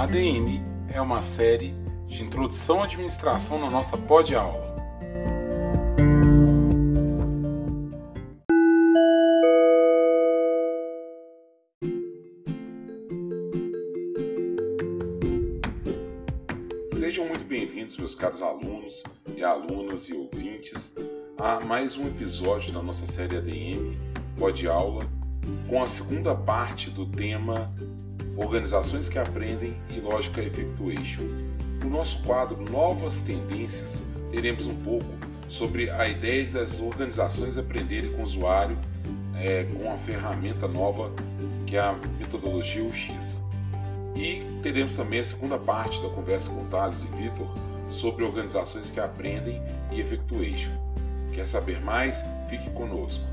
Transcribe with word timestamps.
ADM 0.00 0.62
é 0.94 0.98
uma 0.98 1.20
série 1.20 1.74
de 2.06 2.22
introdução 2.22 2.80
à 2.80 2.84
administração 2.84 3.58
na 3.58 3.68
nossa 3.68 3.98
pod-aula. 3.98 4.74
Sejam 16.90 17.28
muito 17.28 17.44
bem-vindos, 17.44 17.98
meus 17.98 18.14
caros 18.14 18.40
alunos 18.40 19.02
e 19.36 19.44
alunas 19.44 20.08
e 20.08 20.14
ouvintes, 20.14 20.96
a 21.36 21.60
mais 21.60 21.98
um 21.98 22.08
episódio 22.08 22.72
da 22.72 22.82
nossa 22.82 23.06
série 23.06 23.36
ADM, 23.36 23.94
Pod 24.38 24.66
Aula, 24.66 25.04
com 25.68 25.82
a 25.82 25.86
segunda 25.86 26.34
parte 26.34 26.88
do 26.88 27.04
tema 27.04 27.70
Organizações 28.40 29.06
que 29.06 29.18
Aprendem 29.18 29.76
e 29.90 30.00
Lógica 30.00 30.40
Effectuation. 30.40 31.24
No 31.84 31.90
nosso 31.90 32.22
quadro 32.22 32.58
Novas 32.70 33.20
Tendências, 33.20 34.02
teremos 34.30 34.66
um 34.66 34.74
pouco 34.74 35.06
sobre 35.46 35.90
a 35.90 36.08
ideia 36.08 36.46
das 36.46 36.80
organizações 36.80 37.58
aprenderem 37.58 38.12
com 38.12 38.22
o 38.22 38.24
usuário 38.24 38.78
é, 39.38 39.64
com 39.64 39.92
a 39.92 39.96
ferramenta 39.98 40.66
nova 40.66 41.12
que 41.66 41.76
é 41.76 41.80
a 41.80 41.94
metodologia 42.18 42.82
UX. 42.82 43.42
E 44.16 44.42
teremos 44.62 44.94
também 44.94 45.20
a 45.20 45.24
segunda 45.24 45.58
parte 45.58 46.00
da 46.02 46.08
conversa 46.08 46.50
com 46.50 46.64
Thales 46.64 47.02
e 47.02 47.06
Vitor 47.08 47.46
sobre 47.90 48.24
organizações 48.24 48.88
que 48.88 49.00
aprendem 49.00 49.62
e 49.92 50.00
effectuation. 50.00 50.72
Quer 51.32 51.46
saber 51.46 51.80
mais? 51.82 52.24
Fique 52.48 52.70
conosco. 52.70 53.24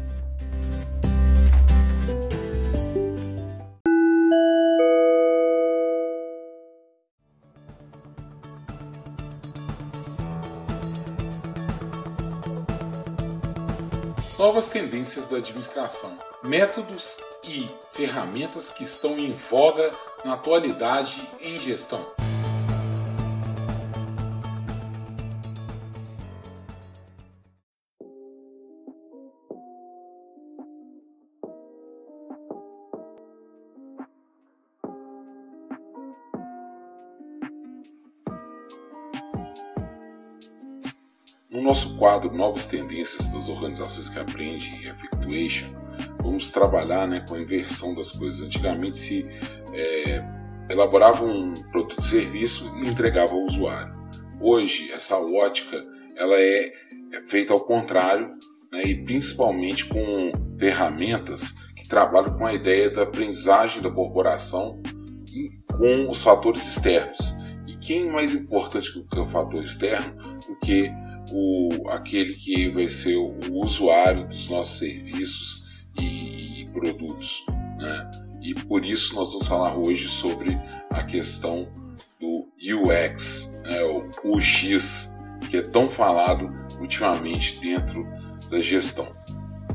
Novas 14.48 14.70
tendências 14.70 15.27
da 15.27 15.40
administração, 15.40 16.17
métodos 16.41 17.17
e 17.43 17.70
ferramentas 17.91 18.70
que 18.70 18.81
estão 18.81 19.20
em 19.20 19.34
voga 19.34 19.91
na 20.23 20.35
atualidade 20.35 21.21
em 21.41 21.59
gestão. 21.59 21.99
No 41.58 41.63
nosso 41.63 41.98
quadro 41.98 42.32
Novas 42.38 42.68
Tendências 42.68 43.30
das 43.30 43.50
Organizações 43.50 44.08
que 44.08 44.20
Aprendem 44.20 44.80
e 44.80 44.88
Effectuation, 44.88 45.74
vamos 46.22 46.52
trabalhar 46.52 47.08
né, 47.08 47.26
com 47.27 47.34
a 47.34 47.41
inversão 47.41 47.96
das 47.96 48.12
coisas. 48.12 48.46
Antigamente 48.46 48.96
se 48.96 49.27
é, 49.74 50.24
elaborava 50.70 51.26
um 51.26 51.63
produto 51.72 52.00
serviço 52.00 52.72
e 52.78 52.88
entregava 52.88 53.34
ao 53.34 53.41
usuário. 53.41 53.91
Hoje, 54.40 54.91
essa 54.91 55.18
ótica 55.18 55.84
ela 56.16 56.35
é, 56.35 56.72
é 57.12 57.22
feita 57.26 57.54
ao 57.54 57.62
contrário 57.62 58.35
né, 58.72 58.84
e 58.84 59.04
principalmente 59.04 59.85
com 59.85 60.32
ferramentas 60.60 61.54
que 61.76 61.88
trabalham 61.88 62.38
com 62.38 62.46
a 62.46 62.54
ideia 62.54 62.91
da 62.91 63.02
aprendizagem 63.02 63.82
da 63.82 63.90
corporação 63.90 64.80
e 65.25 65.50
com 65.75 66.08
os 66.12 66.22
fatores 66.22 66.68
externos. 66.68 67.34
E 67.66 67.75
quem 67.78 68.12
mais 68.12 68.35
importante 68.35 68.91
que 68.91 69.19
o 69.19 69.25
fator 69.25 69.63
externo 69.63 70.16
do 70.47 70.56
que 70.59 71.06
o, 71.31 71.89
aquele 71.89 72.33
que 72.33 72.69
vai 72.69 72.88
ser 72.88 73.15
o 73.15 73.35
usuário 73.61 74.27
dos 74.27 74.49
nossos 74.49 74.77
serviços 74.77 75.65
e, 75.99 76.61
e 76.61 76.69
produtos. 76.69 77.45
Né? 77.77 78.11
E 78.41 78.53
por 78.53 78.85
isso 78.85 79.15
nós 79.15 79.31
vamos 79.31 79.47
falar 79.47 79.77
hoje 79.77 80.07
sobre 80.07 80.57
a 80.89 81.03
questão 81.03 81.67
do 82.19 82.47
UX, 82.59 83.59
né? 83.63 83.83
o 83.83 84.35
UX, 84.35 85.17
que 85.49 85.57
é 85.57 85.61
tão 85.61 85.89
falado 85.89 86.49
ultimamente 86.79 87.59
dentro 87.59 88.07
da 88.49 88.61
gestão. 88.61 89.16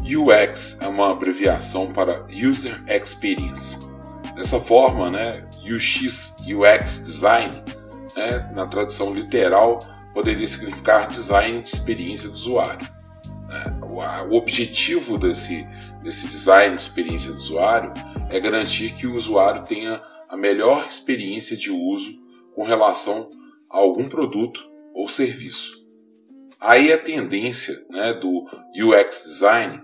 UX 0.02 0.80
é 0.80 0.88
uma 0.88 1.12
abreviação 1.12 1.92
para 1.92 2.26
User 2.30 2.82
Experience. 2.88 3.78
Dessa 4.34 4.58
forma, 4.58 5.10
né, 5.10 5.44
UX, 5.64 6.36
UX 6.40 7.04
Design, 7.04 7.62
né, 8.16 8.50
na 8.54 8.66
tradução 8.66 9.14
literal, 9.14 9.86
poderia 10.12 10.46
significar 10.46 11.08
design 11.08 11.62
de 11.62 11.68
experiência 11.68 12.28
do 12.28 12.34
usuário. 12.34 12.88
Né? 13.48 13.78
O 14.30 14.36
objetivo 14.36 15.18
desse, 15.18 15.66
desse 16.02 16.26
design 16.26 16.74
de 16.76 16.82
experiência 16.82 17.30
do 17.30 17.36
usuário 17.36 17.92
é 18.30 18.40
garantir 18.40 18.94
que 18.94 19.06
o 19.06 19.14
usuário 19.14 19.62
tenha 19.64 20.02
a 20.28 20.36
melhor 20.36 20.86
experiência 20.88 21.56
de 21.56 21.70
uso 21.70 22.18
com 22.54 22.64
relação 22.64 23.30
a 23.70 23.78
algum 23.78 24.08
produto 24.08 24.66
ou 24.94 25.08
serviço. 25.08 25.82
Aí 26.60 26.92
a 26.92 26.98
tendência 26.98 27.74
né, 27.90 28.12
do 28.14 28.46
UX 28.74 29.24
Design 29.24 29.82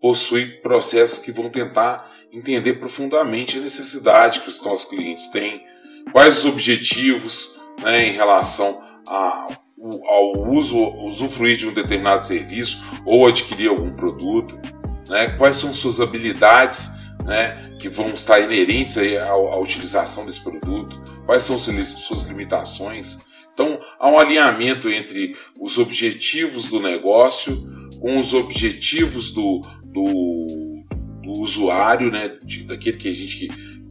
possui 0.00 0.60
processos 0.60 1.18
que 1.18 1.32
vão 1.32 1.50
tentar 1.50 2.10
entender 2.32 2.74
profundamente 2.74 3.58
a 3.58 3.60
necessidade 3.60 4.40
que 4.40 4.48
os 4.48 4.62
nossos 4.62 4.88
clientes 4.88 5.28
têm, 5.28 5.64
quais 6.10 6.38
os 6.38 6.44
objetivos 6.46 7.60
né, 7.82 8.06
em 8.06 8.12
relação 8.12 8.80
a, 9.06 9.58
ao 9.82 10.48
uso, 10.50 10.78
usufruir 11.04 11.56
de 11.56 11.66
um 11.66 11.74
determinado 11.74 12.24
serviço 12.24 12.82
ou 13.04 13.26
adquirir 13.26 13.68
algum 13.68 13.94
produto, 13.94 14.58
né? 15.08 15.28
quais 15.36 15.56
são 15.56 15.74
suas 15.74 16.00
habilidades 16.00 16.90
né, 17.24 17.76
que 17.78 17.88
vão 17.88 18.08
estar 18.10 18.40
inerentes 18.40 18.96
à 18.96 19.56
utilização 19.58 20.24
desse 20.24 20.40
produto, 20.40 21.02
quais 21.26 21.42
são 21.42 21.58
suas 21.58 22.22
limitações. 22.22 23.20
Então, 23.52 23.78
há 23.98 24.08
um 24.08 24.18
alinhamento 24.18 24.88
entre 24.88 25.36
os 25.60 25.78
objetivos 25.78 26.66
do 26.66 26.80
negócio 26.80 27.68
com 28.00 28.18
os 28.18 28.34
objetivos 28.34 29.30
do, 29.30 29.62
do, 29.84 30.84
do 31.22 31.32
usuário, 31.32 32.10
né, 32.10 32.36
de, 32.42 32.64
daquele 32.64 32.96
que 32.96 33.08
a 33.08 33.14
gente 33.14 33.48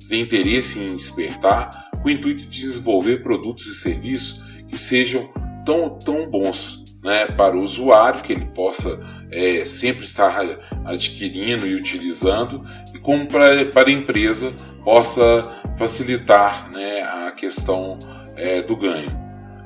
tem 0.09 0.22
interesse 0.22 0.79
em 0.79 0.96
despertar, 0.96 1.90
com 2.02 2.09
o 2.09 2.12
intuito 2.12 2.44
de 2.44 2.62
desenvolver 2.62 3.23
produtos 3.23 3.68
e 3.68 3.75
serviços 3.75 4.41
que 4.68 4.78
sejam 4.78 5.29
tão, 5.66 5.99
tão 5.99 6.29
bons 6.29 6.85
né, 7.03 7.25
para 7.25 7.57
o 7.57 7.61
usuário, 7.61 8.22
que 8.22 8.33
ele 8.33 8.45
possa 8.45 8.99
é, 9.31 9.66
sempre 9.66 10.03
estar 10.03 10.44
adquirindo 10.85 11.66
e 11.66 11.75
utilizando, 11.75 12.66
e 12.94 12.99
como 12.99 13.27
para, 13.27 13.66
para 13.66 13.89
a 13.89 13.91
empresa 13.91 14.53
possa 14.83 15.49
facilitar 15.77 16.69
né, 16.72 17.01
a 17.01 17.31
questão 17.31 17.99
é, 18.35 18.61
do 18.61 18.75
ganho. 18.75 19.11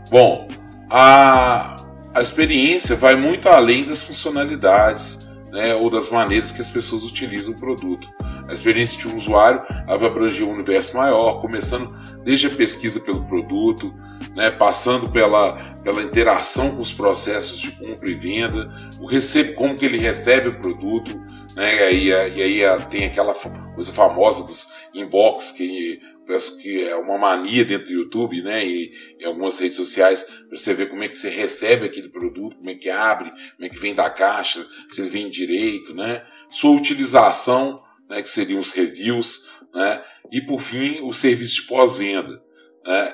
Bom, 0.10 0.48
a, 0.90 1.84
a 2.14 2.22
experiência 2.22 2.96
vai 2.96 3.16
muito 3.16 3.50
além 3.50 3.86
das 3.86 4.04
funcionalidades 4.04 5.25
né, 5.56 5.74
ou 5.74 5.90
das 5.90 6.10
maneiras 6.10 6.52
que 6.52 6.60
as 6.60 6.70
pessoas 6.70 7.06
utilizam 7.06 7.54
o 7.54 7.58
produto. 7.58 8.14
A 8.46 8.54
experiência 8.54 9.00
de 9.00 9.08
um 9.08 9.16
usuário 9.16 9.64
vai 9.88 10.06
abranger 10.06 10.46
um 10.46 10.52
universo 10.52 10.98
maior, 10.98 11.40
começando 11.40 11.96
desde 12.26 12.48
a 12.48 12.50
pesquisa 12.50 13.00
pelo 13.00 13.24
produto, 13.24 13.94
né, 14.36 14.52
passando 14.52 15.08
pela, 15.08 15.54
pela 15.82 16.04
interação 16.04 16.76
com 16.76 16.82
os 16.82 16.92
processos 16.92 17.62
de 17.62 17.72
compra 17.72 18.10
e 18.10 18.16
venda, 18.16 18.70
o 19.00 19.08
recebe, 19.08 19.54
como 19.54 19.78
que 19.78 19.86
ele 19.86 19.98
recebe 19.98 20.50
o 20.50 20.60
produto, 20.60 21.18
né, 21.56 21.94
e 21.94 22.14
aí, 22.14 22.38
e 22.38 22.66
aí 22.66 22.86
tem 22.90 23.06
aquela 23.06 23.34
coisa 23.34 23.94
famosa 23.94 24.44
dos 24.44 24.74
inbox 24.94 25.52
que 25.52 26.02
peço 26.26 26.58
que 26.60 26.84
é 26.84 26.96
uma 26.96 27.18
mania 27.18 27.64
dentro 27.64 27.88
do 27.88 27.94
YouTube, 27.94 28.42
né, 28.42 28.66
e 28.66 28.92
em 29.20 29.26
algumas 29.26 29.60
redes 29.60 29.78
sociais, 29.78 30.24
para 30.24 30.58
você 30.58 30.74
ver 30.74 30.90
como 30.90 31.04
é 31.04 31.08
que 31.08 31.18
você 31.18 31.30
recebe 31.30 31.86
aquele 31.86 32.10
produto, 32.10 32.58
como 32.58 32.70
é 32.70 32.76
que 32.76 32.90
abre, 32.90 33.30
como 33.30 33.66
é 33.66 33.70
que 33.70 33.80
vem 33.80 33.94
da 33.94 34.10
caixa, 34.10 34.66
se 34.90 35.02
ele 35.02 35.10
vem 35.10 35.30
direito, 35.30 35.94
né, 35.96 36.26
sua 36.50 36.72
utilização, 36.72 37.82
né, 38.10 38.22
que 38.22 38.30
seriam 38.30 38.60
os 38.60 38.72
reviews, 38.72 39.48
né, 39.74 40.04
e 40.32 40.42
por 40.42 40.62
fim 40.62 41.02
o 41.04 41.14
serviço 41.14 41.62
de 41.62 41.68
pós-venda. 41.68 42.42
Né. 42.86 43.14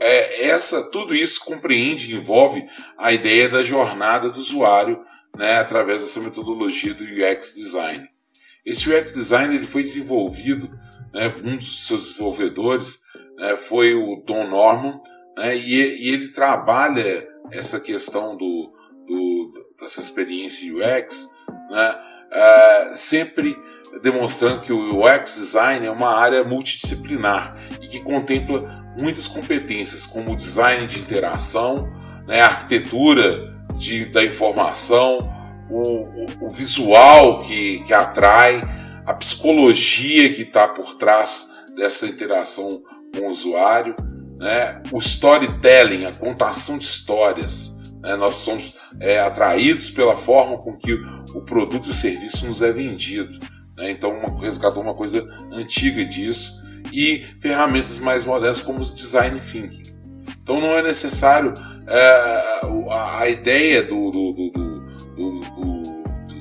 É, 0.00 0.46
essa, 0.48 0.90
tudo 0.90 1.14
isso 1.14 1.44
compreende 1.44 2.10
e 2.10 2.16
envolve 2.16 2.66
a 2.98 3.12
ideia 3.12 3.48
da 3.48 3.62
jornada 3.62 4.28
do 4.28 4.38
usuário, 4.38 5.02
né, 5.36 5.58
através 5.58 6.00
dessa 6.00 6.20
metodologia 6.20 6.94
do 6.94 7.04
UX 7.04 7.54
Design. 7.54 8.08
Esse 8.64 8.90
UX 8.90 9.12
Design 9.12 9.54
ele 9.54 9.66
foi 9.66 9.82
desenvolvido 9.82 10.68
né, 11.16 11.34
um 11.42 11.56
dos 11.56 11.86
seus 11.86 12.10
desenvolvedores 12.10 13.00
né, 13.38 13.56
foi 13.56 13.94
o 13.94 14.22
Don 14.26 14.48
Norman, 14.48 15.00
né, 15.36 15.56
e, 15.56 16.04
e, 16.04 16.10
ele 16.10 16.28
trabalha 16.28 17.26
essa 17.50 17.80
questão 17.80 18.36
do, 18.36 18.70
do 19.06 19.50
dessa 19.80 20.00
experiência 20.00 20.70
UX, 20.70 21.34
né, 21.70 21.94
uh, 22.30 22.94
sempre 22.94 23.56
demonstrando 24.02 24.60
que 24.60 24.72
o 24.72 25.02
UX 25.02 25.36
design 25.36 25.86
é 25.86 25.90
uma 25.90 26.14
área 26.14 26.44
multidisciplinar 26.44 27.56
e 27.80 27.88
que 27.88 28.02
contempla 28.02 28.92
muitas 28.94 29.26
competências, 29.26 30.04
como 30.04 30.36
design 30.36 30.86
de 30.86 31.00
interação, 31.00 31.90
né, 32.26 32.42
arquitetura 32.42 33.54
de, 33.74 34.04
da 34.06 34.22
informação, 34.22 35.32
o, 35.70 35.80
o, 35.80 36.46
o 36.46 36.50
visual 36.50 37.40
que, 37.40 37.82
que 37.84 37.94
atrai, 37.94 38.62
a 39.06 39.14
psicologia 39.14 40.32
que 40.32 40.42
está 40.42 40.66
por 40.66 40.96
trás 40.96 41.52
dessa 41.76 42.06
interação 42.06 42.82
com 43.14 43.28
o 43.28 43.30
usuário, 43.30 43.94
né, 44.38 44.82
o 44.92 44.98
storytelling, 44.98 46.04
a 46.06 46.12
contação 46.12 46.76
de 46.76 46.84
histórias. 46.84 47.76
Né, 48.02 48.16
nós 48.16 48.36
somos 48.36 48.76
é, 49.00 49.20
atraídos 49.20 49.90
pela 49.90 50.16
forma 50.16 50.58
com 50.58 50.76
que 50.76 50.92
o 51.34 51.42
produto 51.42 51.86
e 51.86 51.90
o 51.90 51.94
serviço 51.94 52.46
nos 52.46 52.62
é 52.62 52.72
vendido. 52.72 53.38
Né, 53.76 53.90
então, 53.90 54.10
uma, 54.10 54.40
resgatou 54.40 54.82
uma 54.82 54.94
coisa 54.94 55.26
antiga 55.52 56.04
disso 56.04 56.60
e 56.92 57.26
ferramentas 57.40 57.98
mais 57.98 58.24
modernas 58.24 58.60
como 58.60 58.80
o 58.80 58.94
design 58.94 59.40
thinking. 59.40 59.94
Então, 60.42 60.60
não 60.60 60.76
é 60.76 60.82
necessário 60.82 61.54
é, 61.86 62.60
a, 62.90 63.20
a, 63.20 63.28
ideia 63.28 63.82
do, 63.82 64.10
do, 64.10 64.32
do, 64.32 64.50
do, 65.16 65.96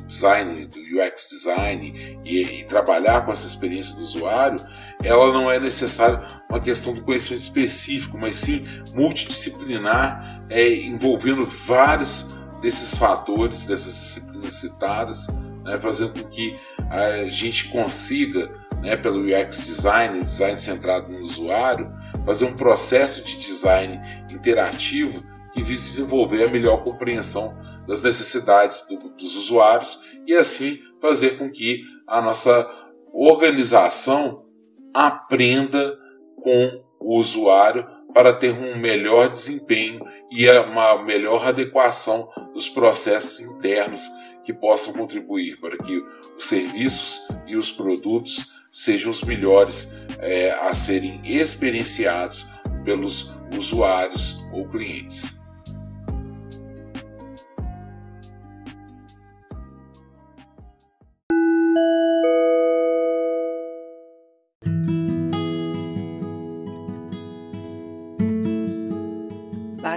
design, 0.05 0.64
UX 0.95 1.29
design 1.29 2.19
e, 2.23 2.41
e, 2.41 2.63
trabalhar 2.65 3.25
com 3.25 3.31
essa 3.31 3.47
experiência 3.47 3.95
do 3.95 4.03
usuário, 4.03 4.65
ela 5.03 5.31
não 5.31 5.51
é 5.51 5.59
necessária 5.59 6.21
uma 6.49 6.59
questão 6.59 6.93
do 6.93 7.01
conhecimento 7.01 7.41
específico, 7.41 8.17
mas 8.17 8.37
sim 8.37 8.65
multidisciplinar, 8.93 10.45
é, 10.49 10.73
envolvendo 10.85 11.45
vários 11.45 12.33
desses 12.61 12.95
fatores, 12.97 13.65
dessas 13.65 13.93
disciplinas 13.93 14.53
citadas, 14.53 15.27
né, 15.63 15.79
fazendo 15.79 16.13
com 16.13 16.29
que 16.29 16.57
a 16.89 17.25
gente 17.25 17.69
consiga, 17.69 18.49
né, 18.81 18.95
pelo 18.95 19.21
UX 19.21 19.65
design, 19.65 20.19
o 20.19 20.23
design 20.23 20.57
centrado 20.57 21.11
no 21.11 21.19
usuário, 21.19 21.91
fazer 22.25 22.45
um 22.45 22.55
processo 22.55 23.23
de 23.23 23.37
design 23.37 23.99
interativo 24.29 25.23
que 25.53 25.63
visa 25.63 25.85
desenvolver 25.85 26.43
a 26.43 26.49
melhor 26.49 26.83
compreensão 26.83 27.57
das 27.87 28.01
necessidades 28.01 28.87
do, 28.89 29.09
dos 29.09 29.35
usuários 29.35 30.01
e 30.27 30.33
assim 30.33 30.79
fazer 31.01 31.37
com 31.37 31.49
que 31.49 31.83
a 32.07 32.21
nossa 32.21 32.69
organização 33.13 34.45
aprenda 34.93 35.97
com 36.41 36.83
o 36.99 37.17
usuário 37.17 37.85
para 38.13 38.33
ter 38.33 38.51
um 38.53 38.77
melhor 38.77 39.29
desempenho 39.29 40.01
e 40.31 40.49
uma 40.49 41.03
melhor 41.03 41.45
adequação 41.45 42.29
dos 42.53 42.69
processos 42.69 43.41
internos 43.41 44.07
que 44.43 44.53
possam 44.53 44.93
contribuir 44.93 45.59
para 45.59 45.77
que 45.77 46.01
os 46.37 46.45
serviços 46.45 47.27
e 47.47 47.57
os 47.57 47.69
produtos 47.69 48.53
sejam 48.71 49.09
os 49.11 49.21
melhores 49.21 49.95
é, 50.19 50.51
a 50.51 50.73
serem 50.73 51.19
experienciados 51.25 52.47
pelos 52.83 53.33
usuários 53.55 54.45
ou 54.53 54.67
clientes. 54.69 55.44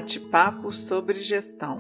Bate-papo 0.09 0.73
sobre 0.73 1.21
gestão. 1.21 1.77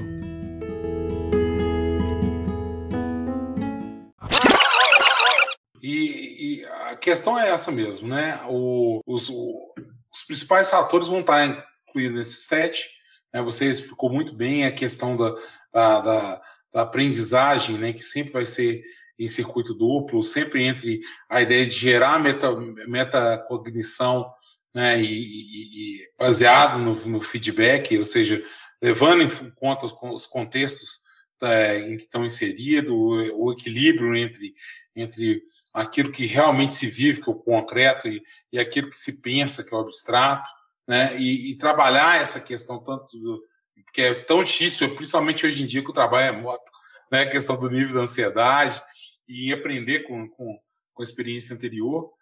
E, 5.82 6.60
e, 6.60 6.64
a 6.90 6.96
questão 6.96 7.38
é 7.38 7.48
essa 7.48 7.72
mesmo, 7.72 8.06
né? 8.06 8.38
O, 8.46 9.00
os, 9.06 9.30
o, 9.30 9.72
os, 10.12 10.24
principais 10.24 10.70
fatores 10.70 11.08
vão 11.08 11.20
estar 11.20 11.66
incluídos 11.88 12.18
nesse 12.18 12.42
set. 12.42 12.90
Né? 13.32 13.40
Você 13.40 13.70
explicou 13.70 14.10
muito 14.10 14.34
bem 14.34 14.66
a 14.66 14.72
questão 14.72 15.16
da, 15.16 15.34
da, 15.72 16.00
da, 16.00 16.42
da 16.70 16.82
aprendizagem, 16.82 17.78
né? 17.78 17.94
Que 17.94 18.02
sempre 18.02 18.34
vai 18.34 18.44
ser 18.44 18.82
em 19.18 19.26
circuito 19.26 19.72
duplo, 19.72 20.22
sempre 20.22 20.64
entre 20.64 21.00
a 21.30 21.40
ideia 21.40 21.66
de 21.66 21.74
gerar 21.74 22.18
meta, 22.18 22.54
metacognição 22.86 24.30
né, 24.78 25.02
e, 25.02 25.04
e, 25.04 26.02
e 26.02 26.10
baseado 26.16 26.78
no, 26.78 26.94
no, 26.94 27.20
feedback, 27.20 27.98
ou 27.98 28.04
seja, 28.04 28.44
levando 28.80 29.24
em 29.24 29.50
conta 29.50 29.86
os, 29.86 29.94
os 30.00 30.24
contextos 30.24 31.00
é, 31.42 31.80
em 31.80 31.96
que 31.96 32.04
estão 32.04 32.24
inseridos, 32.24 32.92
o, 32.92 33.46
o, 33.46 33.52
equilíbrio 33.52 34.14
entre, 34.14 34.54
entre 34.94 35.42
aquilo 35.74 36.12
que 36.12 36.26
realmente 36.26 36.74
se 36.74 36.86
vive, 36.86 37.20
que 37.20 37.28
é 37.28 37.32
o 37.32 37.36
concreto, 37.36 38.06
e, 38.06 38.22
e 38.52 38.58
aquilo 38.60 38.88
que 38.88 38.96
se 38.96 39.20
pensa, 39.20 39.64
que 39.64 39.74
é 39.74 39.76
o 39.76 39.80
abstrato, 39.80 40.48
né, 40.86 41.20
e, 41.20 41.56
trabalhar 41.56 42.22
essa 42.22 42.38
questão 42.38 42.78
tanto 42.78 43.18
do, 43.18 43.42
que 43.92 44.00
é 44.00 44.14
tão 44.14 44.44
difícil, 44.44 44.94
principalmente 44.94 45.44
hoje 45.44 45.60
em 45.60 45.66
dia 45.66 45.82
que 45.82 45.90
o 45.90 45.92
trabalho 45.92 46.36
é 46.36 46.40
moto, 46.40 46.70
né, 47.10 47.22
a 47.22 47.28
questão 47.28 47.58
do 47.58 47.68
nível 47.68 47.94
da 47.94 48.02
ansiedade, 48.02 48.80
e 49.26 49.52
aprender 49.52 50.04
com, 50.04 50.28
com, 50.28 50.56
com 50.94 51.02
a 51.02 51.04
experiência 51.04 51.52
anterior. 51.52 52.12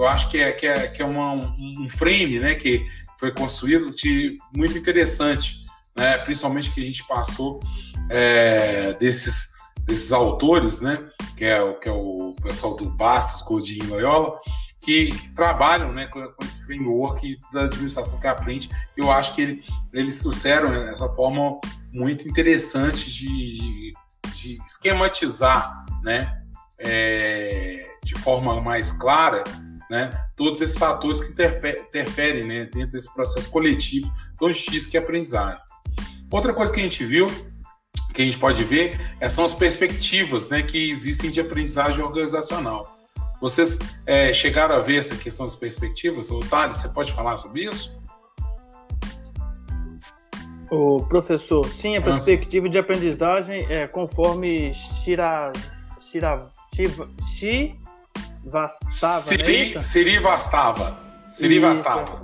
Eu 0.00 0.08
acho 0.08 0.28
que 0.28 0.38
é, 0.38 0.50
que 0.52 0.66
é, 0.66 0.88
que 0.88 1.02
é 1.02 1.04
uma, 1.04 1.34
um 1.34 1.88
frame 1.88 2.38
né, 2.38 2.54
que 2.54 2.86
foi 3.18 3.30
construído 3.32 3.94
de 3.94 4.34
muito 4.54 4.78
interessante, 4.78 5.66
né, 5.94 6.16
principalmente 6.18 6.70
que 6.70 6.80
a 6.80 6.84
gente 6.84 7.04
passou 7.06 7.60
é, 8.08 8.94
desses, 8.94 9.52
desses 9.82 10.10
autores, 10.10 10.80
né, 10.80 11.04
que, 11.36 11.44
é, 11.44 11.72
que 11.74 11.88
é 11.88 11.92
o 11.92 12.34
pessoal 12.42 12.76
do 12.76 12.86
Bastos, 12.86 13.42
Godinho 13.42 13.84
e 13.84 13.88
Loyola, 13.88 14.38
que, 14.82 15.12
que 15.12 15.28
trabalham 15.34 15.92
né, 15.92 16.06
com, 16.06 16.24
com, 16.24 16.44
esse 16.44 16.64
framework 16.64 17.38
da 17.52 17.64
administração 17.64 18.18
que 18.18 18.26
aprende. 18.26 18.70
Eu 18.96 19.12
acho 19.12 19.34
que 19.34 19.42
ele, 19.42 19.64
eles 19.92 20.18
trouxeram 20.20 20.72
essa 20.72 21.10
forma 21.10 21.60
muito 21.92 22.26
interessante 22.26 23.12
de, 23.12 23.26
de, 23.26 23.92
de 24.32 24.62
esquematizar 24.64 25.84
né, 26.02 26.42
é, 26.78 27.86
de 28.02 28.14
forma 28.14 28.58
mais 28.62 28.90
clara 28.92 29.44
né, 29.90 30.10
todos 30.36 30.60
esses 30.60 30.78
fatores 30.78 31.20
que 31.20 31.32
interferem 31.32 32.46
né, 32.46 32.70
dentro 32.72 32.92
desse 32.92 33.12
processo 33.12 33.50
coletivo 33.50 34.10
tão 34.38 34.48
difícil 34.48 34.88
que 34.88 34.96
é 34.96 35.00
aprendizagem. 35.00 35.58
Outra 36.30 36.54
coisa 36.54 36.72
que 36.72 36.78
a 36.78 36.82
gente 36.84 37.04
viu, 37.04 37.26
que 38.14 38.22
a 38.22 38.24
gente 38.24 38.38
pode 38.38 38.62
ver, 38.62 39.00
é, 39.18 39.28
são 39.28 39.44
as 39.44 39.52
perspectivas 39.52 40.48
né, 40.48 40.62
que 40.62 40.90
existem 40.90 41.28
de 41.28 41.40
aprendizagem 41.40 42.04
organizacional. 42.04 42.96
Vocês 43.40 43.80
é, 44.06 44.32
chegaram 44.32 44.76
a 44.76 44.78
ver 44.78 44.98
essa 44.98 45.16
questão 45.16 45.44
das 45.44 45.56
perspectivas? 45.56 46.30
Otávio, 46.30 46.74
você 46.74 46.88
pode 46.90 47.12
falar 47.12 47.36
sobre 47.38 47.64
isso? 47.64 47.98
O 50.70 51.02
professor, 51.08 51.66
sim, 51.66 51.96
a 51.96 52.02
perspectiva 52.02 52.68
de 52.68 52.78
aprendizagem 52.78 53.66
é 53.68 53.88
conforme 53.88 54.72
Shira, 54.72 55.50
Shira, 56.08 56.48
Shiva, 56.76 57.08
Vastava, 58.44 59.20
Siri, 59.20 59.74
né? 59.74 59.82
Siri 59.82 60.18
Vastava. 60.18 60.98
Siri 61.28 61.56
Isso, 61.56 61.66
Vastava. 61.66 62.22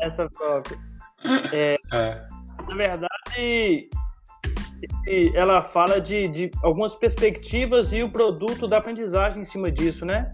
Essa 0.00 0.28
própria. 0.30 0.78
É, 1.52 1.76
é. 1.92 2.26
Na 2.66 2.74
verdade, 2.74 3.88
ela 5.34 5.62
fala 5.62 6.00
de, 6.00 6.28
de, 6.28 6.50
algumas 6.62 6.94
perspectivas 6.94 7.92
e 7.92 8.02
o 8.02 8.10
produto 8.10 8.66
da 8.66 8.78
aprendizagem 8.78 9.42
em 9.42 9.44
cima 9.44 9.70
disso, 9.70 10.04
né? 10.04 10.28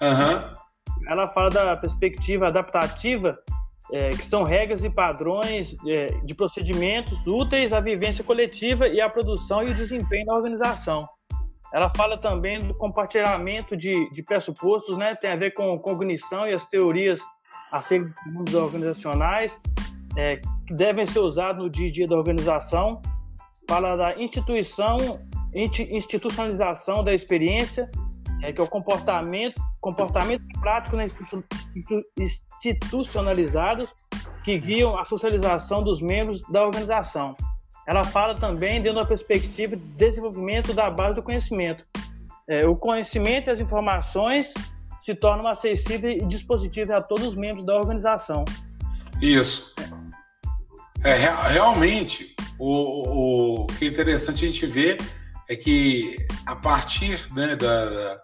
Uhum. 0.00 1.08
Ela 1.08 1.28
fala 1.28 1.48
da 1.50 1.76
perspectiva 1.76 2.48
adaptativa, 2.48 3.38
é, 3.92 4.10
que 4.10 4.24
são 4.24 4.42
regras 4.42 4.84
e 4.84 4.90
padrões 4.90 5.76
é, 5.86 6.06
de 6.24 6.34
procedimentos 6.34 7.26
úteis 7.26 7.72
à 7.72 7.80
vivência 7.80 8.22
coletiva 8.22 8.86
e 8.86 9.00
à 9.00 9.08
produção 9.08 9.62
e 9.62 9.70
o 9.70 9.74
desempenho 9.74 10.26
da 10.26 10.34
organização. 10.34 11.08
Ela 11.72 11.88
fala 11.90 12.18
também 12.18 12.58
do 12.58 12.74
compartilhamento 12.74 13.76
de, 13.76 14.10
de 14.10 14.22
pressupostos, 14.22 14.98
né? 14.98 15.14
Tem 15.14 15.30
a 15.30 15.36
ver 15.36 15.52
com 15.52 15.78
cognição 15.78 16.46
e 16.46 16.52
as 16.52 16.64
teorias 16.66 17.20
acerca 17.70 18.12
dos 18.42 18.54
organizacionais 18.54 19.58
é, 20.16 20.36
que 20.66 20.74
devem 20.74 21.06
ser 21.06 21.20
usados 21.20 21.62
no 21.62 21.70
dia 21.70 21.88
a 21.88 21.92
dia 21.92 22.06
da 22.06 22.16
organização. 22.16 23.00
Fala 23.68 23.94
da 23.96 24.16
instituição, 24.16 24.96
institucionalização 25.54 27.04
da 27.04 27.14
experiência, 27.14 27.88
é, 28.42 28.52
que 28.52 28.60
é 28.60 28.64
o 28.64 28.66
comportamento, 28.66 29.62
comportamento 29.80 30.42
prático 30.60 30.96
né, 30.96 31.06
institucionalizados 32.18 33.94
que 34.42 34.58
guiam 34.58 34.98
a 34.98 35.04
socialização 35.04 35.84
dos 35.84 36.02
membros 36.02 36.42
da 36.50 36.64
organização 36.64 37.36
ela 37.86 38.04
fala 38.04 38.34
também 38.34 38.82
dentro 38.82 39.00
da 39.00 39.06
perspectiva 39.06 39.76
de 39.76 39.82
desenvolvimento 39.96 40.72
da 40.72 40.90
base 40.90 41.14
do 41.14 41.22
conhecimento. 41.22 41.84
É, 42.48 42.66
o 42.66 42.76
conhecimento 42.76 43.48
e 43.48 43.50
as 43.50 43.60
informações 43.60 44.52
se 45.00 45.14
tornam 45.14 45.46
acessíveis 45.46 46.22
e 46.22 46.26
dispositivos 46.26 46.90
a 46.90 47.00
todos 47.00 47.26
os 47.26 47.34
membros 47.34 47.64
da 47.64 47.74
organização. 47.76 48.44
Isso. 49.20 49.74
É, 51.02 51.14
realmente, 51.48 52.34
o, 52.58 52.66
o, 52.66 53.62
o 53.62 53.66
que 53.66 53.86
é 53.86 53.88
interessante 53.88 54.44
a 54.44 54.48
gente 54.48 54.66
ver 54.66 54.98
é 55.48 55.56
que 55.56 56.16
a 56.46 56.54
partir 56.54 57.18
né, 57.32 57.56
da, 57.56 58.18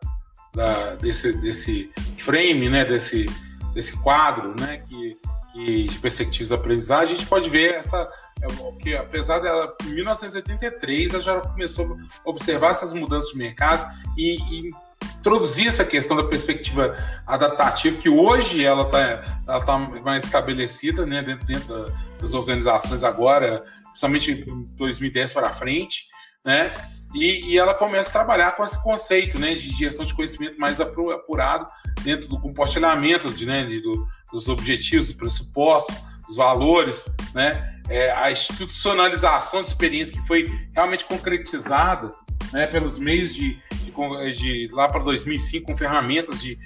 da, 0.55 0.95
desse, 0.97 1.33
desse 1.41 1.91
frame, 2.19 2.69
né, 2.69 2.85
desse, 2.85 3.27
desse 3.73 4.03
quadro 4.03 4.55
né, 4.61 4.83
que, 4.89 5.17
que 5.57 5.85
de 5.85 5.99
perspectivas 5.99 6.49
de 6.49 6.55
aprendizagem, 6.55 7.17
a 7.17 7.19
gente 7.19 7.27
pode 7.27 7.49
ver 7.49 7.75
essa 7.75 8.09
é, 8.43 8.47
que 8.83 8.95
apesar 8.95 9.39
dela 9.39 9.75
em 9.85 9.95
1983 9.95 11.15
ela 11.15 11.23
já 11.23 11.41
começou 11.41 11.97
a 12.25 12.31
observar 12.31 12.71
essas 12.71 12.93
mudanças 12.93 13.31
de 13.31 13.39
mercado 13.39 13.91
e, 14.17 14.37
e 14.37 14.71
introduzir 15.19 15.67
essa 15.67 15.85
questão 15.85 16.17
da 16.17 16.25
perspectiva 16.25 16.97
adaptativa 17.27 17.97
que 17.97 18.09
hoje 18.09 18.65
ela 18.65 18.83
está 18.83 19.65
tá 19.65 19.79
mais 20.05 20.25
estabelecida 20.25 21.07
né, 21.07 21.23
dentro, 21.23 21.47
dentro 21.47 21.93
das 22.21 22.35
organizações 22.35 23.03
agora, 23.03 23.65
principalmente 23.87 24.31
em 24.33 24.65
2010 24.77 25.33
para 25.33 25.51
frente, 25.51 26.09
né? 26.47 26.73
E, 27.15 27.53
e, 27.53 27.59
ela 27.59 27.75
começa 27.75 28.11
a 28.11 28.13
trabalhar 28.13 28.53
com 28.53 28.65
esse 28.65 28.83
conceito 28.83 29.39
né, 29.39 29.55
de 29.55 29.71
gestão 29.71 30.05
de 30.05 30.15
conhecimento 30.15 30.59
mais 30.59 30.81
apurado 30.81 31.71
dentro 32.03 32.29
do 32.29 32.39
compartilhamento 32.39 33.33
de, 33.33 33.47
né, 33.47 33.65
de, 33.65 33.81
do, 33.81 34.07
dos 34.31 34.49
objetivos, 34.49 35.09
do 35.09 35.17
pressuposto, 35.17 35.93
dos 36.27 36.37
valores, 36.37 37.07
né, 37.33 37.81
é, 37.89 38.11
a 38.11 38.31
institucionalização 38.31 39.63
de 39.63 39.69
experiência 39.69 40.15
que 40.15 40.27
foi 40.27 40.51
realmente 40.75 41.05
concretizada 41.05 42.13
né, 42.53 42.67
pelos 42.67 42.99
meios 42.99 43.35
de, 43.35 43.57
de, 43.71 44.33
de 44.33 44.69
lá 44.73 44.89
para 44.89 45.03
2005 45.03 45.67
com 45.67 45.77
ferramentas 45.77 46.43
de 46.43 46.59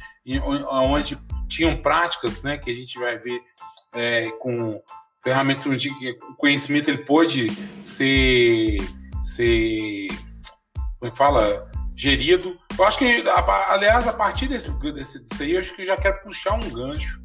onde 0.72 1.18
tinham 1.48 1.76
práticas, 1.76 2.42
né, 2.42 2.56
que 2.56 2.70
a 2.70 2.74
gente 2.74 2.98
vai 2.98 3.18
ver 3.18 3.40
é, 3.92 4.30
com 4.40 4.82
ferramentas 5.22 5.66
onde 5.66 5.90
o 5.90 6.34
conhecimento 6.36 6.88
ele 6.88 7.04
pôde 7.04 7.50
ser 7.84 8.78
ser 9.22 10.08
como 11.00 11.10
é 11.10 11.16
fala? 11.16 11.70
Gerido. 11.96 12.54
Eu 12.78 12.84
acho 12.84 12.98
que 12.98 13.24
aliás 13.68 14.06
a 14.06 14.12
partir 14.12 14.46
desse, 14.46 14.70
desse 14.92 15.22
disso 15.24 15.42
aí 15.42 15.52
eu 15.52 15.60
acho 15.60 15.74
que 15.74 15.82
eu 15.82 15.86
já 15.86 15.96
quero 15.96 16.22
puxar 16.22 16.54
um 16.54 16.70
gancho, 16.70 17.20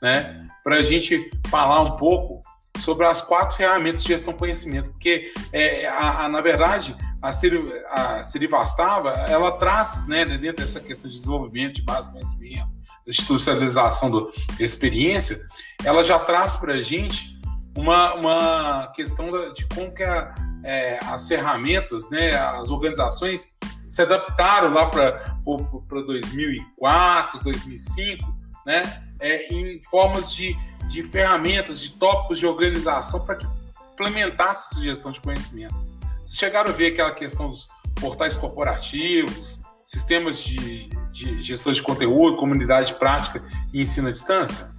né, 0.00 0.46
para 0.62 0.76
a 0.76 0.82
gente 0.82 1.30
falar 1.48 1.80
um 1.80 1.96
pouco 1.96 2.40
sobre 2.78 3.06
as 3.06 3.20
quatro 3.20 3.56
ferramentas 3.56 4.02
de 4.02 4.08
gestão 4.08 4.32
conhecimento, 4.32 4.90
porque 4.90 5.32
é, 5.52 5.86
a, 5.88 6.24
a, 6.24 6.28
na 6.28 6.40
verdade 6.40 6.96
a, 7.20 7.32
Siri, 7.32 7.62
a 7.90 8.22
Sirivastava 8.22 9.10
ela 9.28 9.52
traz, 9.52 10.06
né, 10.06 10.24
dentro 10.24 10.64
dessa 10.64 10.80
questão 10.80 11.10
de 11.10 11.16
desenvolvimento 11.16 11.74
de 11.74 11.82
base 11.82 12.08
de 12.08 12.12
conhecimento, 12.12 12.76
institucionalização 13.06 14.10
da 14.10 14.30
experiência, 14.60 15.40
ela 15.84 16.04
já 16.04 16.18
traz 16.18 16.54
para 16.54 16.74
a 16.74 16.82
gente 16.82 17.40
uma, 17.76 18.14
uma 18.14 18.92
questão 18.94 19.30
de 19.52 19.66
como 19.66 19.92
que 19.92 20.02
a, 20.02 20.34
é, 20.62 20.98
as 21.04 21.26
ferramentas, 21.26 22.10
né, 22.10 22.32
as 22.34 22.70
organizações 22.70 23.56
se 23.88 24.02
adaptaram 24.02 24.72
lá 24.72 24.86
para 24.86 25.36
2004, 25.44 27.42
2005, 27.42 28.34
né, 28.66 29.04
é, 29.20 29.52
em 29.52 29.82
formas 29.84 30.32
de 30.32 30.56
de 30.92 31.02
ferramentas, 31.02 31.80
de 31.80 31.92
tópicos 31.92 32.38
de 32.38 32.46
organização 32.46 33.24
para 33.24 33.36
que 33.36 33.46
implementasse 33.92 34.74
essa 34.74 34.82
gestão 34.82 35.10
de 35.10 35.20
conhecimento. 35.20 35.74
Vocês 36.18 36.38
chegaram 36.38 36.70
a 36.70 36.72
ver 36.72 36.92
aquela 36.92 37.12
questão 37.12 37.48
dos 37.48 37.68
portais 38.00 38.36
corporativos, 38.36 39.62
sistemas 39.84 40.42
de, 40.42 40.88
de 41.12 41.42
gestão 41.42 41.72
de 41.72 41.82
conteúdo, 41.82 42.36
comunidade 42.36 42.94
prática 42.94 43.42
e 43.72 43.80
ensino 43.80 44.08
à 44.08 44.12
distância? 44.12 44.70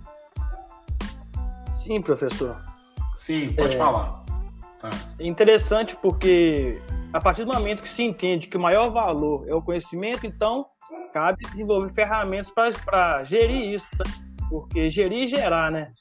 Sim, 1.83 2.01
professor. 2.01 2.72
Sim, 3.13 3.53
pode 3.53 3.75
é... 3.75 3.77
falar. 3.77 4.23
Tá. 4.81 4.89
É 5.19 5.25
interessante 5.25 5.95
porque 5.95 6.81
a 7.13 7.21
partir 7.21 7.45
do 7.45 7.53
momento 7.53 7.83
que 7.83 7.89
se 7.89 8.03
entende 8.03 8.47
que 8.47 8.57
o 8.57 8.59
maior 8.59 8.89
valor 8.89 9.45
é 9.47 9.55
o 9.55 9.61
conhecimento, 9.61 10.25
então 10.25 10.65
cabe 11.13 11.37
desenvolver 11.51 11.93
ferramentas 11.93 12.51
para 12.83 13.23
gerir 13.23 13.73
isso. 13.73 13.85
Né? 13.97 14.23
porque 14.53 14.87
gerir 14.87 15.23
e 15.23 15.27
gerar, 15.27 15.71
né? 15.71 15.91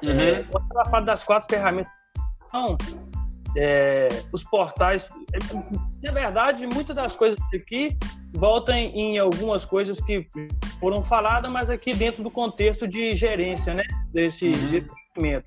Uhum. 0.00 0.10
É, 0.10 0.44
quando 0.44 0.66
ela 0.72 0.84
fala 0.84 1.04
das 1.04 1.24
quatro 1.24 1.48
ferramentas, 1.48 1.92
são 2.48 2.78
é, 3.56 4.08
os 4.32 4.44
portais. 4.44 5.08
Na 6.02 6.12
verdade, 6.12 6.66
muitas 6.68 6.94
das 6.94 7.16
coisas 7.16 7.38
aqui 7.52 7.96
voltam 8.32 8.76
em 8.76 9.18
algumas 9.18 9.64
coisas 9.64 10.00
que 10.00 10.28
foram 10.78 11.02
faladas, 11.02 11.50
mas 11.50 11.68
aqui 11.68 11.92
dentro 11.94 12.22
do 12.22 12.30
contexto 12.30 12.86
de 12.86 13.14
gerência, 13.16 13.74
né? 13.74 13.82
Desse 14.12 14.46
uhum. 14.46 14.52
Os 14.52 15.42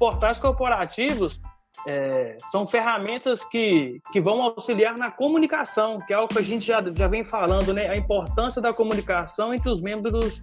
portais 0.00 0.38
corporativos 0.38 1.38
é, 1.86 2.36
são 2.50 2.66
ferramentas 2.66 3.44
que, 3.44 4.00
que 4.10 4.20
vão 4.20 4.42
auxiliar 4.42 4.96
na 4.96 5.10
comunicação, 5.10 6.00
que 6.00 6.12
é 6.12 6.16
algo 6.16 6.32
que 6.32 6.38
a 6.38 6.42
gente 6.42 6.66
já, 6.66 6.82
já 6.92 7.06
vem 7.06 7.22
falando, 7.22 7.74
né? 7.74 7.88
A 7.88 7.96
importância 7.96 8.60
da 8.60 8.72
comunicação 8.72 9.54
entre 9.54 9.70
os 9.70 9.80
membros 9.80 10.42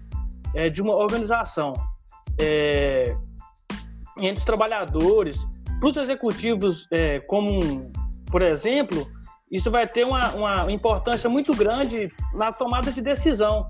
é, 0.56 0.70
de 0.70 0.82
uma 0.82 0.96
organização 0.96 1.74
é, 2.40 3.18
entre 4.18 4.40
os 4.40 4.46
trabalhadores, 4.46 5.46
para 5.80 5.90
os 5.90 5.98
executivos, 5.98 6.88
é, 6.92 7.20
como, 7.22 7.92
por 8.32 8.42
exemplo, 8.42 9.08
isso 9.52 9.72
vai 9.72 9.88
ter 9.88 10.06
uma, 10.06 10.32
uma 10.34 10.72
importância 10.72 11.30
muito 11.30 11.52
grande 11.52 12.12
na 12.34 12.52
tomada 12.52 12.92
de 12.92 13.02
decisão. 13.02 13.70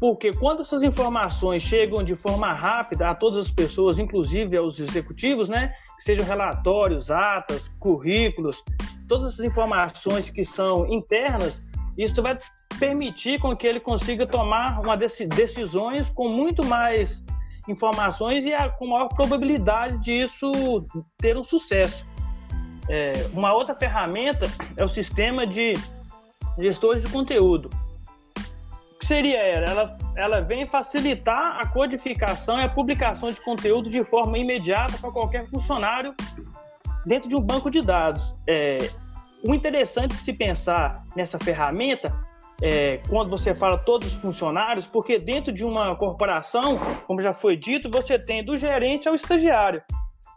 Porque 0.00 0.32
quando 0.32 0.62
essas 0.62 0.82
informações 0.82 1.62
chegam 1.62 2.02
de 2.02 2.14
forma 2.14 2.50
rápida 2.54 3.10
a 3.10 3.14
todas 3.14 3.46
as 3.46 3.50
pessoas, 3.50 3.98
inclusive 3.98 4.56
aos 4.56 4.80
executivos, 4.80 5.46
né, 5.46 5.74
sejam 5.98 6.24
relatórios, 6.24 7.10
atas, 7.10 7.68
currículos, 7.78 8.64
todas 9.06 9.34
essas 9.34 9.44
informações 9.44 10.30
que 10.30 10.42
são 10.42 10.90
internas, 10.90 11.62
isso 11.98 12.22
vai 12.22 12.38
permitir 12.78 13.38
com 13.38 13.54
que 13.54 13.66
ele 13.66 13.78
consiga 13.78 14.26
tomar 14.26 14.80
uma 14.80 14.96
decisões 14.96 16.08
com 16.08 16.30
muito 16.30 16.64
mais 16.64 17.22
informações 17.68 18.46
e 18.46 18.54
a, 18.54 18.70
com 18.70 18.86
maior 18.86 19.08
probabilidade 19.08 19.98
disso 19.98 20.50
ter 21.18 21.36
um 21.36 21.44
sucesso. 21.44 22.06
É, 22.88 23.12
uma 23.34 23.52
outra 23.52 23.74
ferramenta 23.74 24.46
é 24.78 24.82
o 24.82 24.88
sistema 24.88 25.46
de 25.46 25.74
gestores 26.58 27.02
de 27.02 27.10
conteúdo. 27.10 27.68
Seria 29.10 29.38
ela? 29.38 29.98
ela? 30.14 30.40
Vem 30.40 30.64
facilitar 30.64 31.58
a 31.60 31.66
codificação 31.66 32.60
e 32.60 32.62
a 32.62 32.68
publicação 32.68 33.32
de 33.32 33.40
conteúdo 33.40 33.90
de 33.90 34.04
forma 34.04 34.38
imediata 34.38 34.96
para 35.00 35.10
qualquer 35.10 35.48
funcionário 35.48 36.14
dentro 37.04 37.28
de 37.28 37.34
um 37.34 37.40
banco 37.40 37.68
de 37.72 37.82
dados. 37.82 38.32
É, 38.48 38.78
o 39.42 39.52
interessante 39.52 40.14
se 40.14 40.32
pensar 40.32 41.04
nessa 41.16 41.40
ferramenta 41.40 42.16
é, 42.62 43.00
quando 43.08 43.28
você 43.28 43.52
fala 43.52 43.76
todos 43.78 44.14
os 44.14 44.20
funcionários, 44.20 44.86
porque 44.86 45.18
dentro 45.18 45.52
de 45.52 45.64
uma 45.64 45.96
corporação, 45.96 46.78
como 47.04 47.20
já 47.20 47.32
foi 47.32 47.56
dito, 47.56 47.90
você 47.90 48.16
tem 48.16 48.44
do 48.44 48.56
gerente 48.56 49.08
ao 49.08 49.14
estagiário. 49.16 49.82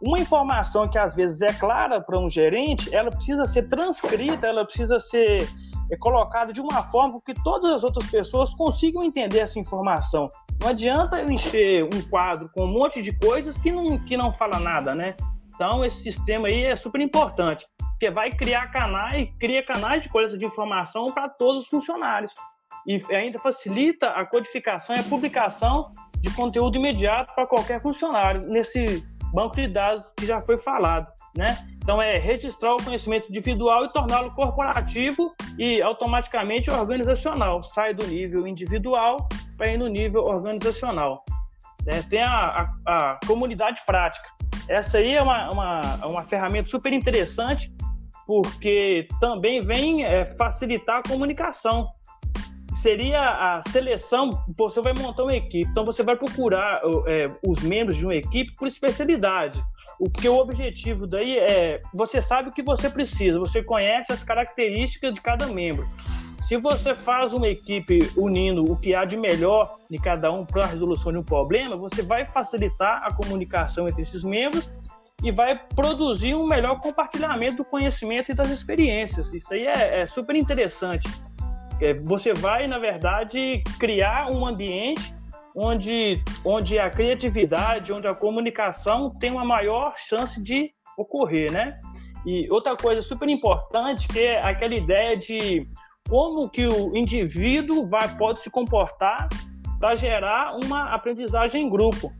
Uma 0.06 0.18
informação 0.18 0.86
que 0.86 0.98
às 0.98 1.14
vezes 1.14 1.40
é 1.40 1.52
clara 1.54 1.98
para 1.98 2.18
um 2.18 2.28
gerente, 2.28 2.94
ela 2.94 3.10
precisa 3.10 3.46
ser 3.46 3.68
transcrita, 3.68 4.46
ela 4.46 4.62
precisa 4.62 5.00
ser 5.00 5.48
é, 5.90 5.96
colocada 5.96 6.52
de 6.52 6.60
uma 6.60 6.82
forma 6.82 7.18
que 7.24 7.32
todas 7.42 7.72
as 7.72 7.84
outras 7.84 8.10
pessoas 8.10 8.52
consigam 8.52 9.02
entender 9.02 9.38
essa 9.38 9.58
informação. 9.58 10.28
Não 10.60 10.68
adianta 10.68 11.20
eu 11.20 11.30
encher 11.30 11.84
um 11.84 12.02
quadro 12.10 12.50
com 12.54 12.64
um 12.64 12.72
monte 12.72 13.00
de 13.00 13.18
coisas 13.18 13.56
que 13.56 13.72
não, 13.72 13.98
que 13.98 14.14
não 14.14 14.30
fala 14.30 14.58
nada, 14.58 14.94
né? 14.94 15.14
Então, 15.54 15.82
esse 15.82 16.02
sistema 16.02 16.48
aí 16.48 16.64
é 16.64 16.76
super 16.76 17.00
importante 17.00 17.66
porque 17.92 18.10
vai 18.10 18.30
criar 18.30 18.70
canais, 18.72 19.30
cria 19.40 19.64
canais 19.64 20.02
de 20.02 20.10
coleta 20.10 20.36
de 20.36 20.44
informação 20.44 21.04
para 21.12 21.30
todos 21.30 21.62
os 21.62 21.68
funcionários. 21.68 22.32
E 22.86 23.00
ainda 23.14 23.38
facilita 23.38 24.10
a 24.10 24.26
codificação 24.26 24.94
e 24.94 24.98
a 24.98 25.04
publicação 25.04 25.90
de 26.20 26.30
conteúdo 26.34 26.76
imediato 26.76 27.34
para 27.34 27.46
qualquer 27.46 27.80
funcionário 27.80 28.42
nesse 28.42 29.02
banco 29.34 29.56
de 29.56 29.66
dados 29.66 30.08
que 30.16 30.24
já 30.24 30.40
foi 30.40 30.56
falado, 30.56 31.12
né? 31.36 31.58
Então 31.82 32.00
é 32.00 32.16
registrar 32.16 32.74
o 32.74 32.82
conhecimento 32.82 33.28
individual 33.28 33.84
e 33.84 33.92
torná-lo 33.92 34.30
corporativo 34.32 35.34
e 35.58 35.82
automaticamente 35.82 36.70
organizacional. 36.70 37.62
Sai 37.62 37.92
do 37.92 38.06
nível 38.06 38.46
individual 38.46 39.28
para 39.56 39.72
ir 39.72 39.76
no 39.76 39.88
nível 39.88 40.24
organizacional. 40.24 41.24
É, 41.86 42.00
tem 42.02 42.22
a, 42.22 42.30
a, 42.86 43.10
a, 43.12 43.20
comunidade 43.26 43.82
prática. 43.84 44.26
Essa 44.68 44.98
aí 44.98 45.14
é 45.14 45.20
uma, 45.20 45.50
uma, 45.50 45.80
uma 46.06 46.24
ferramenta 46.24 46.70
super 46.70 46.92
interessante 46.92 47.70
porque 48.26 49.06
também 49.20 49.60
vem 49.60 50.04
é, 50.04 50.24
facilitar 50.24 50.98
a 51.00 51.02
comunicação. 51.02 51.88
Seria 52.84 53.30
a 53.30 53.62
seleção, 53.70 54.44
você 54.58 54.78
vai 54.82 54.92
montar 54.92 55.22
uma 55.22 55.34
equipe, 55.34 55.66
então 55.70 55.86
você 55.86 56.02
vai 56.02 56.16
procurar 56.16 56.82
é, 57.06 57.34
os 57.42 57.62
membros 57.62 57.96
de 57.96 58.04
uma 58.04 58.14
equipe 58.14 58.54
por 58.56 58.68
especialidade. 58.68 59.58
O 59.98 60.10
que 60.10 60.28
o 60.28 60.36
objetivo 60.36 61.06
daí 61.06 61.38
é, 61.38 61.80
você 61.94 62.20
sabe 62.20 62.50
o 62.50 62.52
que 62.52 62.62
você 62.62 62.90
precisa, 62.90 63.38
você 63.38 63.62
conhece 63.62 64.12
as 64.12 64.22
características 64.22 65.14
de 65.14 65.22
cada 65.22 65.46
membro. 65.46 65.88
Se 66.46 66.58
você 66.58 66.94
faz 66.94 67.32
uma 67.32 67.48
equipe 67.48 68.00
unindo 68.18 68.70
o 68.70 68.76
que 68.76 68.94
há 68.94 69.06
de 69.06 69.16
melhor 69.16 69.78
em 69.90 69.98
cada 69.98 70.30
um 70.30 70.44
para 70.44 70.64
a 70.64 70.68
resolução 70.68 71.10
de 71.10 71.16
um 71.16 71.24
problema, 71.24 71.78
você 71.78 72.02
vai 72.02 72.26
facilitar 72.26 73.02
a 73.02 73.14
comunicação 73.14 73.88
entre 73.88 74.02
esses 74.02 74.22
membros 74.22 74.68
e 75.22 75.32
vai 75.32 75.58
produzir 75.74 76.34
um 76.34 76.46
melhor 76.46 76.78
compartilhamento 76.80 77.56
do 77.56 77.64
conhecimento 77.64 78.30
e 78.30 78.34
das 78.34 78.50
experiências. 78.50 79.32
Isso 79.32 79.54
aí 79.54 79.64
é, 79.64 80.00
é 80.00 80.06
super 80.06 80.36
interessante. 80.36 81.08
É, 81.80 81.94
você 81.94 82.32
vai, 82.32 82.66
na 82.66 82.78
verdade, 82.78 83.62
criar 83.78 84.30
um 84.32 84.46
ambiente 84.46 85.12
onde, 85.54 86.22
onde 86.44 86.78
a 86.78 86.90
criatividade, 86.90 87.92
onde 87.92 88.06
a 88.06 88.14
comunicação 88.14 89.10
tem 89.10 89.30
uma 89.30 89.44
maior 89.44 89.94
chance 89.96 90.42
de 90.42 90.70
ocorrer, 90.96 91.52
né? 91.52 91.78
E 92.26 92.46
outra 92.50 92.76
coisa 92.76 93.02
super 93.02 93.28
importante 93.28 94.08
que 94.08 94.20
é 94.20 94.42
aquela 94.42 94.74
ideia 94.74 95.16
de 95.16 95.68
como 96.08 96.48
que 96.48 96.66
o 96.66 96.96
indivíduo 96.96 97.86
vai, 97.86 98.16
pode 98.16 98.40
se 98.40 98.50
comportar 98.50 99.28
para 99.78 99.94
gerar 99.94 100.56
uma 100.62 100.94
aprendizagem 100.94 101.64
em 101.64 101.70
grupo. 101.70 102.12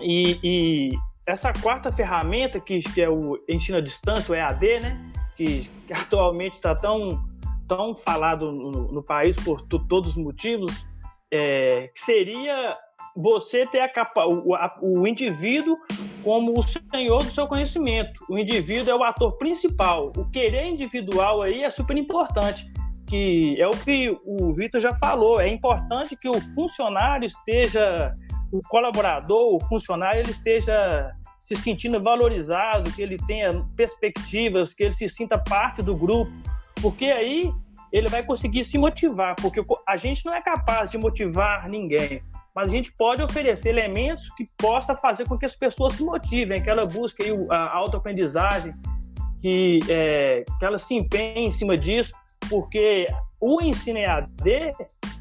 E, 0.00 0.38
e, 0.42 0.90
essa 1.26 1.52
quarta 1.52 1.90
ferramenta, 1.90 2.60
que, 2.60 2.80
é 2.98 3.08
o 3.08 3.36
ensino 3.48 3.78
à 3.78 3.80
distância, 3.80 4.32
o 4.32 4.34
EAD, 4.36 4.80
né? 4.80 5.12
que, 5.36 5.68
que 5.86 5.92
atualmente 5.92 6.54
está 6.54 6.74
tão, 6.74 7.24
tão 7.66 7.94
falado 7.94 8.52
no, 8.52 8.92
no 8.92 9.02
país 9.02 9.36
por 9.36 9.62
todos 9.62 10.10
os 10.10 10.16
motivos, 10.16 10.86
é, 11.32 11.90
que 11.94 12.00
seria 12.00 12.76
você 13.16 13.66
ter 13.66 13.80
a 13.80 13.88
capa, 13.88 14.26
o, 14.26 14.54
a, 14.54 14.78
o 14.82 15.06
indivíduo 15.06 15.76
como 16.22 16.58
o 16.58 16.62
senhor 16.62 17.22
do 17.22 17.30
seu 17.30 17.46
conhecimento. 17.46 18.12
O 18.28 18.38
indivíduo 18.38 18.90
é 18.90 18.94
o 18.94 19.02
ator 19.02 19.38
principal. 19.38 20.12
O 20.16 20.28
querer 20.30 20.66
individual 20.66 21.42
aí 21.42 21.62
é 21.62 21.70
super 21.70 21.96
importante 21.96 22.66
que 23.06 23.56
é 23.60 23.66
o 23.66 23.70
que 23.70 24.18
o 24.24 24.52
Vitor 24.52 24.80
já 24.80 24.92
falou, 24.94 25.40
é 25.40 25.48
importante 25.48 26.16
que 26.16 26.28
o 26.28 26.40
funcionário 26.54 27.24
esteja, 27.24 28.12
o 28.52 28.60
colaborador, 28.68 29.54
o 29.54 29.60
funcionário, 29.60 30.20
ele 30.20 30.30
esteja 30.30 31.12
se 31.40 31.54
sentindo 31.54 32.02
valorizado, 32.02 32.90
que 32.92 33.00
ele 33.00 33.16
tenha 33.18 33.64
perspectivas, 33.76 34.74
que 34.74 34.82
ele 34.82 34.92
se 34.92 35.08
sinta 35.08 35.38
parte 35.38 35.80
do 35.80 35.94
grupo, 35.94 36.32
porque 36.80 37.06
aí 37.06 37.52
ele 37.92 38.08
vai 38.08 38.22
conseguir 38.22 38.64
se 38.64 38.76
motivar, 38.76 39.34
porque 39.36 39.64
a 39.86 39.96
gente 39.96 40.24
não 40.24 40.34
é 40.34 40.42
capaz 40.42 40.90
de 40.90 40.98
motivar 40.98 41.68
ninguém, 41.68 42.22
mas 42.54 42.68
a 42.68 42.70
gente 42.70 42.92
pode 42.92 43.22
oferecer 43.22 43.70
elementos 43.70 44.30
que 44.30 44.44
possa 44.56 44.94
fazer 44.94 45.26
com 45.28 45.38
que 45.38 45.46
as 45.46 45.54
pessoas 45.54 45.94
se 45.94 46.04
motivem, 46.04 46.62
que 46.62 46.70
ela 46.70 46.86
busque 46.86 47.22
a 47.50 47.76
autoaprendizagem, 47.76 48.74
que, 49.40 49.80
é, 49.88 50.44
que 50.58 50.64
ela 50.64 50.78
se 50.78 50.94
empenhe 50.94 51.46
em 51.46 51.52
cima 51.52 51.76
disso, 51.76 52.12
porque 52.48 53.06
o 53.40 53.60
ensino 53.60 53.98
EAD, 53.98 54.70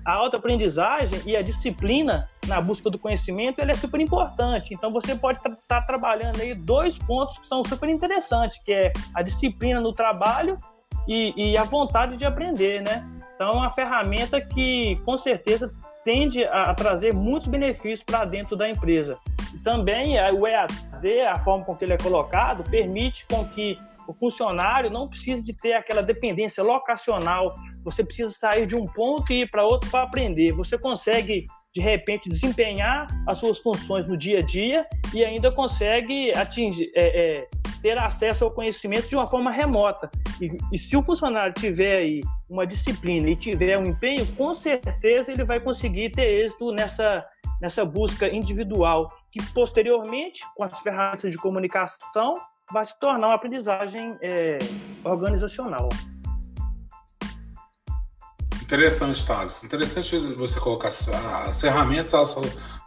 a 0.06 0.14
autoaprendizagem 0.14 1.20
e 1.26 1.36
a 1.36 1.42
disciplina 1.42 2.28
na 2.48 2.62
busca 2.62 2.90
do 2.90 2.98
conhecimento, 2.98 3.60
ele 3.60 3.72
é 3.72 3.76
super 3.76 4.00
importante. 4.00 4.74
Então 4.74 4.90
você 4.92 5.16
pode 5.16 5.40
estar 5.40 5.50
tá, 5.50 5.58
tá 5.68 5.82
trabalhando 5.82 6.42
aí 6.42 6.54
dois 6.54 6.98
pontos 6.98 7.38
que 7.38 7.48
são 7.48 7.64
super 7.66 7.90
interessantes, 7.90 8.60
que 8.64 8.72
é 8.72 8.94
a 9.14 9.22
disciplina 9.22 9.82
no 9.82 9.92
trabalho 9.92 10.60
e, 11.08 11.34
e 11.36 11.58
a 11.58 11.64
vontade 11.64 12.18
de 12.18 12.26
aprender, 12.26 12.82
né? 12.82 13.04
Então 13.36 13.50
é 13.50 13.54
uma 13.54 13.72
ferramenta 13.72 14.40
que 14.40 14.96
com 15.06 15.18
certeza 15.18 15.72
tende 16.04 16.44
a, 16.46 16.74
trazer 16.74 17.14
muitos 17.14 17.48
benefícios 17.48 18.04
para 18.04 18.26
dentro 18.26 18.56
da 18.56 18.70
empresa. 18.70 19.18
E 19.54 19.60
também 19.60 20.16
o 20.34 20.48
EAD, 20.48 21.22
a 21.28 21.36
forma 21.40 21.66
com 21.66 21.76
que 21.76 21.84
ele 21.84 21.94
é 21.94 21.98
colocado, 21.98 22.64
permite 22.70 23.26
com 23.28 23.46
que 23.50 23.78
o 24.08 24.14
funcionário 24.14 24.90
não 24.90 25.08
precisa 25.08 25.44
de 25.44 25.54
ter 25.54 25.74
aquela 25.74 26.04
dependência 26.04 26.64
locacional. 26.64 27.54
Você 27.84 28.04
precisa 28.04 28.32
sair 28.32 28.66
de 28.66 28.76
um 28.76 28.86
ponto 28.86 29.32
e 29.34 29.42
ir 29.42 29.50
para 29.50 29.64
outro 29.64 29.90
para 29.90 30.04
aprender. 30.04 30.52
Você 30.52 30.78
consegue 30.78 31.48
de 31.76 31.82
repente 31.82 32.30
desempenhar 32.30 33.06
as 33.28 33.38
suas 33.38 33.58
funções 33.58 34.08
no 34.08 34.16
dia 34.16 34.40
a 34.40 34.42
dia 34.42 34.88
e 35.14 35.26
ainda 35.26 35.52
consegue 35.52 36.32
atingir, 36.36 36.90
é, 36.96 37.40
é, 37.40 37.48
ter 37.82 37.98
acesso 37.98 38.46
ao 38.46 38.52
conhecimento 38.52 39.10
de 39.10 39.16
uma 39.16 39.28
forma 39.28 39.52
remota. 39.52 40.10
E, 40.40 40.58
e, 40.72 40.78
se 40.80 40.96
o 40.96 41.04
funcionário 41.04 41.54
tiver 41.54 41.98
aí 41.98 42.22
uma 42.50 42.66
disciplina 42.66 43.30
e 43.30 43.36
tiver 43.36 43.78
um 43.78 43.88
empenho, 43.88 44.26
com 44.38 44.56
certeza 44.56 45.34
ele 45.34 45.44
vai 45.44 45.60
conseguir 45.60 46.12
ter 46.12 46.46
êxito 46.46 46.72
nessa, 46.72 47.26
nessa 47.62 47.84
busca 47.84 48.30
individual, 48.30 49.12
que 49.30 49.44
posteriormente, 49.52 50.44
com 50.56 50.64
as 50.64 50.80
ferramentas 50.80 51.30
de 51.30 51.38
comunicação, 51.38 52.40
vai 52.72 52.86
se 52.86 52.98
tornar 53.02 53.28
uma 53.28 53.36
aprendizagem 53.36 54.18
é, 54.22 54.60
organizacional. 55.04 55.90
Interessante, 58.66 59.24
Thales. 59.24 59.64
Interessante 59.64 60.18
você 60.18 60.60
colocar 60.60 60.88
as 60.88 61.62
ferramentas, 61.62 62.14
elas 62.14 62.36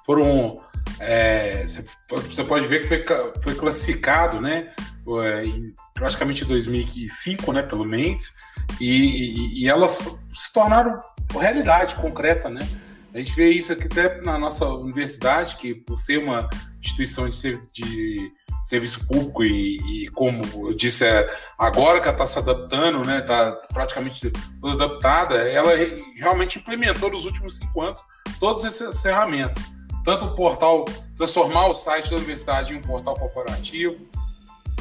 foram. 0.05 0.61
É, 0.99 1.65
você 2.09 2.43
pode 2.43 2.67
ver 2.67 2.81
que 2.81 2.89
foi, 2.89 3.05
foi 3.41 3.55
classificado, 3.55 4.41
né? 4.41 4.75
É, 5.23 5.45
em 5.45 5.73
praticamente 5.95 6.45
2005, 6.45 7.53
né? 7.53 7.63
Pelo 7.63 7.85
Mendes, 7.85 8.33
e, 8.81 9.63
e, 9.63 9.69
elas 9.69 10.19
se 10.21 10.53
tornaram 10.53 10.99
realidade 11.33 11.95
concreta, 11.95 12.51
né? 12.51 12.69
A 13.15 13.19
gente 13.19 13.33
vê 13.35 13.51
isso 13.51 13.73
aqui 13.73 13.87
até 13.87 14.21
na 14.21 14.37
nossa 14.37 14.67
universidade, 14.67 15.57
que 15.57 15.75
por 15.75 15.97
ser 15.97 16.19
uma 16.19 16.51
instituição 16.83 17.31
de, 17.31 17.39
de 17.73 18.33
serviço 18.63 19.07
público 19.07 19.43
e, 19.45 20.05
e, 20.05 20.09
como 20.09 20.69
eu 20.69 20.75
disse, 20.75 21.05
é, 21.05 21.29
agora 21.57 22.01
que 22.01 22.09
ela 22.09 22.15
está 22.15 22.27
se 22.27 22.39
adaptando, 22.39 23.07
né, 23.07 23.21
está 23.21 23.53
praticamente 23.73 24.31
toda 24.61 24.85
adaptada, 24.85 25.37
ela 25.49 25.71
realmente 26.17 26.59
implementou 26.59 27.11
nos 27.11 27.25
últimos 27.25 27.57
cinco 27.57 27.81
anos 27.83 28.05
todas 28.39 28.65
essas 28.65 29.01
ferramentas. 29.01 29.65
Tanto 30.05 30.27
o 30.27 30.35
portal, 30.35 30.85
transformar 31.17 31.67
o 31.67 31.75
site 31.75 32.11
da 32.11 32.17
universidade 32.17 32.73
em 32.73 32.77
um 32.77 32.83
portal 32.83 33.15
corporativo, 33.15 34.09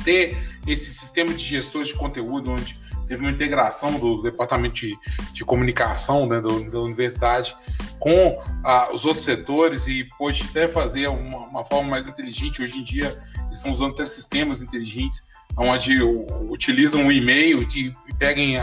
ter 0.03 0.37
esse 0.65 0.93
sistema 0.93 1.33
de 1.33 1.43
gestores 1.43 1.89
de 1.89 1.95
conteúdo 1.95 2.51
onde 2.51 2.79
teve 3.07 3.21
uma 3.21 3.31
integração 3.31 3.97
do 3.97 4.21
departamento 4.21 4.75
de, 4.75 4.97
de 5.33 5.45
comunicação 5.45 6.27
né, 6.27 6.39
do, 6.41 6.69
da 6.69 6.79
universidade 6.79 7.55
com 7.99 8.41
ah, 8.63 8.89
os 8.93 9.05
outros 9.05 9.23
setores 9.23 9.87
e 9.87 10.03
pôde 10.17 10.45
até 10.49 10.67
fazer 10.67 11.07
uma, 11.07 11.39
uma, 11.47 11.65
forma 11.65 11.89
mais 11.89 12.07
inteligente. 12.07 12.61
Hoje 12.61 12.79
em 12.79 12.83
dia, 12.83 13.17
estão 13.51 13.71
usando 13.71 13.93
até 13.93 14.05
sistemas 14.05 14.61
inteligentes 14.61 15.23
onde 15.57 16.01
utilizam 16.49 17.07
o 17.07 17.11
e-mail 17.11 17.63
e, 17.63 17.93
peguem 18.19 18.57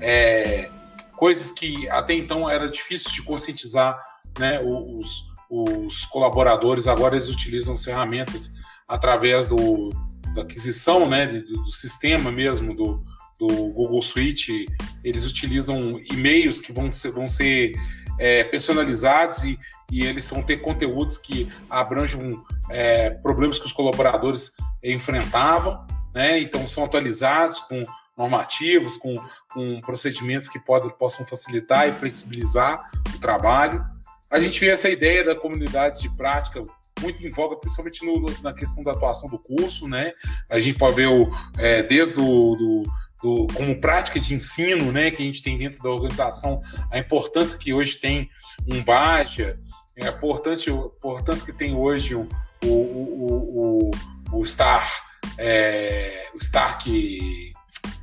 é, 0.00 0.70
coisas 1.16 1.50
que 1.50 1.88
até 1.88 2.14
então 2.14 2.48
era 2.48 2.70
difícil 2.70 3.10
de 3.10 3.22
conscientizar 3.22 3.98
né, 4.38 4.60
os, 4.60 5.26
os 5.50 6.06
colaboradores. 6.06 6.86
Agora 6.86 7.16
eles 7.16 7.28
utilizam 7.28 7.74
as 7.74 7.84
ferramentas 7.84 8.52
através 8.86 9.46
do, 9.46 9.90
da 10.34 10.42
aquisição 10.42 11.08
né, 11.08 11.26
do, 11.26 11.62
do 11.62 11.70
sistema 11.70 12.30
mesmo, 12.30 12.74
do, 12.74 13.04
do 13.38 13.46
Google 13.46 14.02
Suite, 14.02 14.66
eles 15.04 15.24
utilizam 15.24 15.98
e-mails 16.10 16.60
que 16.60 16.72
vão 16.72 16.90
ser, 16.90 17.10
vão 17.10 17.28
ser 17.28 17.72
é, 18.18 18.42
personalizados 18.44 19.44
e, 19.44 19.58
e, 19.90 20.04
eles 20.04 20.28
vão 20.28 20.42
ter 20.42 20.56
conteúdos 20.58 21.16
que 21.18 21.48
abranjam 21.70 22.44
é, 22.68 23.10
problemas 23.10 23.58
que 23.58 23.66
os 23.66 23.72
colaboradores 23.72 24.52
enfrentavam, 24.82 25.86
né? 26.12 26.40
Então 26.40 26.66
são 26.66 26.84
atualizados 26.84 27.60
com 27.60 27.80
normativos, 28.16 28.96
com, 28.96 29.12
com 29.52 29.80
procedimentos 29.80 30.48
que 30.48 30.58
podem, 30.58 30.90
possam 30.90 31.24
facilitar 31.24 31.88
e 31.88 31.92
flexibilizar 31.92 32.84
o 33.14 33.18
trabalho. 33.18 33.84
A 34.28 34.40
gente 34.40 34.58
vê 34.58 34.68
essa 34.68 34.90
ideia 34.90 35.24
da 35.24 35.36
comunidade 35.36 36.00
de 36.00 36.10
prática 36.16 36.62
muito 37.00 37.24
em 37.24 37.30
voga, 37.30 37.56
principalmente 37.56 38.04
no, 38.04 38.24
na 38.42 38.52
questão 38.52 38.82
da 38.82 38.90
atuação 38.90 39.28
do 39.28 39.38
curso, 39.38 39.86
né? 39.86 40.12
A 40.48 40.58
gente 40.58 40.76
pode 40.76 40.96
ver 40.96 41.06
o, 41.06 41.30
é, 41.56 41.82
desde 41.82 42.20
o 42.20 42.56
do, 42.56 42.82
do, 43.22 43.46
como 43.54 43.80
prática 43.80 44.20
de 44.20 44.34
ensino, 44.34 44.92
né, 44.92 45.10
que 45.10 45.22
a 45.22 45.26
gente 45.26 45.42
tem 45.42 45.58
dentro 45.58 45.82
da 45.82 45.90
organização, 45.90 46.60
a 46.90 46.98
importância 46.98 47.58
que 47.58 47.72
hoje 47.72 47.96
tem 47.96 48.30
um 48.70 48.82
Baja, 48.82 49.58
é 49.96 50.06
a 50.06 50.10
importância, 50.10 50.72
a 50.72 50.76
importância 50.76 51.44
que 51.44 51.52
tem 51.52 51.74
hoje 51.74 52.14
o, 52.14 52.28
o, 52.64 52.68
o, 52.68 53.90
o, 54.32 54.40
o 54.40 54.46
Star, 54.46 54.88
é, 55.36 56.28
o 56.34 56.38
Stark, 56.38 57.52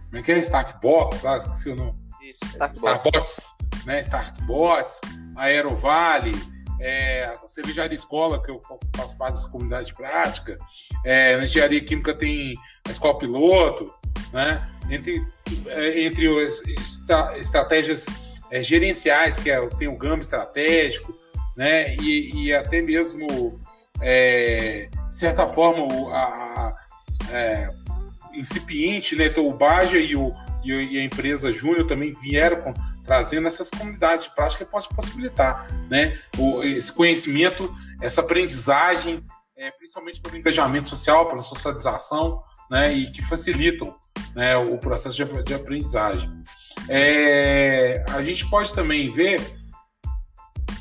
como 0.10 0.18
é 0.18 0.22
que 0.22 0.32
é? 0.32 0.38
Stark 0.40 0.82
Box, 0.82 1.26
ah, 1.26 1.38
esqueci 1.38 1.70
o 1.70 1.76
nome. 1.76 2.06
Isso, 2.22 2.40
Starbots, 2.74 3.54
né, 3.86 4.00
Starkbots, 4.02 5.00
Aerovale, 5.36 6.34
é, 6.80 7.26
a 7.26 7.48
cervejaria 7.48 7.96
escola, 7.96 8.42
que 8.42 8.52
eu 8.52 8.60
faço 8.96 9.18
parte 9.18 9.36
dessa 9.36 9.50
comunidade 9.50 9.88
de 9.88 9.94
prática, 9.94 10.58
é, 11.04 11.38
na 11.38 11.44
engenharia 11.44 11.84
química 11.84 12.14
tem 12.14 12.56
a 12.88 12.92
escola 12.92 13.18
piloto, 13.18 13.94
né? 14.32 14.68
Entre, 14.90 15.26
é, 15.68 16.02
entre 16.02 16.46
as 16.46 16.62
estratégias 17.38 18.06
é, 18.52 18.62
gerenciais, 18.62 19.40
que 19.40 19.50
é, 19.50 19.66
tem 19.78 19.88
o 19.88 19.98
gama 19.98 20.22
estratégico, 20.22 21.18
né? 21.56 21.96
E, 21.96 22.46
e 22.46 22.54
até 22.54 22.82
mesmo, 22.82 23.60
é, 24.02 24.90
de 25.10 25.16
certa 25.16 25.48
forma, 25.48 25.88
a, 26.14 26.18
a 26.18 26.76
é, 27.32 27.70
incipiente, 28.34 29.16
né? 29.16 29.28
Então, 29.28 29.48
o 29.48 29.56
Baja 29.56 29.98
e, 29.98 30.16
o, 30.16 30.32
e 30.64 31.00
a 31.00 31.04
empresa 31.04 31.54
Júnior 31.54 31.88
também 31.88 32.12
vieram 32.22 32.62
com, 32.62 32.74
trazendo 33.06 33.48
essas 33.48 33.70
comunidades 33.70 34.28
de 34.28 34.36
prática 34.36 34.66
que 34.66 34.72
possa 34.72 34.90
possibilitar, 34.94 35.68
né? 35.90 36.20
O, 36.38 36.64
esse 36.64 36.92
conhecimento, 36.92 37.74
essa 38.02 38.22
aprendizagem 38.22 39.24
é, 39.58 39.72
principalmente 39.72 40.20
pelo 40.20 40.38
engajamento 40.38 40.90
social, 40.90 41.28
pela 41.28 41.42
socialização, 41.42 42.44
né, 42.70 42.94
e 42.94 43.12
que 43.12 43.22
facilitam 43.22 43.96
né, 44.36 44.56
o 44.58 44.78
processo 44.78 45.16
de, 45.16 45.44
de 45.44 45.54
aprendizagem. 45.54 46.30
É, 46.90 48.04
a 48.10 48.22
gente 48.22 48.50
pode 48.50 48.74
também 48.74 49.12
ver 49.12 49.42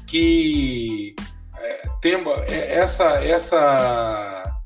que 0.07 1.15
é, 1.57 1.89
tem 2.01 2.15
é, 2.49 2.75
essa, 2.75 3.25
essa, 3.25 4.61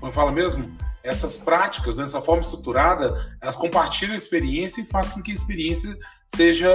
como 0.00 0.12
fala 0.12 0.32
mesmo, 0.32 0.75
essas 1.06 1.36
práticas, 1.36 1.96
nessa 1.96 2.18
né, 2.18 2.24
forma 2.24 2.42
estruturada, 2.42 3.38
elas 3.40 3.56
compartilham 3.56 4.14
a 4.14 4.16
experiência 4.16 4.80
e 4.80 4.84
fazem 4.84 5.12
com 5.12 5.22
que 5.22 5.30
a 5.30 5.34
experiência 5.34 5.96
seja, 6.26 6.70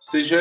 seja 0.00 0.38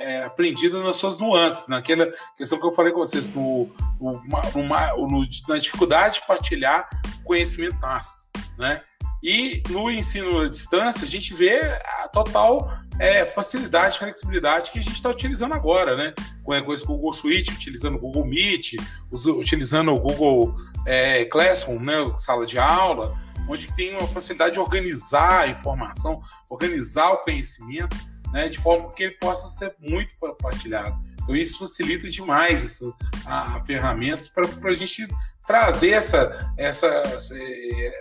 é, 0.00 0.24
aprendida 0.24 0.82
nas 0.82 0.96
suas 0.96 1.18
nuances, 1.18 1.68
naquela 1.68 2.10
questão 2.36 2.58
que 2.58 2.66
eu 2.66 2.72
falei 2.72 2.92
com 2.92 3.00
vocês, 3.00 3.32
no, 3.32 3.70
no, 4.00 4.22
no, 4.22 5.26
na 5.48 5.58
dificuldade 5.58 6.20
de 6.20 6.26
partilhar 6.26 6.88
conhecimento 7.24 7.78
tácito, 7.80 8.22
né? 8.58 8.82
E 9.24 9.62
no 9.70 9.90
ensino 9.90 10.38
à 10.40 10.50
distância, 10.50 11.02
a 11.02 11.08
gente 11.08 11.32
vê 11.32 11.58
a 12.02 12.08
total 12.08 12.70
é, 13.00 13.24
facilidade, 13.24 13.98
flexibilidade 13.98 14.70
que 14.70 14.78
a 14.78 14.82
gente 14.82 14.96
está 14.96 15.08
utilizando 15.08 15.54
agora, 15.54 15.96
né? 15.96 16.12
Com, 16.42 16.60
com 16.62 16.74
esse 16.74 16.84
Google 16.84 17.10
Suite, 17.14 17.50
utilizando 17.50 17.94
o 17.94 17.98
Google 17.98 18.26
Meet, 18.26 18.74
utilizando 19.10 19.94
o 19.94 19.98
Google 19.98 20.54
é, 20.84 21.24
Classroom, 21.24 21.80
né? 21.80 21.94
Sala 22.18 22.44
de 22.44 22.58
aula, 22.58 23.18
onde 23.48 23.72
tem 23.72 23.96
uma 23.96 24.06
facilidade 24.06 24.52
de 24.52 24.60
organizar 24.60 25.44
a 25.44 25.48
informação, 25.48 26.20
organizar 26.50 27.10
o 27.12 27.24
conhecimento, 27.24 27.96
né? 28.30 28.50
De 28.50 28.58
forma 28.58 28.92
que 28.92 29.04
ele 29.04 29.14
possa 29.14 29.46
ser 29.46 29.74
muito 29.80 30.14
compartilhado. 30.20 31.00
Então, 31.22 31.34
isso 31.34 31.60
facilita 31.60 32.10
demais 32.10 32.62
essa, 32.62 32.92
a, 33.24 33.56
a 33.56 33.64
ferramentas 33.64 34.28
para 34.28 34.46
a 34.68 34.74
gente 34.74 35.08
trazer 35.46 35.90
essa, 35.90 36.52
essa, 36.56 36.86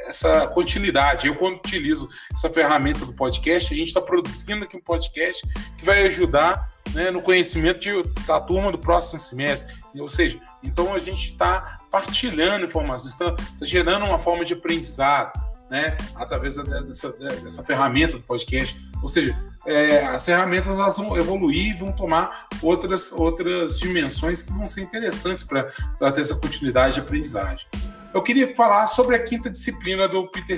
essa 0.08 0.48
continuidade. 0.48 1.28
Eu, 1.28 1.36
quando 1.36 1.56
utilizo 1.56 2.10
essa 2.34 2.50
ferramenta 2.50 3.06
do 3.06 3.14
podcast, 3.14 3.74
a 3.74 3.78
gente 3.78 3.88
está 3.88 4.02
produzindo 4.02 4.64
aqui 4.64 4.78
um 4.78 4.82
podcast 4.82 5.46
que 5.78 5.84
vai 5.84 6.06
ajudar 6.08 6.72
né, 6.94 7.12
no 7.12 7.22
conhecimento 7.22 7.80
de, 7.80 8.04
da 8.26 8.40
turma 8.40 8.72
do 8.72 8.78
próximo 8.78 9.20
semestre. 9.20 9.76
Ou 9.98 10.10
seja, 10.10 10.40
então 10.64 10.94
a 10.94 11.00
gente 11.00 11.32
está 11.32 11.80
partilhando 11.92 12.66
informações, 12.66 13.14
está, 13.14 13.36
está 13.36 13.66
gerando 13.66 14.06
uma 14.06 14.20
forma 14.20 14.46
de 14.46 14.54
aprendizado 14.54 15.34
né, 15.70 15.98
através 16.16 16.56
dessa, 16.56 17.12
dessa 17.14 17.64
ferramenta 17.64 18.18
do 18.18 18.24
podcast. 18.24 18.78
Ou 19.04 19.10
seja, 19.10 19.38
é, 19.66 20.06
as 20.06 20.26
ferramentas 20.26 20.80
elas 20.80 20.98
vão 20.98 21.18
evoluir 21.18 21.72
e 21.72 21.74
vão 21.74 21.92
tomar 21.92 22.48
outras, 22.62 23.12
outras 23.12 23.78
dimensões 23.78 24.42
que 24.42 24.54
vão 24.54 24.66
ser 24.66 24.82
interessantes 24.82 25.44
para 25.44 25.66
ter 26.14 26.22
essa 26.22 26.38
continuidade 26.38 26.96
de 26.96 27.02
aprendizagem. 27.02 27.68
Eu 28.14 28.24
queria 28.24 28.56
falar 28.56 28.88
sobre 28.88 29.18
a 29.18 29.24
quinta 29.24 29.50
disciplina 29.50 30.08
do 30.08 30.26
Peter. 30.32 30.58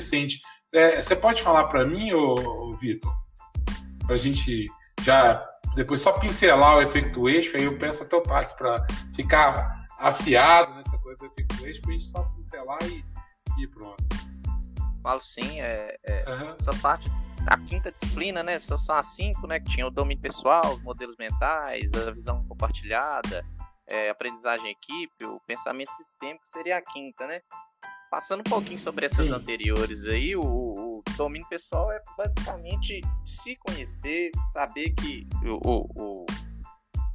É, 0.72 1.02
você 1.02 1.16
pode 1.16 1.42
falar 1.42 1.64
para 1.66 1.86
mim, 1.86 2.14
ô, 2.14 2.76
Vitor? 2.80 3.12
Para 4.06 4.14
a 4.14 4.18
gente 4.18 4.68
já 5.02 5.44
depois 5.76 6.02
só 6.02 6.14
pincelar 6.14 6.78
o 6.78 6.82
efeito 6.82 7.28
eixo, 7.28 7.58
aí 7.58 7.64
eu 7.64 7.78
peço 7.80 8.04
até 8.04 8.16
o 8.16 8.22
Thales 8.22 8.54
para 8.54 8.86
ficar 9.16 9.86
afiado 9.98 10.76
nessa 10.76 10.98
coisa 11.00 11.18
do 11.18 11.26
efeito 11.26 11.66
eixo, 11.66 11.82
para 11.82 11.90
a 11.90 11.94
gente 11.94 12.06
só 12.06 12.24
pincelar 12.36 12.84
e, 12.84 13.04
e 13.58 13.68
pronto. 13.68 14.04
Falo 15.02 15.20
sim, 15.20 15.60
é, 15.60 15.98
é 16.04 16.26
uhum. 16.30 16.56
essa 16.60 16.72
parte 16.82 17.10
a 17.48 17.58
quinta 17.58 17.92
disciplina, 17.92 18.44
né? 18.44 18.54
Essas 18.54 18.86
são 18.86 18.96
as 18.96 19.08
cinco, 19.08 19.48
né? 19.48 19.60
Que 19.60 19.70
tinha 19.70 19.88
o 19.88 19.92
domínio 19.92 20.22
pessoal, 20.22 20.74
os 20.74 20.82
modelos 20.82 21.16
mentais, 21.18 21.94
a 21.94 22.12
visão 22.12 22.46
compartilhada, 22.48 23.46
é, 23.90 24.10
aprendizagem 24.10 24.68
em 24.68 24.72
equipe, 24.72 25.26
o 25.26 25.40
pensamento 25.42 25.90
sistêmico 25.96 26.48
seria 26.48 26.78
a 26.78 26.82
quinta, 26.82 27.28
né? 27.28 27.42
Passando 28.10 28.42
um 28.42 28.50
pouquinho 28.50 28.80
sobre 28.80 29.06
essas 29.06 29.28
Sim. 29.28 29.34
anteriores 29.34 30.06
aí, 30.06 30.36
o, 30.36 30.42
o, 30.42 31.04
domínio 31.18 31.48
pessoal 31.48 31.92
é 31.92 32.02
basicamente 32.18 33.00
se 33.26 33.56
conhecer, 33.58 34.32
saber 34.54 34.92
que 34.92 35.28
o, 35.64 35.88
o 35.96 36.26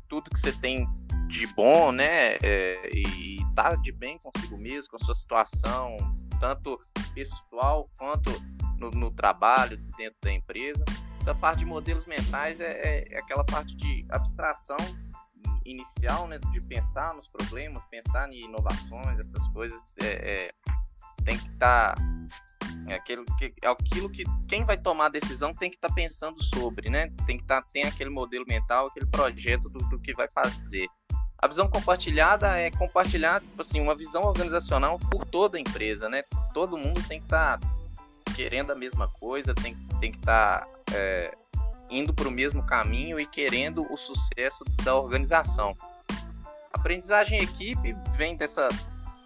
tudo 0.09 0.31
que 0.31 0.41
você 0.41 0.53
tem 0.53 0.87
de 1.29 1.47
bom, 1.49 1.93
né? 1.93 2.37
É, 2.43 2.91
e 2.93 3.39
tá 3.55 3.75
de 3.77 3.93
bem 3.93 4.19
consigo 4.19 4.57
mesmo, 4.59 4.91
com 4.91 4.97
a 4.97 5.05
sua 5.05 5.15
situação, 5.15 5.97
tanto 6.41 6.79
pessoal 7.15 7.89
quanto 7.99 8.31
no, 8.81 8.91
no, 8.91 9.11
trabalho, 9.11 9.77
dentro 9.97 10.17
da 10.23 10.33
empresa. 10.33 10.85
Essa 11.21 11.35
parte 11.35 11.61
de 11.61 11.67
modelos 11.67 12.07
mentais 12.07 12.61
é, 12.61 12.81
é, 12.83 13.15
é 13.15 13.19
aquela 13.19 13.45
parte 13.45 13.77
de 13.77 14.07
abstração 14.09 14.77
inicial, 15.65 16.27
né, 16.27 16.39
de 16.39 16.61
pensar 16.67 17.15
nos 17.15 17.31
problemas, 17.31 17.85
pensar 17.87 18.29
em 18.33 18.45
inovações, 18.45 19.19
essas 19.19 19.47
coisas 19.49 19.93
é, 20.03 20.07
é 20.07 20.51
tem 21.25 21.37
que 21.37 21.49
estar 21.49 21.95
tá, 21.95 22.03
é 22.89 22.95
aquilo 22.95 23.25
que 23.37 23.55
é 23.63 23.69
aquilo 23.69 24.11
que 24.11 24.25
quem 24.49 24.65
vai 24.65 24.77
tomar 24.77 25.07
a 25.07 25.11
decisão 25.11 25.55
tem 25.55 25.71
que 25.71 25.77
estar 25.77 25.89
tá 25.89 25.95
pensando 25.95 26.43
sobre, 26.43 26.89
né? 26.89 27.11
Tem 27.27 27.37
que 27.37 27.43
estar 27.43 27.61
tá, 27.61 27.69
tem 27.73 27.85
aquele 27.85 28.11
modelo 28.11 28.45
mental, 28.49 28.87
aquele 28.87 29.07
projeto 29.07 29.69
do, 29.69 29.79
do 29.89 30.01
que 30.01 30.13
vai 30.13 30.29
fazer. 30.31 30.87
A 31.39 31.49
visão 31.49 31.69
compartilhada 31.69 32.59
é 32.59 32.71
compartilhar, 32.71 33.41
tipo 33.41 33.61
assim, 33.61 33.81
uma 33.81 33.95
visão 33.95 34.23
organizacional 34.25 34.99
por 35.11 35.25
toda 35.25 35.57
a 35.57 35.61
empresa, 35.61 36.09
né? 36.09 36.23
Todo 36.53 36.77
mundo 36.77 37.03
tem 37.07 37.19
que 37.19 37.27
estar 37.27 37.59
tá 37.59 37.67
querendo 38.41 38.71
a 38.71 38.75
mesma 38.75 39.07
coisa, 39.07 39.55
tem, 39.55 39.77
tem 40.01 40.11
que 40.11 40.17
estar 40.17 40.61
tá, 40.61 40.69
é, 40.95 41.37
indo 41.91 42.15
para 42.15 42.27
o 42.27 42.31
mesmo 42.31 42.65
caminho 42.65 43.21
e 43.21 43.27
querendo 43.27 43.87
o 43.93 43.97
sucesso 43.99 44.65
da 44.83 44.97
organização. 44.97 45.77
Aprendizagem 46.73 47.39
em 47.39 47.43
equipe 47.43 47.95
vem 48.17 48.37
dessa 48.37 48.67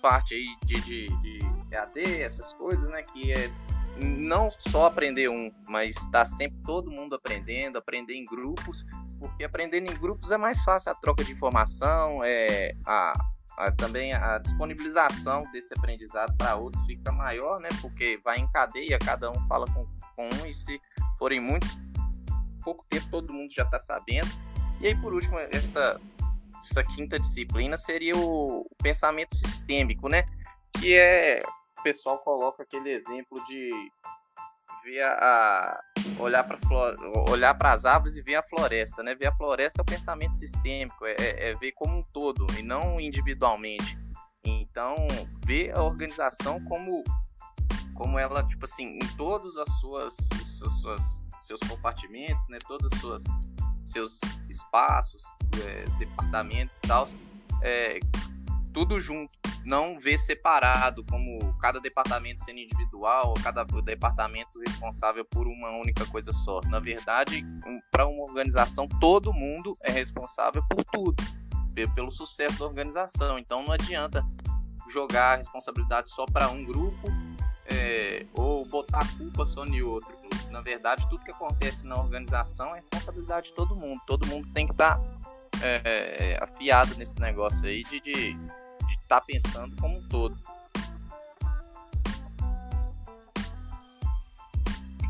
parte 0.02 0.34
aí 0.34 0.56
de, 0.66 0.80
de, 0.80 1.06
de 1.22 1.38
EAD, 1.70 2.22
essas 2.22 2.52
coisas, 2.54 2.90
né? 2.90 3.02
Que 3.02 3.30
é 3.30 3.48
não 3.96 4.50
só 4.50 4.86
aprender 4.86 5.28
um, 5.28 5.52
mas 5.68 5.96
estar 5.96 6.10
tá 6.10 6.24
sempre 6.24 6.58
todo 6.64 6.90
mundo 6.90 7.14
aprendendo, 7.14 7.78
aprender 7.78 8.14
em 8.14 8.24
grupos, 8.24 8.84
porque 9.20 9.44
aprendendo 9.44 9.92
em 9.92 9.96
grupos 9.96 10.32
é 10.32 10.36
mais 10.36 10.64
fácil 10.64 10.90
a 10.90 10.94
troca 10.96 11.22
de 11.22 11.30
informação, 11.30 12.18
é 12.24 12.74
a, 12.84 13.12
a 13.56 13.70
também 13.70 14.12
a 14.12 14.38
disponibilização 14.38 15.44
desse 15.52 15.72
aprendizado 15.74 16.36
para 16.36 16.56
outros 16.56 16.84
fica 16.86 17.12
maior, 17.12 17.60
né? 17.60 17.68
Porque 17.80 18.20
vai 18.24 18.38
em 18.38 18.48
cadeia, 18.48 18.98
cada 18.98 19.30
um 19.30 19.48
fala 19.48 19.66
com, 19.66 19.86
com 20.16 20.28
um, 20.28 20.46
e 20.46 20.54
se 20.54 20.80
forem 21.18 21.40
muitos, 21.40 21.78
pouco 22.62 22.84
tempo 22.88 23.08
todo 23.10 23.32
mundo 23.32 23.52
já 23.52 23.62
está 23.62 23.78
sabendo. 23.78 24.28
E 24.80 24.88
aí, 24.88 25.00
por 25.00 25.14
último, 25.14 25.38
essa, 25.38 26.00
essa 26.58 26.82
quinta 26.82 27.18
disciplina 27.18 27.76
seria 27.76 28.16
o 28.16 28.66
pensamento 28.82 29.36
sistêmico, 29.36 30.08
né? 30.08 30.24
Que 30.80 30.94
é 30.94 31.40
o 31.78 31.82
pessoal 31.82 32.18
coloca 32.18 32.62
aquele 32.62 32.90
exemplo 32.90 33.38
de 33.46 33.70
ver 34.84 35.02
a, 35.02 35.80
olhar 36.18 36.44
para 36.44 36.58
olhar 37.30 37.54
para 37.54 37.72
as 37.72 37.84
árvores 37.84 38.16
e 38.16 38.22
ver 38.22 38.36
a 38.36 38.42
floresta, 38.42 39.02
né? 39.02 39.14
Ver 39.14 39.28
a 39.28 39.34
floresta 39.34 39.80
é 39.80 39.82
o 39.82 39.84
pensamento 39.84 40.36
sistêmico, 40.36 41.06
é, 41.06 41.14
é, 41.18 41.50
é 41.50 41.56
ver 41.56 41.72
como 41.72 41.98
um 41.98 42.02
todo 42.12 42.46
e 42.58 42.62
não 42.62 43.00
individualmente. 43.00 43.98
Então, 44.44 44.94
ver 45.44 45.76
a 45.76 45.82
organização 45.82 46.62
como 46.64 47.02
como 47.94 48.18
ela 48.18 48.42
tipo 48.48 48.64
assim 48.64 48.98
em 49.00 49.16
todos 49.16 49.56
as 49.56 49.72
suas, 49.78 50.16
as 50.32 50.80
suas 50.80 51.22
seus 51.40 51.60
compartimentos, 51.68 52.46
né? 52.48 52.58
Todos 52.66 52.92
os 52.92 53.00
suas 53.00 53.24
seus 53.84 54.18
espaços, 54.48 55.22
é, 55.66 55.84
departamentos 55.98 56.76
e 56.78 56.80
tal, 56.88 57.08
é, 57.62 57.98
tudo 58.74 59.00
junto, 59.00 59.36
não 59.64 59.98
ver 60.00 60.18
separado, 60.18 61.04
como 61.04 61.56
cada 61.58 61.80
departamento 61.80 62.42
sendo 62.42 62.58
individual, 62.58 63.32
cada 63.42 63.64
departamento 63.64 64.58
responsável 64.58 65.24
por 65.24 65.46
uma 65.46 65.70
única 65.70 66.04
coisa 66.06 66.32
só. 66.32 66.60
Na 66.68 66.80
verdade, 66.80 67.46
um, 67.64 67.80
para 67.90 68.06
uma 68.06 68.24
organização, 68.24 68.88
todo 68.88 69.32
mundo 69.32 69.74
é 69.80 69.92
responsável 69.92 70.62
por 70.68 70.84
tudo, 70.84 71.22
pelo 71.94 72.10
sucesso 72.10 72.58
da 72.58 72.66
organização. 72.66 73.38
Então 73.38 73.62
não 73.62 73.72
adianta 73.72 74.26
jogar 74.90 75.34
a 75.34 75.36
responsabilidade 75.36 76.10
só 76.10 76.26
para 76.26 76.50
um 76.50 76.64
grupo 76.64 77.06
é, 77.66 78.26
ou 78.34 78.66
botar 78.66 78.98
a 78.98 79.18
culpa 79.18 79.46
só 79.46 79.64
em 79.64 79.82
outro. 79.82 80.12
Na 80.50 80.60
verdade, 80.60 81.08
tudo 81.08 81.24
que 81.24 81.30
acontece 81.30 81.86
na 81.86 81.96
organização 81.96 82.72
é 82.72 82.78
responsabilidade 82.78 83.48
de 83.48 83.54
todo 83.54 83.76
mundo. 83.76 84.00
Todo 84.04 84.26
mundo 84.26 84.46
tem 84.52 84.66
que 84.66 84.72
estar 84.72 84.98
tá, 84.98 85.04
é, 85.62 86.34
é, 86.34 86.42
afiado 86.42 86.96
nesse 86.96 87.20
negócio 87.20 87.66
aí 87.66 87.82
de, 87.84 88.00
de 88.00 88.36
está 89.14 89.20
pensando 89.20 89.76
como 89.76 89.98
um 89.98 90.02
todo. 90.08 90.36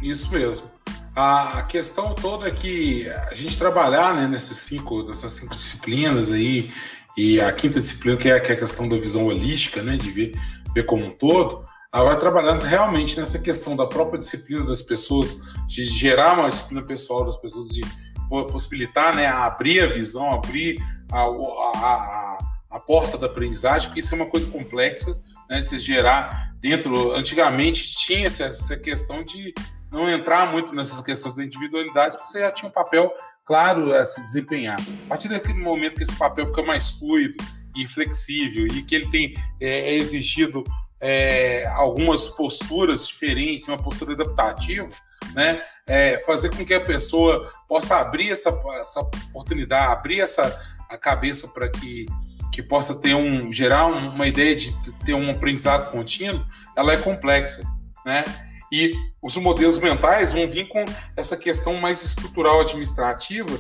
Isso 0.03 0.31
mesmo. 0.31 0.71
A 1.17 1.63
questão 1.63 2.15
toda 2.15 2.49
é 2.49 2.51
que 2.51 3.09
a 3.09 3.35
gente 3.35 3.57
trabalhar 3.57 4.15
né, 4.15 4.27
nesses 4.27 4.59
cinco, 4.59 5.05
nessas 5.05 5.33
cinco 5.35 5.55
disciplinas 5.55 6.33
aí, 6.33 6.73
e 7.17 7.41
a 7.41 7.53
quinta 7.53 7.81
disciplina, 7.81 8.17
que 8.17 8.29
é, 8.29 8.41
que 8.41 8.51
é 8.51 8.55
a 8.55 8.59
questão 8.59 8.89
da 8.89 8.99
visão 8.99 9.27
holística, 9.27 9.83
né, 9.83 9.97
de 9.97 10.11
ver, 10.11 10.33
ver 10.75 10.85
como 10.85 11.07
um 11.07 11.11
todo, 11.11 11.65
ela 11.93 12.07
vai 12.07 12.19
trabalhando 12.19 12.63
realmente 12.63 13.17
nessa 13.17 13.39
questão 13.39 13.77
da 13.77 13.87
própria 13.87 14.19
disciplina 14.19 14.67
das 14.67 14.83
pessoas, 14.83 15.41
de 15.69 15.85
gerar 15.85 16.37
uma 16.37 16.51
disciplina 16.51 16.83
pessoal 16.83 17.25
das 17.25 17.37
pessoas, 17.37 17.69
de 17.69 17.83
possibilitar 18.29 19.15
né, 19.15 19.27
abrir 19.27 19.81
a 19.81 19.87
visão, 19.87 20.33
abrir 20.33 20.83
a, 21.13 21.21
a, 21.21 22.34
a 22.34 22.34
a 22.75 22.81
porta 22.81 23.17
da 23.17 23.27
aprendizagem, 23.27 23.89
porque 23.89 24.01
isso 24.01 24.15
é 24.15 24.17
uma 24.17 24.27
coisa 24.27 24.47
complexa, 24.49 25.17
né, 25.49 25.61
de 25.61 25.79
gerar 25.79 26.53
dentro. 26.61 27.13
Antigamente 27.13 27.95
tinha 27.95 28.27
essa, 28.27 28.45
essa 28.45 28.77
questão 28.77 29.23
de 29.25 29.55
não 29.93 30.09
entrar 30.11 30.51
muito 30.51 30.75
nessas 30.75 31.01
questões 31.01 31.35
da 31.37 31.45
individualidade, 31.45 32.17
porque 32.17 32.29
você 32.29 32.41
já 32.41 32.51
tinha 32.51 32.69
um 32.69 32.73
papel 32.73 33.13
claro 33.45 33.95
a 33.95 34.05
se 34.05 34.21
desempenhar. 34.21 34.81
A 35.07 35.09
partir 35.11 35.29
daquele 35.29 35.61
momento 35.61 35.97
que 35.97 36.03
esse 36.03 36.17
papel 36.17 36.47
fica 36.47 36.63
mais 36.65 36.91
fluido 36.91 37.37
e 37.77 37.87
flexível 37.87 38.67
e 38.67 38.83
que 38.83 38.95
ele 38.95 39.09
tem 39.09 39.35
é, 39.61 39.91
é 39.91 39.95
exigido 39.95 40.65
é, 41.01 41.67
algumas 41.75 42.29
posturas 42.29 43.07
diferentes, 43.07 43.69
uma 43.69 43.81
postura 43.81 44.15
adaptativa, 44.15 44.89
né? 45.33 45.63
É, 45.87 46.19
fazer 46.21 46.49
com 46.49 46.65
que 46.65 46.73
a 46.73 46.81
pessoa 46.81 47.53
possa 47.69 47.99
abrir 47.99 48.31
essa, 48.31 48.49
essa 48.81 49.01
oportunidade, 49.01 49.93
abrir 49.93 50.21
essa 50.21 50.59
a 50.89 50.97
cabeça 50.97 51.49
para 51.49 51.69
que, 51.69 52.07
que 52.55 52.63
possa 52.63 52.95
ter 52.95 53.15
um 53.15 53.53
gerar 53.53 53.87
uma 53.87 54.29
ideia 54.29 54.55
de 54.55 54.73
ter 55.05 55.15
um 55.15 55.31
aprendizado 55.31 55.91
contínuo, 55.91 56.47
ela 56.77 56.93
é 56.93 56.97
complexa, 56.97 57.63
né? 58.07 58.25
E 58.71 58.95
os 59.21 59.37
modelos 59.37 59.79
mentais 59.79 60.33
vão 60.33 60.49
vir 60.49 60.69
com 60.69 60.85
essa 61.17 61.37
questão 61.37 61.75
mais 61.75 62.03
estrutural 62.03 62.61
administrativa 62.61 63.51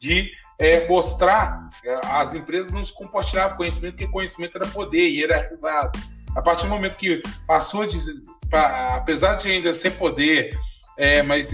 de 0.00 0.30
é, 0.58 0.86
mostrar 0.88 1.68
é, 1.84 2.00
as 2.06 2.34
empresas 2.34 2.72
não 2.72 2.84
se 2.84 2.92
compartilhavam 2.92 3.56
conhecimento, 3.56 3.96
porque 3.96 4.10
conhecimento 4.10 4.56
era 4.56 4.66
poder 4.66 5.06
e 5.08 5.20
hierarquizado. 5.20 5.98
A 6.34 6.42
partir 6.42 6.64
do 6.64 6.70
momento 6.70 6.96
que 6.96 7.22
passou 7.46 7.86
de, 7.86 7.98
apesar 8.96 9.34
de 9.34 9.48
ainda 9.48 9.74
ser 9.74 9.92
poder, 9.92 10.58
é, 10.96 11.22
mas 11.22 11.50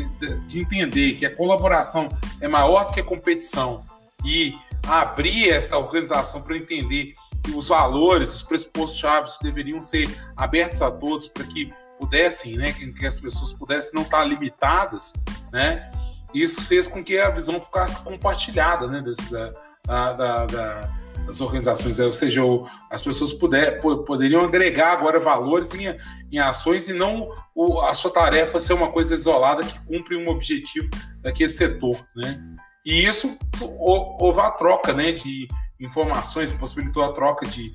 de 0.47 0.61
entender 0.61 1.15
que 1.15 1.27
a 1.27 1.35
colaboração 1.35 2.09
é 2.41 2.49
maior 2.49 2.85
do 2.85 2.93
que 2.93 3.01
a 3.01 3.05
competição 3.05 3.85
e 4.25 4.55
abrir 4.87 5.51
essa 5.51 5.77
organização 5.79 6.43
para 6.43 6.57
entender 6.57 7.13
que 7.43 7.53
os 7.53 7.69
valores, 7.69 8.35
os 8.35 8.43
pressupostos 8.43 8.99
chaves 8.99 9.39
deveriam 9.43 9.81
ser 9.83 10.09
abertos 10.37 10.81
a 10.83 10.91
todos 10.91 11.29
para 11.29 11.45
que 11.45 11.73
pudessem, 11.99 12.57
né, 12.57 12.73
que 12.73 13.07
as 13.07 13.19
pessoas 13.19 13.53
pudessem 13.53 13.93
não 13.95 14.03
estar 14.03 14.25
limitadas, 14.25 15.13
né? 15.53 15.91
Isso 16.33 16.63
fez 16.65 16.89
com 16.89 17.05
que 17.05 17.17
a 17.19 17.31
visão 17.31 17.61
ficasse 17.61 17.99
compartilhada, 18.01 18.89
né, 18.89 19.01
desse, 19.01 19.23
da, 19.31 20.13
da, 20.13 20.47
da 20.47 20.91
das 21.27 21.41
organizações, 21.41 21.99
ou 21.99 22.13
seja, 22.13 22.43
as 22.91 23.03
pessoas 23.03 23.33
puder, 23.33 23.81
poderiam 23.81 24.43
agregar 24.43 24.93
agora 24.93 25.19
valores 25.19 25.75
em, 25.75 25.85
em 26.31 26.39
ações 26.39 26.89
e 26.89 26.93
não 26.93 27.31
o, 27.55 27.81
a 27.81 27.95
sua 27.95 28.11
tarefa 28.11 28.61
ser 28.61 28.75
uma 28.75 28.91
coisa 28.91 29.15
isolada 29.15 29.65
que 29.65 29.79
cumpre 29.87 30.17
um 30.17 30.29
objetivo 30.29 30.89
daquele 31.21 31.49
setor, 31.49 32.05
né? 32.15 32.41
E 32.85 33.07
isso 33.07 33.39
houve 33.61 34.41
a 34.41 34.51
troca, 34.51 34.93
né, 34.93 35.13
de 35.13 35.49
informações, 35.81 36.53
possibilitou 36.53 37.03
a 37.03 37.13
troca 37.13 37.47
de, 37.47 37.73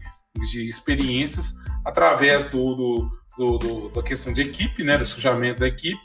de 0.51 0.67
experiências 0.67 1.55
através 1.83 2.49
do, 2.49 2.75
do, 2.75 3.11
do, 3.37 3.57
do 3.57 3.89
da 3.89 4.03
questão 4.03 4.31
de 4.31 4.41
equipe, 4.41 4.83
né, 4.83 4.97
do 4.97 5.05
sujamento 5.05 5.61
da 5.61 5.67
equipe 5.67 6.01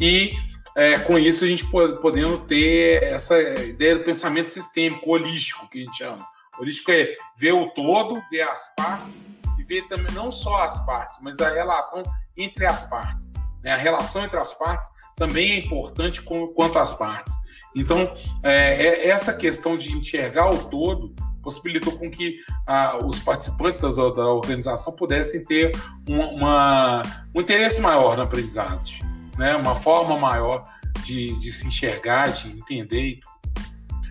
e 0.00 0.32
é, 0.74 0.98
com 0.98 1.18
isso 1.18 1.44
a 1.44 1.48
gente 1.48 1.66
podendo 1.66 2.38
ter 2.40 3.02
essa 3.02 3.40
ideia 3.40 3.96
do 3.96 4.04
pensamento 4.04 4.50
sistêmico, 4.50 5.10
holístico, 5.10 5.68
que 5.68 5.80
a 5.80 5.84
gente 5.84 5.98
chama 5.98 6.32
Holístico 6.58 6.92
é 6.92 7.16
ver 7.36 7.52
o 7.52 7.70
todo, 7.70 8.22
ver 8.30 8.42
as 8.42 8.74
partes 8.74 9.28
e 9.58 9.64
ver 9.64 9.88
também 9.88 10.14
não 10.14 10.30
só 10.30 10.62
as 10.62 10.84
partes, 10.84 11.18
mas 11.22 11.40
a 11.40 11.48
relação 11.48 12.02
entre 12.36 12.66
as 12.66 12.84
partes. 12.84 13.34
Né? 13.62 13.72
A 13.72 13.76
relação 13.76 14.24
entre 14.24 14.38
as 14.38 14.52
partes 14.54 14.88
também 15.16 15.52
é 15.52 15.56
importante 15.56 16.22
quanto 16.22 16.78
às 16.78 16.92
partes. 16.92 17.34
Então, 17.74 18.12
é, 18.42 19.06
é 19.06 19.08
essa 19.08 19.32
questão 19.32 19.76
de 19.76 19.92
enxergar 19.92 20.50
o 20.50 20.64
todo 20.64 21.14
possibilitou 21.42 21.98
com 21.98 22.10
que 22.10 22.38
os 23.04 23.18
participantes 23.18 23.78
das, 23.80 23.96
da 23.96 24.32
organização 24.32 24.94
pudessem 24.94 25.44
ter 25.44 25.72
uma, 26.06 26.28
uma, 26.30 27.02
um 27.34 27.40
interesse 27.40 27.80
maior 27.80 28.16
na 28.16 28.22
aprendizagem, 28.22 29.04
né? 29.36 29.56
uma 29.56 29.74
forma 29.74 30.16
maior 30.16 30.62
de, 31.04 31.36
de 31.38 31.50
se 31.50 31.66
enxergar, 31.66 32.28
de 32.28 32.52
entender. 32.52 33.18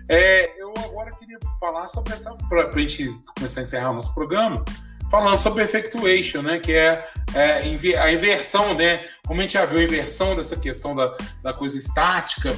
É, 0.10 0.62
eu 0.62 0.74
agora 0.78 1.12
queria 1.16 1.40
falar 1.60 1.88
sobre 1.88 2.14
essa, 2.14 2.34
para 2.50 2.68
a 2.68 2.80
gente 2.80 3.08
começar 3.38 3.62
a 3.62 3.64
encerrar 3.64 3.92
o 3.92 3.94
nosso 3.94 4.14
programa, 4.14 4.64
falando 5.12 5.36
sobre 5.36 5.62
effectuation, 5.62 6.42
né, 6.42 6.58
que 6.58 6.72
é, 6.72 7.06
é, 7.34 7.98
a 8.00 8.14
inversão, 8.14 8.74
né, 8.74 9.06
como 9.28 9.42
a 9.42 9.44
gente 9.44 9.54
já 9.54 9.66
viu 9.66 9.80
a 9.80 9.84
inversão 9.84 10.38
dessa 10.38 10.56
questão 10.56 10.96
da, 10.96 11.14
da 11.44 11.54
coisa 11.54 11.78
estática 11.78 12.56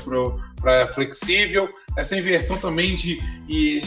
para 0.61 0.87
flexível, 0.89 1.67
essa 1.97 2.15
inversão 2.15 2.55
também 2.59 2.93
de, 2.93 3.19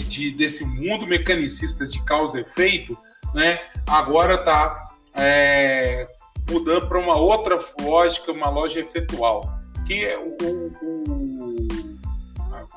de, 0.09 0.33
desse 0.33 0.65
mundo 0.65 1.07
mecanicista 1.07 1.87
de 1.87 2.05
causa 2.05 2.39
e 2.39 2.43
efeito, 2.43 2.99
né, 3.33 3.61
agora 3.87 4.35
está 4.35 4.91
é, 5.15 6.09
mudando 6.51 6.89
para 6.89 6.99
uma 6.99 7.15
outra 7.17 7.61
lógica, 7.81 8.33
uma 8.33 8.51
lógica 8.51 8.81
efetual, 8.81 9.57
que 9.87 10.05
é 10.05 10.19
o, 10.19 10.37
o 10.43 11.67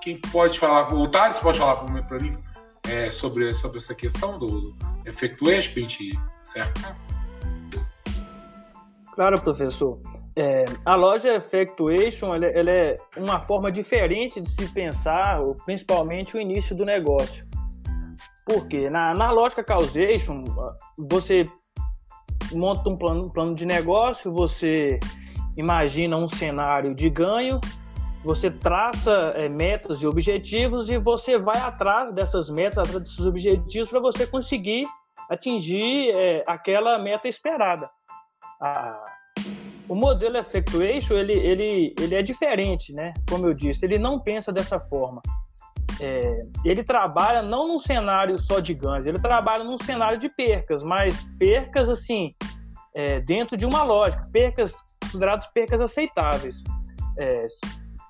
quem 0.02 0.18
pode 0.18 0.58
falar? 0.58 0.94
O 0.94 1.08
Thales 1.10 1.40
pode 1.40 1.60
falar 1.60 1.76
para 1.76 2.20
mim 2.20 2.38
é, 2.90 3.12
sobre, 3.12 3.54
sobre 3.54 3.78
essa 3.78 3.94
questão 3.94 4.40
do, 4.40 4.74
efeito 5.06 5.50
expert, 5.50 5.98
certo? 6.44 6.82
Claro, 9.14 9.42
professor. 9.42 10.00
É, 10.36 10.64
a 10.86 10.96
loja 10.96 11.36
Effectuation 11.36 12.34
ela, 12.34 12.46
ela, 12.46 12.72
é 12.72 12.96
uma 13.18 13.42
forma 13.42 13.72
diferente 13.72 14.40
de 14.40 14.50
se 14.50 14.68
pensar, 14.70 15.42
principalmente 15.66 16.38
o 16.38 16.40
início 16.40 16.76
do 16.76 16.86
negócio. 16.86 17.46
Porque 18.46 18.90
na, 18.90 19.14
na 19.14 19.32
lógica 19.32 19.64
Causation, 19.64 20.44
você 21.10 21.48
monta 22.54 22.90
um 22.90 22.98
plano, 22.98 23.26
um 23.26 23.30
plano 23.30 23.54
de 23.54 23.66
negócio, 23.66 24.32
você 24.32 25.00
imagina 25.58 26.16
um 26.16 26.28
cenário 26.28 26.96
de 26.96 27.10
ganho 27.10 27.60
você 28.24 28.52
traça 28.52 29.12
é, 29.36 29.48
metas 29.48 30.02
e 30.02 30.08
objetivos 30.08 30.90
e 30.90 30.98
você 30.98 31.38
vai 31.38 31.58
atrás 31.58 32.14
dessas 32.14 32.50
metas, 32.50 32.78
atrás 32.80 33.00
desses 33.00 33.26
objetivos 33.26 33.90
para 33.90 34.00
você 34.00 34.28
conseguir 34.28 34.86
atingir 35.30 36.10
é, 36.14 36.44
aquela 36.48 36.98
meta 37.00 37.28
esperada. 37.28 37.90
O 39.88 39.96
modelo 39.96 40.38
Effectuation 40.38 41.16
ele, 41.16 41.34
ele, 41.34 41.96
ele 42.00 42.16
é 42.16 42.22
diferente, 42.22 42.94
né? 42.94 43.14
Como 43.30 43.46
eu 43.46 43.54
disse, 43.54 43.86
ele 43.86 43.98
não 43.98 44.20
pensa 44.20 44.52
dessa 44.52 44.80
forma. 44.80 45.22
É, 46.02 46.40
ele 46.64 46.84
trabalha 46.84 47.42
não 47.42 47.68
num 47.68 47.80
cenário 47.80 48.38
só 48.40 48.60
de 48.60 48.74
ganhos, 48.74 49.06
ele 49.06 49.20
trabalha 49.20 49.64
num 49.64 49.78
cenário 49.78 50.18
de 50.18 50.30
percas, 50.30 50.84
mas 50.84 51.26
percas 51.38 51.90
assim 51.90 52.34
é, 52.96 53.20
dentro 53.20 53.58
de 53.58 53.66
uma 53.66 53.84
lógica, 53.84 54.24
percas 54.32 54.76
consideradas 55.02 55.48
percas 55.48 55.82
aceitáveis. 55.82 56.56
É, 57.18 57.46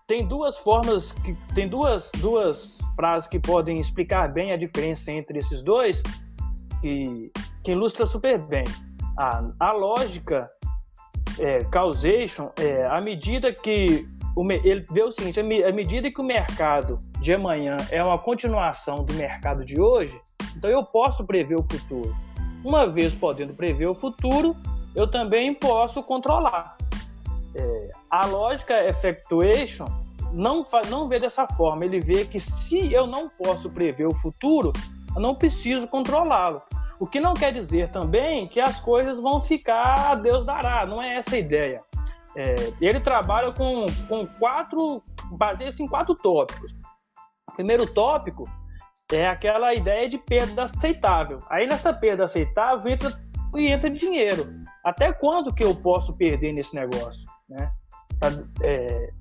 tem 0.09 0.25
duas 0.25 0.57
formas, 0.57 1.11
que, 1.11 1.35
tem 1.53 1.67
duas, 1.67 2.09
duas 2.17 2.79
frases 2.95 3.29
que 3.29 3.39
podem 3.39 3.79
explicar 3.79 4.33
bem 4.33 4.51
a 4.51 4.57
diferença 4.57 5.11
entre 5.11 5.37
esses 5.37 5.61
dois, 5.61 6.01
que, 6.81 7.31
que 7.63 7.73
ilustra 7.73 8.07
super 8.07 8.39
bem. 8.39 8.63
A, 9.19 9.43
a 9.59 9.71
lógica 9.71 10.49
é, 11.37 11.63
causation 11.65 12.49
é 12.57 12.87
medida 12.99 13.53
que 13.53 14.09
o, 14.35 14.51
ele 14.51 14.83
vê 14.89 15.03
o 15.03 15.11
seguinte, 15.11 15.39
à 15.39 15.71
medida 15.71 16.11
que 16.11 16.19
o 16.19 16.23
mercado 16.23 16.97
de 17.21 17.31
amanhã 17.31 17.77
é 17.91 18.03
uma 18.03 18.17
continuação 18.17 19.03
do 19.03 19.13
mercado 19.13 19.63
de 19.63 19.79
hoje, 19.79 20.19
então 20.57 20.71
eu 20.71 20.83
posso 20.83 21.23
prever 21.23 21.55
o 21.55 21.63
futuro. 21.69 22.17
Uma 22.65 22.87
vez 22.87 23.13
podendo 23.13 23.53
prever 23.53 23.85
o 23.85 23.93
futuro, 23.93 24.55
eu 24.95 25.05
também 25.07 25.53
posso 25.53 26.01
controlar. 26.01 26.79
É, 27.55 27.89
a 28.11 28.25
lógica 28.25 28.85
effectuation 28.85 29.85
não, 30.33 30.63
não 30.89 31.07
vê 31.07 31.19
dessa 31.19 31.47
forma. 31.47 31.85
Ele 31.85 31.99
vê 31.99 32.25
que 32.25 32.39
se 32.39 32.91
eu 32.93 33.07
não 33.07 33.29
posso 33.29 33.69
prever 33.69 34.07
o 34.07 34.13
futuro, 34.13 34.71
eu 35.15 35.21
não 35.21 35.35
preciso 35.35 35.87
controlá-lo. 35.87 36.61
O 36.99 37.07
que 37.07 37.19
não 37.19 37.33
quer 37.33 37.53
dizer 37.53 37.89
também 37.89 38.47
que 38.47 38.59
as 38.59 38.79
coisas 38.79 39.21
vão 39.21 39.39
ficar 39.39 40.11
a 40.11 40.15
Deus 40.15 40.45
dará, 40.45 40.85
não 40.85 41.01
é 41.01 41.15
essa 41.15 41.35
a 41.35 41.39
ideia. 41.39 41.81
É, 42.35 42.55
ele 42.81 42.99
trabalha 42.99 43.51
com, 43.53 43.85
com 44.07 44.27
quatro, 44.27 45.01
baseia-se 45.31 45.81
em 45.81 45.87
quatro 45.87 46.13
tópicos. 46.15 46.71
O 47.49 47.55
primeiro 47.55 47.87
tópico 47.87 48.45
é 49.11 49.27
aquela 49.27 49.73
ideia 49.73 50.07
de 50.07 50.17
perda 50.17 50.63
aceitável. 50.63 51.39
Aí 51.49 51.65
nessa 51.67 51.91
perda 51.93 52.25
aceitável 52.25 52.91
entra, 52.91 53.11
entra 53.55 53.89
dinheiro. 53.89 54.47
Até 54.83 55.11
quando 55.11 55.53
que 55.53 55.63
eu 55.63 55.73
posso 55.73 56.15
perder 56.17 56.53
nesse 56.53 56.75
negócio? 56.75 57.23
Né? 57.49 57.71
É, 58.61 59.11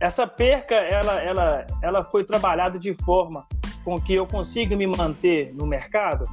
essa 0.00 0.26
perca 0.26 0.74
ela, 0.74 1.20
ela, 1.20 1.66
ela 1.82 2.02
foi 2.02 2.24
trabalhada 2.24 2.78
de 2.78 2.92
forma 2.94 3.46
com 3.84 4.00
que 4.00 4.14
eu 4.14 4.26
consiga 4.26 4.76
me 4.76 4.86
manter 4.86 5.52
no 5.54 5.66
mercado. 5.66 6.24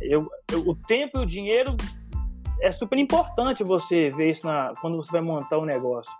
Eu, 0.00 0.28
eu, 0.50 0.60
o 0.68 0.74
tempo 0.74 1.18
e 1.18 1.22
o 1.22 1.26
dinheiro 1.26 1.76
é 2.60 2.70
super 2.70 2.98
importante 2.98 3.64
você 3.64 4.10
ver 4.10 4.30
isso 4.30 4.46
na, 4.46 4.74
quando 4.80 4.96
você 4.96 5.12
vai 5.12 5.20
montar 5.20 5.58
um 5.58 5.64
negócio. 5.64 6.12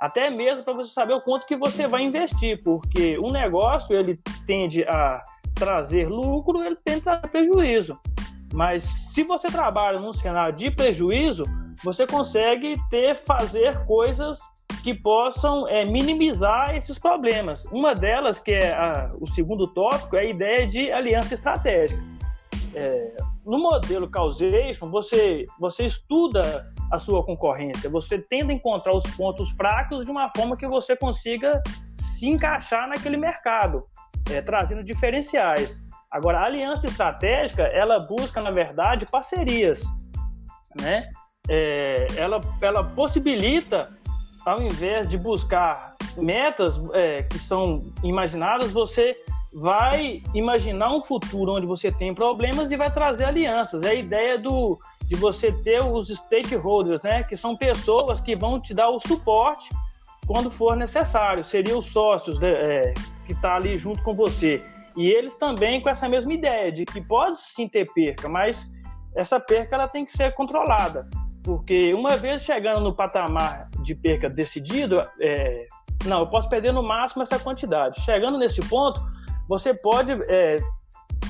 Até 0.00 0.28
mesmo 0.28 0.62
para 0.62 0.74
você 0.74 0.92
saber 0.92 1.14
o 1.14 1.22
quanto 1.22 1.46
que 1.46 1.56
você 1.56 1.86
vai 1.86 2.02
investir, 2.02 2.62
porque 2.62 3.18
um 3.18 3.30
negócio 3.30 3.94
ele 3.96 4.18
tende 4.46 4.84
a 4.84 5.22
trazer 5.54 6.08
lucro, 6.08 6.62
ele 6.62 6.76
tem 6.76 6.96
que 6.96 7.02
trazer 7.02 7.28
prejuízo. 7.28 7.98
Mas 8.56 8.84
se 8.84 9.22
você 9.22 9.48
trabalha 9.48 10.00
num 10.00 10.14
cenário 10.14 10.56
de 10.56 10.70
prejuízo, 10.70 11.44
você 11.84 12.06
consegue 12.06 12.74
ter 12.88 13.18
fazer 13.18 13.84
coisas 13.84 14.40
que 14.82 14.94
possam 14.94 15.68
é, 15.68 15.84
minimizar 15.84 16.74
esses 16.74 16.98
problemas. 16.98 17.66
Uma 17.66 17.94
delas, 17.94 18.40
que 18.40 18.52
é 18.52 18.72
a, 18.72 19.10
o 19.20 19.26
segundo 19.26 19.66
tópico, 19.74 20.16
é 20.16 20.20
a 20.20 20.24
ideia 20.24 20.66
de 20.66 20.90
aliança 20.90 21.34
estratégica. 21.34 22.02
É, 22.74 23.16
no 23.44 23.58
modelo 23.58 24.08
causation, 24.08 24.90
você, 24.90 25.46
você 25.60 25.84
estuda 25.84 26.72
a 26.90 26.98
sua 26.98 27.22
concorrência, 27.22 27.90
você 27.90 28.18
tenta 28.18 28.54
encontrar 28.54 28.96
os 28.96 29.04
pontos 29.16 29.50
fracos 29.50 30.06
de 30.06 30.10
uma 30.10 30.30
forma 30.34 30.56
que 30.56 30.66
você 30.66 30.96
consiga 30.96 31.62
se 31.94 32.26
encaixar 32.26 32.88
naquele 32.88 33.18
mercado, 33.18 33.84
é, 34.30 34.40
trazendo 34.40 34.82
diferenciais. 34.82 35.78
Agora, 36.10 36.40
a 36.40 36.44
aliança 36.44 36.86
estratégica, 36.86 37.62
ela 37.62 37.98
busca, 38.00 38.40
na 38.40 38.50
verdade, 38.50 39.06
parcerias, 39.06 39.84
né? 40.80 41.08
É, 41.48 42.06
ela, 42.16 42.40
ela 42.60 42.84
possibilita, 42.84 43.90
ao 44.44 44.62
invés 44.62 45.08
de 45.08 45.16
buscar 45.16 45.96
metas 46.16 46.80
é, 46.92 47.22
que 47.22 47.38
são 47.38 47.80
imaginadas, 48.02 48.72
você 48.72 49.16
vai 49.52 50.22
imaginar 50.34 50.92
um 50.92 51.00
futuro 51.00 51.54
onde 51.54 51.66
você 51.66 51.90
tem 51.90 52.14
problemas 52.14 52.70
e 52.70 52.76
vai 52.76 52.92
trazer 52.92 53.24
alianças. 53.24 53.82
É 53.82 53.90
a 53.90 53.94
ideia 53.94 54.38
do, 54.38 54.78
de 55.04 55.16
você 55.16 55.50
ter 55.50 55.82
os 55.82 56.08
stakeholders, 56.08 57.00
né? 57.02 57.22
Que 57.22 57.36
são 57.36 57.56
pessoas 57.56 58.20
que 58.20 58.36
vão 58.36 58.60
te 58.60 58.74
dar 58.74 58.88
o 58.88 59.00
suporte 59.00 59.70
quando 60.26 60.50
for 60.50 60.76
necessário. 60.76 61.42
Seriam 61.42 61.78
os 61.78 61.86
sócios 61.86 62.38
né, 62.38 62.50
é, 62.50 62.94
que 63.24 63.32
estão 63.32 63.50
tá 63.50 63.56
ali 63.56 63.78
junto 63.78 64.02
com 64.02 64.14
você. 64.14 64.62
E 64.96 65.08
eles 65.08 65.36
também 65.36 65.80
com 65.80 65.88
essa 65.88 66.08
mesma 66.08 66.32
ideia 66.32 66.72
de 66.72 66.84
que 66.84 67.00
pode 67.00 67.38
sim 67.38 67.68
ter 67.68 67.86
perca, 67.92 68.28
mas 68.28 68.66
essa 69.14 69.38
perca 69.38 69.76
ela 69.76 69.88
tem 69.88 70.04
que 70.04 70.12
ser 70.12 70.34
controlada. 70.34 71.08
Porque 71.44 71.94
uma 71.94 72.16
vez 72.16 72.42
chegando 72.42 72.80
no 72.80 72.94
patamar 72.94 73.68
de 73.82 73.94
perca 73.94 74.28
decidido, 74.28 75.00
é, 75.20 75.66
não, 76.04 76.20
eu 76.20 76.26
posso 76.26 76.48
perder 76.48 76.72
no 76.72 76.82
máximo 76.82 77.22
essa 77.22 77.38
quantidade. 77.38 78.00
Chegando 78.00 78.38
nesse 78.38 78.60
ponto, 78.68 79.00
você 79.48 79.74
pode 79.74 80.12
é, 80.28 80.56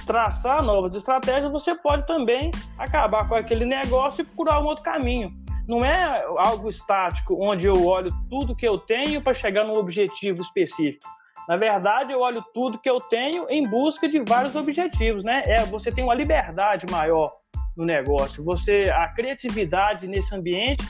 traçar 0.07 0.63
novas 0.63 0.95
estratégias, 0.95 1.51
você 1.51 1.75
pode 1.75 2.07
também 2.07 2.51
acabar 2.79 3.29
com 3.29 3.35
aquele 3.35 3.65
negócio 3.65 4.23
e 4.23 4.25
procurar 4.25 4.61
um 4.61 4.65
outro 4.65 4.85
caminho. 4.85 5.31
Não 5.67 5.85
é 5.85 6.25
algo 6.39 6.69
estático, 6.69 7.37
onde 7.41 7.67
eu 7.67 7.87
olho 7.87 8.11
tudo 8.31 8.55
que 8.55 8.67
eu 8.67 8.79
tenho 8.79 9.21
para 9.21 9.35
chegar 9.35 9.65
num 9.65 9.77
objetivo 9.77 10.41
específico. 10.41 11.05
Na 11.49 11.57
verdade, 11.57 12.13
eu 12.13 12.21
olho 12.21 12.45
tudo 12.53 12.79
que 12.79 12.91
eu 12.91 13.01
tenho 13.01 13.49
em 13.49 13.69
busca 13.69 14.09
de 14.09 14.21
vários 14.27 14.57
objetivos, 14.57 15.23
né? 15.23 15.43
É, 15.47 15.65
você 15.67 15.93
tem 15.93 16.03
uma 16.03 16.15
liberdade 16.15 16.87
maior 16.91 17.33
no 17.77 17.85
negócio. 17.85 18.43
Você, 18.45 18.91
a 18.93 19.09
criatividade 19.09 20.09
nesse 20.09 20.35
ambiente, 20.35 20.85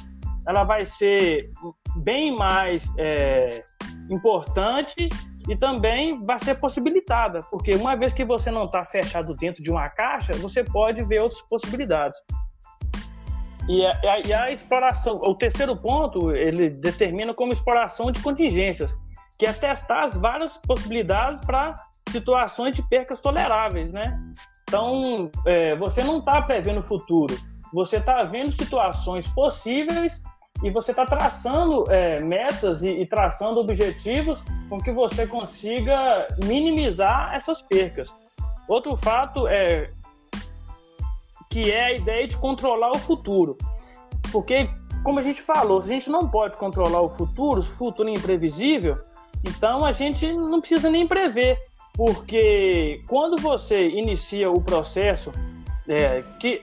ela 0.47 0.64
vai 0.64 0.85
ser 0.85 1.51
bem 1.97 2.35
mais 2.35 2.88
é, 2.97 3.64
importante 4.09 5.09
e 5.49 5.57
também 5.57 6.25
vai 6.25 6.38
ser 6.38 6.57
possibilitada, 6.57 7.40
porque 7.51 7.75
uma 7.75 7.95
vez 7.95 8.12
que 8.12 8.25
você 8.25 8.51
não 8.51 8.64
está 8.64 8.85
fechado 8.85 9.35
dentro 9.35 9.62
de 9.62 9.71
uma 9.71 9.88
caixa, 9.88 10.33
você 10.35 10.64
pode 10.64 11.03
ver 11.05 11.21
outras 11.21 11.40
possibilidades. 11.42 12.19
E 13.69 13.85
a, 13.85 14.21
e 14.25 14.33
a, 14.33 14.51
exploração, 14.51 15.16
o 15.16 15.35
terceiro 15.35 15.77
ponto, 15.77 16.35
ele 16.35 16.71
determina 16.71 17.35
como 17.35 17.53
exploração 17.53 18.12
de 18.12 18.21
contingências, 18.21 18.95
que 19.38 19.46
é 19.46 19.53
testar 19.53 20.05
as 20.05 20.16
várias 20.16 20.57
possibilidades 20.59 21.44
para 21.44 21.75
situações 22.11 22.75
de 22.75 22.83
percas 22.83 23.20
toleráveis, 23.20 23.92
né? 23.92 24.18
Então, 24.64 25.31
é, 25.44 25.77
você 25.77 26.03
não 26.03 26.18
está 26.18 26.42
prevendo 26.42 26.81
o 26.81 26.83
futuro, 26.83 27.37
você 27.72 27.99
está 27.99 28.25
vendo 28.25 28.53
situações 28.53 29.29
possíveis 29.29 30.22
e 30.62 30.70
você 30.70 30.90
está 30.90 31.05
traçando 31.05 31.85
é, 31.92 32.20
metas 32.20 32.83
e, 32.83 32.88
e, 32.88 33.07
traçando 33.07 33.61
objetivos 33.61 34.42
com 34.68 34.79
que 34.79 34.90
você 34.90 35.27
consiga 35.27 36.27
minimizar 36.44 37.35
essas 37.35 37.61
percas. 37.62 38.12
Outro 38.66 38.96
fato 38.96 39.46
é 39.46 39.90
que 41.51 41.70
é 41.70 41.85
a 41.85 41.92
ideia 41.92 42.27
de 42.27 42.37
controlar 42.37 42.90
o 42.90 42.99
futuro, 42.99 43.57
porque 44.33 44.68
como 45.05 45.20
a 45.20 45.22
gente 45.22 45.40
falou, 45.40 45.81
a 45.81 45.87
gente 45.87 46.11
não 46.11 46.29
pode 46.29 46.57
controlar 46.57 47.01
o 47.01 47.09
futuro, 47.09 47.61
o 47.61 47.62
futuro 47.62 48.09
é 48.09 48.12
imprevisível, 48.12 48.99
então 49.46 49.85
a 49.85 49.92
gente 49.92 50.32
não 50.32 50.61
precisa 50.61 50.90
nem 50.90 51.06
prever, 51.06 51.59
porque 51.94 53.02
quando 53.09 53.40
você 53.40 53.88
inicia 53.88 54.50
o 54.50 54.61
processo, 54.61 55.32
é, 55.88 56.22
que 56.38 56.62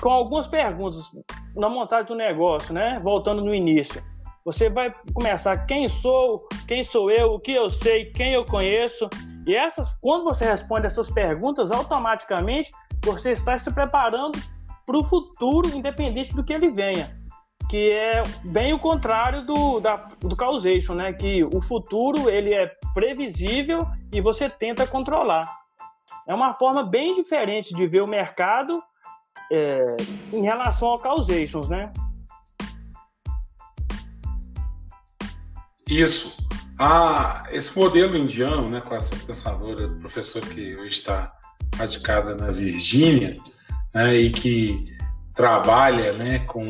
com 0.00 0.10
algumas 0.10 0.46
perguntas 0.46 1.10
na 1.54 1.68
montagem 1.68 2.06
do 2.06 2.14
negócio, 2.14 2.74
né? 2.74 3.00
Voltando 3.02 3.42
no 3.42 3.54
início. 3.54 4.02
Você 4.44 4.70
vai 4.70 4.88
começar 5.12 5.66
quem 5.66 5.88
sou, 5.88 6.46
quem 6.68 6.84
sou 6.84 7.10
eu, 7.10 7.32
o 7.32 7.40
que 7.40 7.52
eu 7.52 7.68
sei, 7.68 8.06
quem 8.12 8.34
eu 8.34 8.44
conheço. 8.44 9.08
E 9.46 9.56
essas, 9.56 9.92
quando 10.00 10.24
você 10.24 10.44
responde 10.44 10.86
essas 10.86 11.10
perguntas, 11.10 11.72
automaticamente 11.72 12.70
você 13.04 13.32
está 13.32 13.58
se 13.58 13.72
preparando 13.72 14.38
para 14.84 14.96
o 14.96 15.02
futuro, 15.02 15.68
independente 15.74 16.32
do 16.34 16.44
que 16.44 16.52
ele 16.52 16.70
venha. 16.70 17.15
Que 17.68 17.90
é 17.90 18.22
bem 18.44 18.72
o 18.72 18.78
contrário 18.78 19.44
do, 19.44 19.80
da, 19.80 19.96
do 20.20 20.36
causation, 20.36 20.94
né? 20.94 21.12
Que 21.12 21.44
o 21.44 21.60
futuro 21.60 22.30
ele 22.30 22.54
é 22.54 22.70
previsível 22.94 23.86
e 24.12 24.20
você 24.20 24.48
tenta 24.48 24.86
controlar. 24.86 25.42
É 26.28 26.34
uma 26.34 26.54
forma 26.54 26.84
bem 26.84 27.14
diferente 27.14 27.74
de 27.74 27.86
ver 27.86 28.02
o 28.02 28.06
mercado 28.06 28.82
é, 29.50 29.96
em 30.32 30.42
relação 30.42 30.88
ao 30.88 30.98
causations, 30.98 31.68
né? 31.68 31.92
Isso. 35.88 36.36
Ah, 36.78 37.44
esse 37.50 37.78
modelo 37.78 38.16
indiano, 38.16 38.68
né, 38.68 38.80
com 38.80 38.94
essa 38.94 39.16
pensadora, 39.16 39.88
professora 40.00 40.44
que 40.46 40.76
hoje 40.76 40.98
está 40.98 41.32
radicada 41.74 42.34
na 42.34 42.50
Virgínia, 42.50 43.40
né, 43.94 44.14
e 44.14 44.30
que 44.30 44.84
trabalha 45.36 46.14
né, 46.14 46.38
com, 46.40 46.64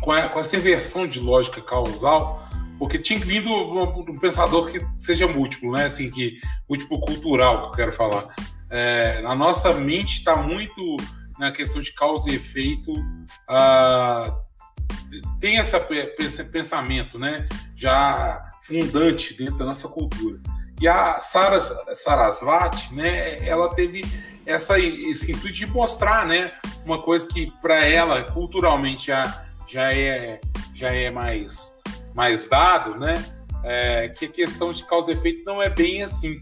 com, 0.00 0.12
a, 0.12 0.28
com 0.28 0.38
essa 0.38 0.56
inversão 0.56 1.06
de 1.06 1.18
lógica 1.18 1.60
causal, 1.60 2.48
porque 2.78 2.96
tinha 2.96 3.18
que 3.18 3.26
vir 3.26 3.42
do, 3.42 3.52
um 3.52 4.18
pensador 4.18 4.70
que 4.70 4.80
seja 4.96 5.26
múltiplo, 5.26 5.72
né, 5.72 5.86
assim, 5.86 6.08
que 6.08 6.38
múltiplo 6.68 7.00
cultural, 7.00 7.62
que 7.62 7.66
eu 7.66 7.72
quero 7.72 7.92
falar. 7.92 8.32
É, 8.70 9.20
a 9.24 9.34
nossa 9.34 9.74
mente 9.74 10.18
está 10.18 10.36
muito 10.36 10.96
na 11.38 11.50
questão 11.50 11.82
de 11.82 11.92
causa 11.92 12.30
e 12.30 12.36
efeito, 12.36 12.92
uh, 12.92 14.46
tem 15.40 15.58
essa, 15.58 15.84
esse 16.18 16.44
pensamento 16.44 17.18
né, 17.18 17.48
já 17.74 18.48
fundante 18.62 19.34
dentro 19.34 19.58
da 19.58 19.64
nossa 19.64 19.88
cultura. 19.88 20.38
E 20.80 20.86
a 20.86 21.14
Sara 21.14 21.58
Sarasvati, 21.58 22.94
né, 22.94 23.46
ela 23.46 23.74
teve 23.74 24.04
essa, 24.46 24.78
esse 24.78 25.32
intuito 25.32 25.56
de 25.56 25.66
mostrar 25.66 26.24
né, 26.24 26.52
uma 26.84 27.02
coisa 27.02 27.26
que 27.26 27.52
para 27.60 27.84
ela 27.84 28.22
culturalmente 28.22 29.08
já, 29.08 29.44
já, 29.66 29.92
é, 29.92 30.40
já 30.74 30.90
é 30.90 31.10
mais, 31.10 31.76
mais 32.14 32.48
dado, 32.48 32.96
né, 32.96 33.22
é, 33.64 34.08
que 34.08 34.26
a 34.26 34.28
questão 34.28 34.72
de 34.72 34.84
causa 34.84 35.10
e 35.10 35.14
efeito 35.14 35.42
não 35.44 35.60
é 35.60 35.68
bem 35.68 36.02
assim 36.02 36.40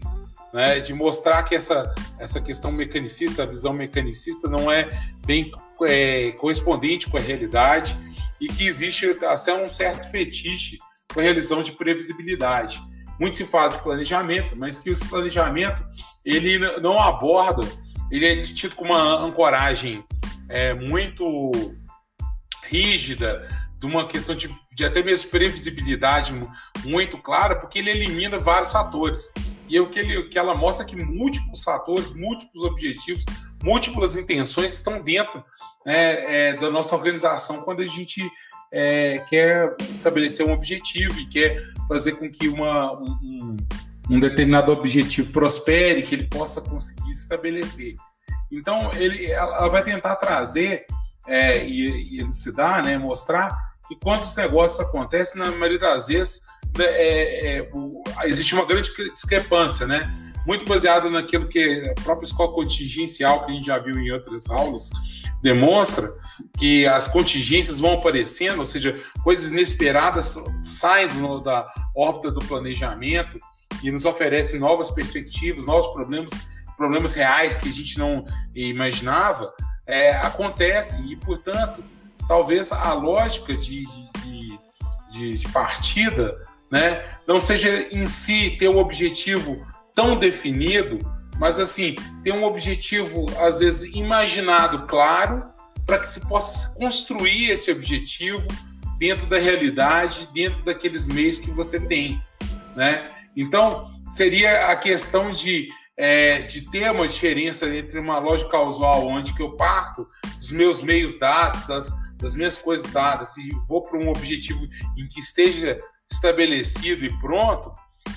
né, 0.55 0.79
de 0.79 0.93
mostrar 0.93 1.43
que 1.43 1.53
essa, 1.53 1.93
essa 2.17 2.39
questão 2.39 2.71
mecanicista, 2.71 3.43
a 3.43 3.45
visão 3.45 3.73
mecanicista, 3.73 4.47
não 4.47 4.71
é 4.71 4.89
bem 5.25 5.51
é, 5.83 6.31
correspondente 6.31 7.09
com 7.09 7.17
a 7.17 7.19
realidade 7.19 7.97
e 8.39 8.47
que 8.47 8.65
existe 8.65 9.05
até 9.05 9.53
um 9.53 9.67
certo 9.67 10.09
fetiche 10.09 10.79
com 11.13 11.19
a 11.19 11.23
realização 11.23 11.61
de 11.61 11.73
previsibilidade. 11.73 12.81
Muito 13.19 13.35
se 13.35 13.43
fala 13.43 13.69
de 13.69 13.83
planejamento, 13.83 14.55
mas 14.55 14.79
que 14.79 14.89
esse 14.89 15.03
planejamento 15.05 15.85
ele 16.23 16.57
não 16.79 16.97
aborda, 16.97 17.67
ele 18.11 18.25
é 18.25 18.41
tido 18.41 18.75
como 18.75 18.93
uma 18.93 19.23
ancoragem 19.23 20.03
é, 20.49 20.73
muito 20.73 21.51
rígida, 22.63 23.47
de 23.79 23.85
uma 23.85 24.07
questão 24.07 24.35
de, 24.35 24.49
de 24.73 24.85
até 24.85 25.03
mesmo 25.03 25.29
previsibilidade 25.29 26.33
muito 26.83 27.17
clara, 27.17 27.55
porque 27.55 27.79
ele 27.79 27.91
elimina 27.91 28.39
vários 28.39 28.71
fatores. 28.71 29.31
E 29.67 29.77
é 29.77 29.81
o 29.81 29.89
que, 29.89 29.99
ele, 29.99 30.23
que 30.29 30.37
ela 30.37 30.55
mostra 30.55 30.85
que 30.85 30.95
múltiplos 30.95 31.61
fatores, 31.61 32.11
múltiplos 32.11 32.63
objetivos, 32.63 33.25
múltiplas 33.63 34.15
intenções 34.15 34.73
estão 34.73 35.01
dentro 35.01 35.43
né, 35.85 36.49
é, 36.49 36.53
da 36.53 36.69
nossa 36.69 36.95
organização 36.95 37.61
quando 37.61 37.81
a 37.81 37.87
gente 37.87 38.21
é, 38.71 39.19
quer 39.29 39.75
estabelecer 39.89 40.45
um 40.45 40.53
objetivo 40.53 41.19
e 41.19 41.27
quer 41.27 41.61
fazer 41.87 42.13
com 42.13 42.29
que 42.29 42.47
uma, 42.47 42.93
um, 42.93 43.05
um, 43.23 43.57
determinado 44.19 44.71
objetivo 44.71 45.31
prospere, 45.31 46.03
que 46.03 46.15
ele 46.15 46.27
possa 46.27 46.61
conseguir 46.61 47.13
se 47.13 47.23
estabelecer. 47.23 47.95
Então, 48.51 48.91
ele, 48.93 49.25
ela 49.31 49.67
vai 49.67 49.83
tentar 49.83 50.15
trazer 50.15 50.85
é, 51.27 51.65
e, 51.65 52.15
e 52.15 52.19
elucidar, 52.19 52.83
né, 52.83 52.97
mostrar 52.97 53.57
que 53.87 53.95
quando 53.95 54.23
os 54.23 54.35
negócios 54.35 54.79
acontecem, 54.79 55.41
na 55.41 55.51
maioria 55.51 55.79
das 55.79 56.07
vezes, 56.07 56.41
né, 56.77 56.85
é, 56.85 57.57
é, 57.57 57.69
o, 57.73 58.03
existe 58.23 58.53
uma 58.53 58.65
grande 58.65 58.91
discrepância, 59.13 59.85
né? 59.87 60.25
muito 60.45 60.63
baseado 60.65 61.09
naquilo 61.09 61.47
que 61.47 61.89
a 61.89 62.01
própria 62.01 62.25
escola 62.25 62.53
contingencial, 62.53 63.43
que 63.45 63.51
a 63.51 63.55
gente 63.55 63.65
já 63.65 63.79
viu 63.79 63.97
em 63.97 64.11
outras 64.11 64.49
aulas, 64.49 64.91
demonstra 65.41 66.13
que 66.57 66.85
as 66.85 67.07
contingências 67.07 67.79
vão 67.79 67.93
aparecendo, 67.93 68.59
ou 68.59 68.65
seja, 68.65 68.99
coisas 69.23 69.51
inesperadas 69.51 70.37
saem 70.63 71.07
do, 71.07 71.39
da 71.39 71.67
órbita 71.95 72.31
do 72.31 72.45
planejamento 72.45 73.39
e 73.83 73.91
nos 73.91 74.05
oferecem 74.05 74.59
novas 74.59 74.89
perspectivas, 74.89 75.65
novos 75.65 75.87
problemas, 75.87 76.31
problemas 76.77 77.13
reais 77.13 77.55
que 77.55 77.69
a 77.69 77.71
gente 77.71 77.97
não 77.97 78.25
imaginava, 78.53 79.53
é, 79.85 80.11
acontecem 80.17 81.11
e, 81.11 81.15
portanto, 81.15 81.83
talvez 82.27 82.71
a 82.71 82.93
lógica 82.93 83.55
de, 83.55 83.85
de, 83.85 84.59
de, 85.11 85.37
de 85.37 85.47
partida 85.49 86.35
né, 86.71 87.03
não 87.27 87.39
seja 87.39 87.87
em 87.91 88.07
si 88.07 88.51
ter 88.57 88.69
um 88.69 88.77
objetivo 88.77 89.65
tão 89.93 90.17
definido, 90.17 90.99
mas 91.37 91.59
assim, 91.59 91.95
ter 92.23 92.33
um 92.33 92.43
objetivo, 92.43 93.25
às 93.39 93.59
vezes, 93.59 93.93
imaginado, 93.95 94.85
claro, 94.87 95.43
para 95.85 95.99
que 95.99 96.09
se 96.09 96.27
possa 96.27 96.77
construir 96.77 97.51
esse 97.51 97.71
objetivo 97.71 98.47
dentro 98.97 99.25
da 99.27 99.37
realidade, 99.37 100.27
dentro 100.33 100.63
daqueles 100.63 101.07
meios 101.07 101.39
que 101.39 101.51
você 101.51 101.79
tem. 101.79 102.21
Né? 102.75 103.11
Então, 103.35 103.91
seria 104.07 104.67
a 104.67 104.75
questão 104.75 105.33
de, 105.33 105.69
é, 105.97 106.41
de 106.43 106.69
ter 106.69 106.91
uma 106.91 107.07
diferença 107.07 107.67
entre 107.75 107.99
uma 107.99 108.19
lógica 108.19 108.51
causal, 108.51 109.07
onde 109.07 109.33
que 109.33 109.41
eu 109.41 109.55
parto 109.55 110.07
dos 110.37 110.51
meus 110.51 110.81
meios 110.81 111.17
dados, 111.17 111.65
das, 111.65 111.91
das 112.17 112.35
minhas 112.35 112.57
coisas 112.57 112.89
dadas, 112.91 113.35
e 113.37 113.49
vou 113.67 113.81
para 113.81 113.99
um 113.99 114.09
objetivo 114.09 114.65
em 114.97 115.07
que 115.07 115.19
esteja 115.19 115.79
estabelecido 116.09 117.03
e 117.03 117.19
pronto, 117.19 117.71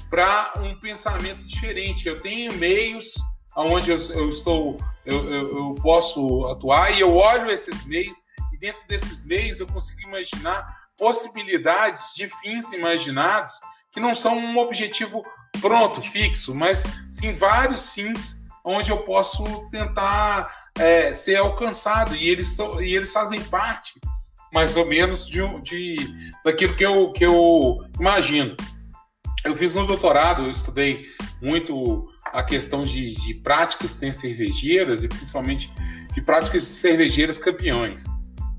para 0.08 0.52
um 0.58 0.78
pensamento 0.78 1.44
diferente. 1.44 2.06
Eu 2.06 2.20
tenho 2.20 2.52
meios 2.54 3.14
onde 3.56 3.90
eu, 3.90 3.98
eu 4.12 4.30
estou, 4.30 4.78
eu, 5.04 5.32
eu, 5.32 5.58
eu, 5.58 5.74
posso 5.82 6.46
atuar 6.46 6.92
e 6.96 7.00
eu 7.00 7.14
olho 7.16 7.50
esses 7.50 7.84
meios 7.84 8.16
e 8.52 8.58
dentro 8.58 8.86
desses 8.86 9.24
meios 9.24 9.58
eu 9.58 9.66
consigo 9.66 10.00
imaginar 10.02 10.88
possibilidades 10.96 12.14
de 12.14 12.28
fins 12.28 12.72
imaginados 12.72 13.54
que 13.98 14.00
não 14.00 14.14
são 14.14 14.38
um 14.38 14.58
objetivo 14.58 15.24
pronto, 15.60 16.00
fixo, 16.00 16.54
mas 16.54 16.84
sim 17.10 17.32
vários 17.32 17.80
sims 17.80 18.46
onde 18.64 18.90
eu 18.90 18.98
posso 18.98 19.68
tentar 19.70 20.70
é, 20.78 21.12
ser 21.12 21.34
alcançado 21.36 22.14
e 22.14 22.28
eles, 22.28 22.56
e 22.80 22.94
eles 22.94 23.12
fazem 23.12 23.42
parte 23.42 24.00
mais 24.52 24.76
ou 24.76 24.86
menos 24.86 25.28
de, 25.28 25.40
de 25.62 26.32
daquilo 26.44 26.76
que 26.76 26.86
eu, 26.86 27.12
que 27.12 27.26
eu 27.26 27.78
imagino. 27.98 28.56
Eu 29.44 29.56
fiz 29.56 29.74
no 29.74 29.86
doutorado, 29.86 30.44
eu 30.44 30.50
estudei 30.50 31.06
muito 31.42 32.08
a 32.26 32.42
questão 32.42 32.84
de, 32.84 33.14
de 33.14 33.34
práticas 33.34 34.00
né, 34.00 34.12
cervejeiras 34.12 35.02
e 35.02 35.08
principalmente 35.08 35.72
de 36.14 36.22
práticas 36.22 36.62
de 36.62 36.68
cervejeiras 36.68 37.36
campeões, 37.36 38.04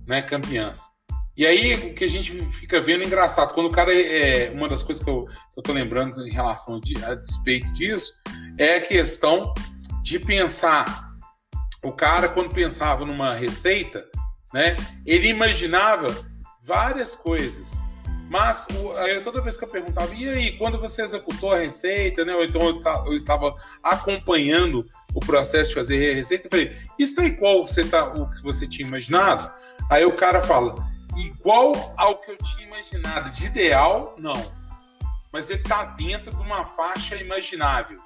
né, 0.06 0.22
campeãs. 0.22 0.99
E 1.40 1.48
aí 1.48 1.74
o 1.74 1.94
que 1.94 2.04
a 2.04 2.10
gente 2.10 2.34
fica 2.52 2.82
vendo 2.82 3.02
é 3.02 3.08
engraçado, 3.08 3.54
quando 3.54 3.68
o 3.68 3.72
cara 3.72 3.94
é, 3.94 4.48
é 4.48 4.52
uma 4.52 4.68
das 4.68 4.84
coisas 4.84 5.02
que 5.02 5.10
eu, 5.10 5.26
eu 5.56 5.64
tô 5.64 5.72
lembrando 5.72 6.28
em 6.28 6.30
relação 6.30 6.82
de, 6.82 7.02
a 7.06 7.16
despeito 7.16 7.72
disso 7.72 8.22
é 8.58 8.76
a 8.76 8.82
questão 8.82 9.54
de 10.04 10.20
pensar 10.20 11.14
o 11.82 11.94
cara 11.94 12.28
quando 12.28 12.54
pensava 12.54 13.06
numa 13.06 13.34
receita, 13.34 14.06
né, 14.54 14.76
ele 15.06 15.30
imaginava 15.30 16.14
várias 16.62 17.16
coisas 17.16 17.88
mas 18.30 18.68
eu, 19.08 19.24
toda 19.24 19.42
vez 19.42 19.58
que 19.58 19.64
eu 19.64 19.68
perguntava, 19.68 20.14
e 20.14 20.30
aí, 20.30 20.52
quando 20.52 20.78
você 20.78 21.02
executou 21.02 21.52
a 21.52 21.58
receita, 21.58 22.24
né? 22.24 22.36
Ou 22.36 22.44
então 22.44 22.62
eu, 23.08 23.16
estava 23.16 23.56
acompanhando 23.82 24.86
o 25.16 25.20
processo 25.20 25.70
de 25.70 25.74
fazer 25.74 26.12
a 26.12 26.14
receita, 26.14 26.46
eu 26.46 26.52
falei, 26.52 26.78
isso 27.00 27.20
é 27.20 27.26
igual 27.26 27.66
você 27.66 27.84
tá, 27.84 28.04
o 28.14 28.30
que 28.30 28.44
você 28.44 28.68
tinha 28.68 28.88
imaginado? 28.88 29.52
Aí 29.90 30.06
o 30.06 30.16
cara 30.16 30.44
fala, 30.44 30.76
igual 31.18 31.74
ao 31.97 32.18
que 32.18 32.32
eu 32.32 32.38
tinha 32.38 32.68
imaginado, 32.68 33.32
de 33.32 33.45
ideal, 33.45 34.16
não. 34.18 34.60
Mas 35.32 35.49
ele 35.49 35.62
está 35.62 35.86
dentro 35.86 36.32
de 36.32 36.41
uma 36.41 36.66
faixa 36.66 37.16
imaginável. 37.16 38.01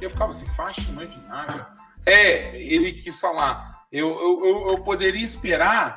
Eu 0.00 0.10
ficava 0.10 0.30
assim, 0.30 0.46
faixa 0.46 0.82
imaginável? 0.82 1.64
É, 2.06 2.58
ele 2.60 2.92
quis 2.92 3.20
falar, 3.20 3.84
eu, 3.92 4.08
eu, 4.08 4.46
eu, 4.46 4.70
eu 4.70 4.78
poderia 4.78 5.24
esperar 5.24 5.96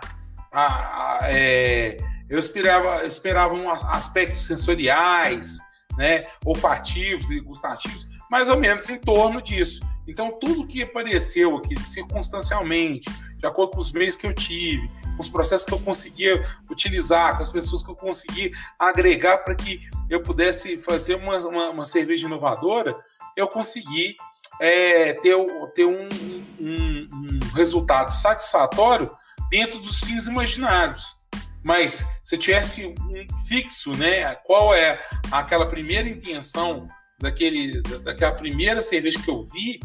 a, 0.52 0.66
a 0.66 1.20
é, 1.24 1.98
eu 2.30 2.40
esperava, 2.40 3.06
esperava 3.06 3.54
um 3.54 3.70
aspectos 3.70 4.46
sensoriais, 4.46 5.58
né, 5.98 6.26
olfativos 6.46 7.30
e 7.30 7.40
gustativos, 7.40 8.08
mais 8.30 8.50
ou 8.50 8.58
menos 8.58 8.90
em 8.90 8.98
torno 8.98 9.42
disso. 9.42 9.82
Então, 10.08 10.32
tudo 10.40 10.68
que 10.68 10.82
apareceu 10.82 11.56
aqui 11.56 11.80
circunstancialmente, 11.80 13.10
de 13.38 13.46
acordo 13.46 13.72
com 13.72 13.80
os 13.80 13.92
meios 13.92 14.16
que 14.16 14.28
eu 14.28 14.34
tive, 14.34 14.90
os 15.20 15.30
processos 15.30 15.66
que 15.66 15.74
eu 15.74 15.80
conseguia 15.80 16.46
utilizar, 16.70 17.38
com 17.38 17.44
as 17.44 17.52
pessoas 17.52 17.84
que 17.84 17.92
eu 17.92 17.96
consegui 17.96 18.52
agregar 18.78 19.40
para 19.40 19.56
que 19.56 19.82
eu 20.10 20.22
pudesse 20.22 20.78
fazer 20.78 21.16
uma, 21.16 21.38
uma, 21.38 21.70
uma 21.70 21.86
cerveja 21.86 22.28
inovadora, 22.28 22.96
eu 23.36 23.48
consegui 23.48 24.16
é, 24.60 25.14
ter, 25.14 25.36
ter 25.74 25.86
um, 25.86 26.10
um, 26.60 27.08
um 27.12 27.40
resultado 27.56 28.10
satisfatório 28.10 29.12
dentro 29.50 29.80
dos 29.80 30.00
fins 30.02 30.26
imaginários. 30.28 31.16
Mas 31.64 32.06
se 32.22 32.36
eu 32.36 32.40
tivesse 32.40 32.86
um 32.86 33.38
fixo, 33.48 33.96
né, 33.96 34.36
qual 34.36 34.76
é 34.76 35.02
aquela 35.32 35.66
primeira 35.66 36.08
intenção 36.10 36.88
daquele, 37.20 37.82
daquela 38.02 38.34
primeira 38.34 38.82
cerveja 38.82 39.20
que 39.20 39.30
eu 39.30 39.42
vi, 39.42 39.80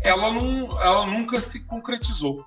ela, 0.00 0.32
não, 0.32 0.80
ela 0.80 1.06
nunca 1.06 1.40
se 1.40 1.64
concretizou. 1.66 2.44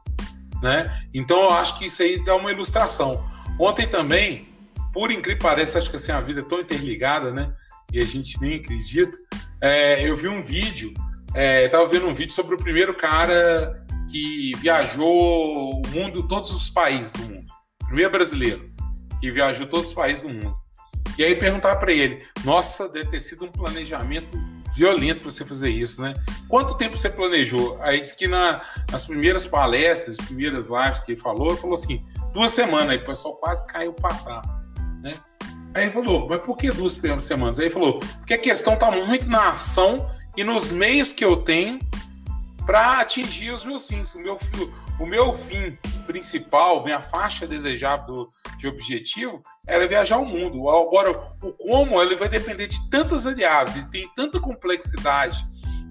Né? 0.66 1.08
Então 1.14 1.44
eu 1.44 1.50
acho 1.52 1.78
que 1.78 1.86
isso 1.86 2.02
aí 2.02 2.24
dá 2.24 2.36
uma 2.36 2.52
ilustração. 2.52 3.24
Ontem 3.60 3.88
também, 3.88 4.50
por 4.92 5.12
incrível 5.12 5.38
que 5.38 5.44
pareça, 5.44 5.78
acho 5.78 5.90
que 5.90 5.96
assim, 5.96 6.12
a 6.12 6.20
vida 6.20 6.42
é 6.42 6.44
tão 6.44 6.60
interligada, 6.60 7.32
né? 7.32 7.54
E 7.94 8.00
a 8.00 8.06
gente 8.06 8.42
nem 8.42 8.56
acredita. 8.56 9.18
É, 9.62 10.10
eu 10.10 10.18
vi 10.18 10.28
um 10.28 10.42
vídeo, 10.42 10.94
é, 11.34 11.66
estava 11.66 11.88
vendo 11.88 12.08
um 12.08 12.14
vídeo 12.14 12.34
sobre 12.34 12.56
o 12.56 12.58
primeiro 12.58 12.94
cara 12.96 13.74
que 14.10 14.54
viajou 14.58 15.82
o 15.82 15.88
mundo, 15.90 16.28
todos 16.28 16.52
os 16.52 16.70
países 16.70 17.14
do 17.14 17.24
mundo 17.30 17.46
primeiro 17.86 18.12
brasileiro 18.12 18.72
que 19.22 19.32
viajou 19.32 19.66
todos 19.68 19.88
os 19.88 19.94
países 19.94 20.24
do 20.24 20.30
mundo. 20.30 20.65
E 21.18 21.24
aí 21.24 21.36
perguntar 21.36 21.76
para 21.78 21.92
ele: 21.92 22.26
Nossa, 22.44 22.90
deve 22.90 23.10
ter 23.10 23.22
sido 23.22 23.46
um 23.46 23.52
planejamento 23.52 24.38
violento 24.76 25.22
para 25.22 25.32
você 25.32 25.46
fazer 25.46 25.70
isso, 25.70 26.02
né? 26.02 26.14
Quanto 26.48 26.76
tempo 26.76 26.98
você 26.98 27.10
planejou? 27.10 27.82
Aí 27.82 28.02
disse 28.02 28.16
que 28.16 28.28
na, 28.28 28.62
nas 28.92 29.06
primeiras 29.06 29.46
palestras, 29.46 30.20
as 30.20 30.26
primeiras 30.26 30.68
lives 30.68 31.00
que 31.00 31.14
ele 31.14 31.22
falou, 31.22 31.52
ele 31.52 31.62
falou 31.62 31.74
assim: 31.74 32.00
duas 32.34 32.52
semanas. 32.52 32.90
Aí 32.90 32.98
o 32.98 33.06
pessoal 33.06 33.36
quase 33.38 33.66
caiu 33.68 33.94
para 33.94 34.14
trás, 34.16 34.64
né? 35.02 35.16
Aí 35.74 35.84
ele 35.84 35.92
falou: 35.92 36.28
Mas 36.28 36.44
por 36.44 36.58
que 36.58 36.72
duas 36.72 36.94
semanas? 37.20 37.60
Aí 37.60 37.66
ele 37.66 37.74
falou: 37.74 38.00
Porque 38.00 38.34
a 38.34 38.38
questão 38.38 38.74
está 38.74 38.92
muito 38.92 39.30
na 39.30 39.52
ação 39.52 40.10
e 40.36 40.44
nos 40.44 40.72
meios 40.72 41.12
que 41.12 41.24
eu 41.24 41.38
tenho 41.38 41.80
para 42.66 43.00
atingir 43.00 43.52
os 43.52 43.64
meus 43.64 43.88
fins. 43.88 44.14
O 44.16 44.20
meu, 44.20 44.38
o 45.00 45.06
meu 45.06 45.34
fim 45.34 45.78
principal, 46.06 46.84
minha 46.84 47.02
faixa 47.02 47.48
desejável 47.48 48.30
de 48.58 48.68
objetivo 48.68 49.42
era 49.68 49.88
viajar 49.88 50.18
o 50.18 50.26
mundo. 50.26 50.70
Agora, 50.70 51.34
o 51.42 51.52
como 51.52 52.02
ele 52.02 52.16
vai 52.16 52.30
depender 52.30 52.68
de 52.68 52.90
tantas 52.90 53.26
variáveis 53.26 53.76
e 53.76 53.90
tem 53.90 54.10
tanta 54.16 54.40
complexidade 54.40 55.46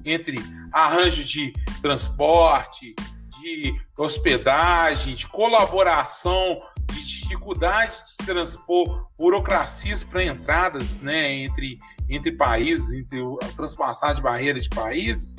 entre 0.04 0.38
arranjo 0.72 1.24
de 1.24 1.52
transporte, 1.82 2.94
de 3.40 3.78
hospedagem, 3.98 5.14
de 5.14 5.26
colaboração, 5.26 6.56
de 6.92 7.04
dificuldade 7.04 7.92
de 8.18 8.26
transpor 8.26 9.08
burocracias 9.18 10.02
para 10.02 10.24
entradas 10.24 11.00
né, 11.00 11.32
entre, 11.32 11.78
entre 12.08 12.32
países, 12.32 12.92
entre 12.92 13.20
transpassar 13.56 14.14
de 14.14 14.22
barreiras 14.22 14.64
de 14.64 14.70
países, 14.70 15.36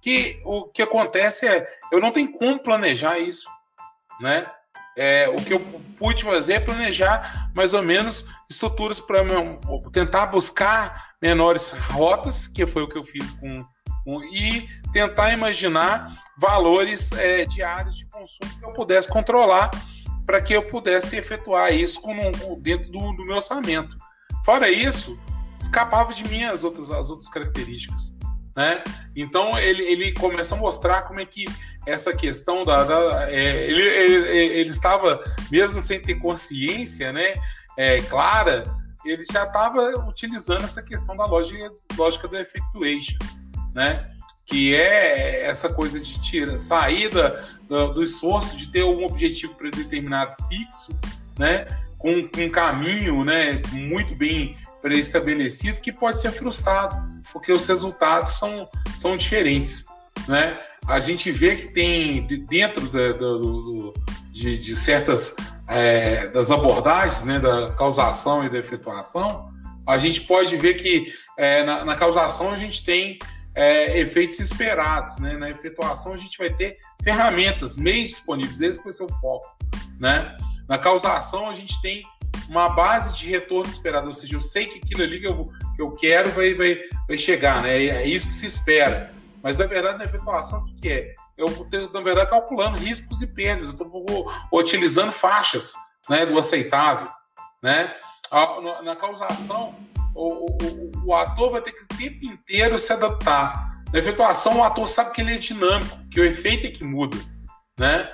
que 0.00 0.40
o 0.44 0.64
que 0.64 0.82
acontece 0.82 1.46
é 1.46 1.66
eu 1.92 2.00
não 2.00 2.10
tenho 2.10 2.32
como 2.32 2.58
planejar 2.58 3.18
isso, 3.18 3.48
né? 4.20 4.50
É, 4.96 5.28
o 5.28 5.36
que 5.36 5.52
eu 5.52 5.60
pude 5.96 6.24
fazer 6.24 6.54
é 6.54 6.60
planejar 6.60 7.50
mais 7.54 7.72
ou 7.72 7.82
menos 7.82 8.24
estruturas 8.50 8.98
para 8.98 9.24
tentar 9.92 10.26
buscar 10.26 11.10
menores 11.22 11.70
rotas, 11.70 12.48
que 12.48 12.66
foi 12.66 12.82
o 12.82 12.88
que 12.88 12.98
eu 12.98 13.04
fiz 13.04 13.30
com, 13.30 13.64
com 14.04 14.24
e 14.24 14.68
tentar 14.92 15.32
imaginar 15.32 16.12
valores 16.36 17.12
é, 17.12 17.44
diários 17.44 17.96
de 17.96 18.06
consumo 18.06 18.58
que 18.58 18.64
eu 18.64 18.72
pudesse 18.72 19.08
controlar 19.08 19.70
para 20.26 20.42
que 20.42 20.52
eu 20.52 20.68
pudesse 20.68 21.16
efetuar 21.16 21.72
isso 21.72 22.02
com, 22.02 22.14
dentro 22.60 22.90
do, 22.90 22.98
do 23.12 23.24
meu 23.24 23.36
orçamento. 23.36 23.96
Fora 24.44 24.68
isso, 24.68 25.18
escapava 25.60 26.12
de 26.12 26.22
mim 26.28 26.44
as 26.44 26.64
outras, 26.64 26.90
as 26.90 27.08
outras 27.08 27.28
características. 27.28 28.17
Né? 28.58 28.82
Então 29.14 29.56
ele, 29.56 29.84
ele 29.84 30.12
começa 30.14 30.56
a 30.56 30.58
mostrar 30.58 31.02
como 31.02 31.20
é 31.20 31.24
que 31.24 31.44
essa 31.86 32.12
questão 32.12 32.64
da, 32.64 32.82
da 32.82 33.30
é, 33.30 33.70
ele, 33.70 33.82
ele, 33.82 34.28
ele, 34.58 34.70
estava 34.70 35.22
mesmo 35.48 35.80
sem 35.80 36.00
ter 36.00 36.16
consciência, 36.16 37.12
né, 37.12 37.34
é, 37.76 38.02
clara, 38.02 38.64
ele 39.04 39.22
já 39.22 39.44
estava 39.44 39.80
utilizando 40.08 40.64
essa 40.64 40.82
questão 40.82 41.16
da 41.16 41.24
lógica, 41.24 41.72
lógica 41.96 42.26
do 42.26 42.36
effectuation, 42.36 43.16
né? 43.76 44.08
que 44.44 44.74
é 44.74 45.46
essa 45.46 45.68
coisa 45.68 46.00
de 46.00 46.20
tira, 46.20 46.58
saída 46.58 47.48
do, 47.68 47.94
do 47.94 48.02
esforço 48.02 48.56
de 48.56 48.66
ter 48.66 48.82
um 48.82 49.04
objetivo 49.04 49.54
predeterminado 49.54 50.34
fixo, 50.48 50.98
né? 51.38 51.64
Com, 51.96 52.28
com 52.28 52.40
um 52.40 52.50
caminho 52.50 53.24
né, 53.24 53.62
muito 53.72 54.16
bem 54.16 54.56
pré-estabelecido 54.80 55.80
que 55.80 55.92
pode 55.92 56.18
ser 56.18 56.30
frustrado, 56.30 56.96
porque 57.32 57.52
os 57.52 57.66
resultados 57.66 58.32
são, 58.38 58.68
são 58.96 59.16
diferentes. 59.16 59.84
Né? 60.26 60.58
A 60.86 61.00
gente 61.00 61.30
vê 61.30 61.56
que 61.56 61.68
tem 61.68 62.26
dentro 62.26 62.88
da, 62.88 63.12
do, 63.12 63.92
de, 64.32 64.58
de, 64.58 64.76
certas 64.76 65.36
é, 65.68 66.28
das 66.28 66.50
abordagens 66.50 67.24
né, 67.24 67.38
da 67.38 67.72
causação 67.72 68.44
e 68.44 68.48
da 68.48 68.58
efetuação, 68.58 69.52
a 69.86 69.98
gente 69.98 70.22
pode 70.22 70.56
ver 70.56 70.74
que 70.74 71.12
é, 71.36 71.62
na, 71.64 71.84
na, 71.84 71.96
causação 71.96 72.52
a 72.52 72.56
gente 72.56 72.84
tem 72.84 73.18
é, 73.54 73.98
efeitos 73.98 74.38
esperados, 74.38 75.18
né? 75.18 75.36
na 75.36 75.50
efetuação 75.50 76.12
a 76.12 76.16
gente 76.16 76.36
vai 76.36 76.50
ter 76.50 76.76
ferramentas, 77.02 77.76
meios 77.76 78.10
disponíveis, 78.10 78.60
esse 78.60 78.82
vai 78.82 78.92
ser 78.92 79.04
o 79.04 79.08
foco. 79.08 79.46
Né? 79.98 80.36
Na 80.68 80.78
causação 80.78 81.48
a 81.48 81.54
gente 81.54 81.80
tem 81.80 82.02
uma 82.48 82.68
base 82.68 83.14
de 83.14 83.26
retorno 83.28 83.70
esperado, 83.70 84.06
ou 84.06 84.12
seja, 84.12 84.34
eu 84.34 84.40
sei 84.40 84.66
que 84.66 84.78
aquilo 84.78 85.02
ali 85.02 85.20
que 85.20 85.26
eu, 85.26 85.44
que 85.76 85.82
eu 85.82 85.92
quero 85.92 86.30
vai, 86.30 86.54
vai, 86.54 86.80
vai 87.06 87.18
chegar, 87.18 87.62
né? 87.62 87.84
É 87.84 88.06
isso 88.06 88.28
que 88.28 88.34
se 88.34 88.46
espera. 88.46 89.12
Mas 89.42 89.58
na 89.58 89.66
verdade, 89.66 89.98
na 89.98 90.04
efetuação, 90.04 90.60
o 90.60 90.76
que, 90.76 90.88
é? 90.88 91.14
Eu 91.36 91.46
estou, 91.46 91.92
na 91.92 92.00
verdade, 92.00 92.30
calculando 92.30 92.76
riscos 92.76 93.22
e 93.22 93.26
perdas, 93.26 93.68
eu 93.68 93.72
estou 93.72 94.32
utilizando 94.52 95.12
faixas 95.12 95.72
né, 96.08 96.26
do 96.26 96.36
aceitável. 96.36 97.08
Né? 97.62 97.94
Na 98.82 98.96
causação, 98.96 99.74
o, 100.14 100.50
o, 100.50 101.06
o, 101.06 101.14
ator 101.14 101.52
vai 101.52 101.62
ter 101.62 101.72
que 101.72 101.84
o 101.84 101.96
tempo 101.96 102.24
inteiro 102.24 102.76
se 102.78 102.92
adaptar. 102.92 103.70
Na 103.92 103.98
efetuação, 104.00 104.58
o 104.58 104.64
ator 104.64 104.88
sabe 104.88 105.12
que 105.12 105.20
ele 105.20 105.34
é 105.34 105.38
dinâmico, 105.38 105.96
que 106.10 106.20
o 106.20 106.24
efeito 106.24 106.66
é 106.66 106.70
que 106.70 106.82
muda. 106.82 107.16
Né? 107.78 108.10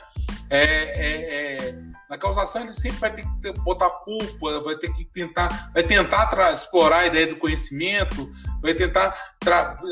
É, 0.50 0.64
é, 0.64 1.68
é, 1.70 1.78
na 2.14 2.18
causação, 2.18 2.62
ele 2.62 2.72
sempre 2.72 3.00
vai 3.00 3.12
ter 3.12 3.24
que 3.24 3.52
botar 3.62 3.90
culpa, 3.90 4.60
vai 4.60 4.76
ter 4.76 4.92
que 4.92 5.04
tentar, 5.04 5.72
vai 5.74 5.82
tentar 5.82 6.52
explorar 6.52 6.98
a 6.98 7.06
ideia 7.06 7.26
do 7.26 7.36
conhecimento, 7.36 8.32
vai 8.62 8.72
tentar 8.72 9.16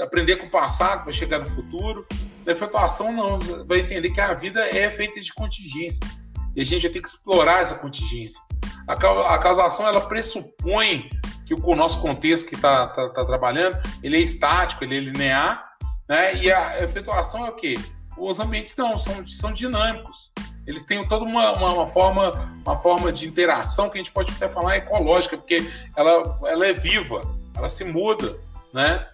aprender 0.00 0.36
com 0.36 0.46
o 0.46 0.50
passado 0.50 1.02
para 1.02 1.12
chegar 1.12 1.40
no 1.40 1.50
futuro. 1.50 2.06
Na 2.46 2.52
efetuação, 2.52 3.10
não, 3.10 3.40
vai 3.66 3.80
entender 3.80 4.10
que 4.10 4.20
a 4.20 4.32
vida 4.34 4.60
é 4.60 4.88
feita 4.88 5.20
de 5.20 5.34
contingências. 5.34 6.20
E 6.54 6.60
a 6.60 6.64
gente 6.64 6.82
vai 6.82 6.92
ter 6.92 7.00
que 7.00 7.08
explorar 7.08 7.60
essa 7.60 7.74
contingência. 7.74 8.40
A, 8.86 8.92
a 8.92 9.38
causação, 9.38 9.88
ela 9.88 10.02
pressupõe 10.02 11.08
que 11.44 11.54
o 11.54 11.74
nosso 11.74 12.00
contexto 12.00 12.48
que 12.48 12.54
está 12.54 12.86
tá, 12.86 13.08
tá 13.08 13.24
trabalhando, 13.24 13.76
ele 14.00 14.16
é 14.16 14.20
estático, 14.20 14.84
ele 14.84 14.96
é 14.96 15.00
linear, 15.00 15.72
né? 16.08 16.36
E 16.36 16.52
a 16.52 16.84
efetuação 16.84 17.44
é 17.44 17.50
o 17.50 17.56
quê? 17.56 17.74
Os 18.16 18.38
ambientes 18.38 18.76
não, 18.76 18.96
são, 18.96 19.26
são 19.26 19.52
dinâmicos. 19.52 20.30
Eles 20.66 20.84
têm 20.84 21.06
toda 21.06 21.24
uma, 21.24 21.52
uma, 21.52 21.72
uma, 21.72 21.86
forma, 21.86 22.56
uma 22.64 22.78
forma 22.78 23.12
de 23.12 23.26
interação 23.26 23.90
que 23.90 23.98
a 23.98 24.02
gente 24.02 24.12
pode 24.12 24.32
até 24.32 24.48
falar 24.48 24.76
ecológica, 24.76 25.36
porque 25.36 25.68
ela, 25.96 26.38
ela 26.44 26.66
é 26.66 26.72
viva, 26.72 27.22
ela 27.54 27.68
se 27.68 27.84
muda, 27.84 28.36
né? 28.72 29.06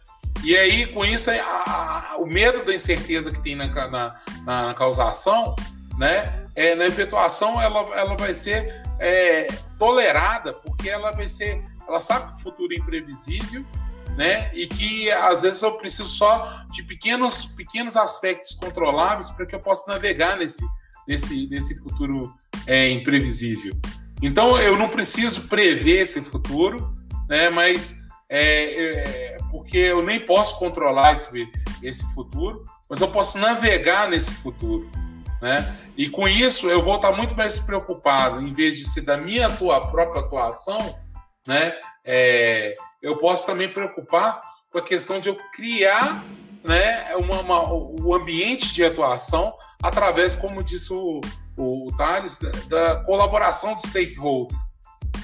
E 0.44 0.56
aí, 0.56 0.86
com 0.86 1.04
isso, 1.04 1.30
a, 1.30 1.34
a, 1.34 2.16
o 2.18 2.26
medo 2.26 2.64
da 2.64 2.74
incerteza 2.74 3.32
que 3.32 3.40
tem 3.40 3.56
na, 3.56 3.66
na, 3.88 4.20
na 4.44 4.74
causação, 4.74 5.56
né? 5.96 6.46
É, 6.54 6.74
na 6.74 6.86
efetuação, 6.86 7.60
ela, 7.60 7.80
ela 7.96 8.16
vai 8.16 8.34
ser 8.34 8.82
é, 8.98 9.48
tolerada, 9.78 10.52
porque 10.52 10.88
ela 10.88 11.10
vai 11.12 11.28
ser 11.28 11.64
ela 11.88 12.00
sabe 12.00 12.32
que 12.32 12.40
o 12.40 12.42
futuro 12.42 12.72
é 12.72 12.76
imprevisível, 12.76 13.64
né? 14.14 14.50
E 14.54 14.66
que 14.66 15.10
às 15.10 15.42
vezes 15.42 15.62
eu 15.62 15.72
preciso 15.78 16.08
só 16.08 16.64
de 16.70 16.82
pequenos, 16.82 17.46
pequenos 17.46 17.96
aspectos 17.96 18.52
controláveis 18.54 19.30
para 19.30 19.46
que 19.46 19.54
eu 19.54 19.60
possa 19.60 19.90
navegar 19.90 20.36
nesse, 20.36 20.62
nesse, 21.08 21.48
nesse 21.48 21.74
futuro 21.76 22.34
é, 22.66 22.90
imprevisível. 22.90 23.74
Então 24.22 24.58
eu 24.60 24.76
não 24.76 24.90
preciso 24.90 25.48
prever 25.48 26.02
esse 26.02 26.20
futuro, 26.20 26.94
né? 27.26 27.48
Mas 27.48 27.96
é, 28.28 28.84
é, 28.84 29.38
porque 29.50 29.78
eu 29.78 30.04
nem 30.04 30.20
posso 30.20 30.58
controlar 30.58 31.14
esse, 31.14 31.48
esse 31.82 32.04
futuro, 32.14 32.62
mas 32.90 33.00
eu 33.00 33.08
posso 33.08 33.38
navegar 33.38 34.08
nesse 34.10 34.30
futuro. 34.30 34.88
Né? 35.40 35.74
E 35.96 36.10
com 36.10 36.28
isso 36.28 36.68
eu 36.68 36.82
vou 36.82 36.96
estar 36.96 37.12
muito 37.12 37.34
mais 37.34 37.58
preocupado, 37.58 38.42
em 38.42 38.52
vez 38.52 38.76
de 38.76 38.84
ser 38.84 39.02
da 39.02 39.16
minha 39.16 39.46
atua, 39.46 39.88
própria 39.88 40.20
atuação, 40.20 40.98
né? 41.46 41.72
É, 42.04 42.74
eu 43.00 43.16
posso 43.16 43.46
também 43.46 43.68
preocupar 43.68 44.42
com 44.70 44.78
a 44.78 44.82
questão 44.82 45.20
de 45.20 45.28
eu 45.28 45.36
criar 45.52 46.24
né, 46.64 47.14
uma, 47.16 47.40
uma, 47.40 47.72
o 47.72 48.14
ambiente 48.14 48.72
de 48.72 48.84
atuação 48.84 49.54
através, 49.82 50.34
como 50.34 50.62
disse 50.62 50.92
o, 50.92 51.20
o, 51.56 51.92
Thales, 51.96 52.38
da, 52.38 52.50
da, 52.68 53.04
colaboração 53.04 53.74
dos 53.74 53.84
stakeholders, 53.84 54.76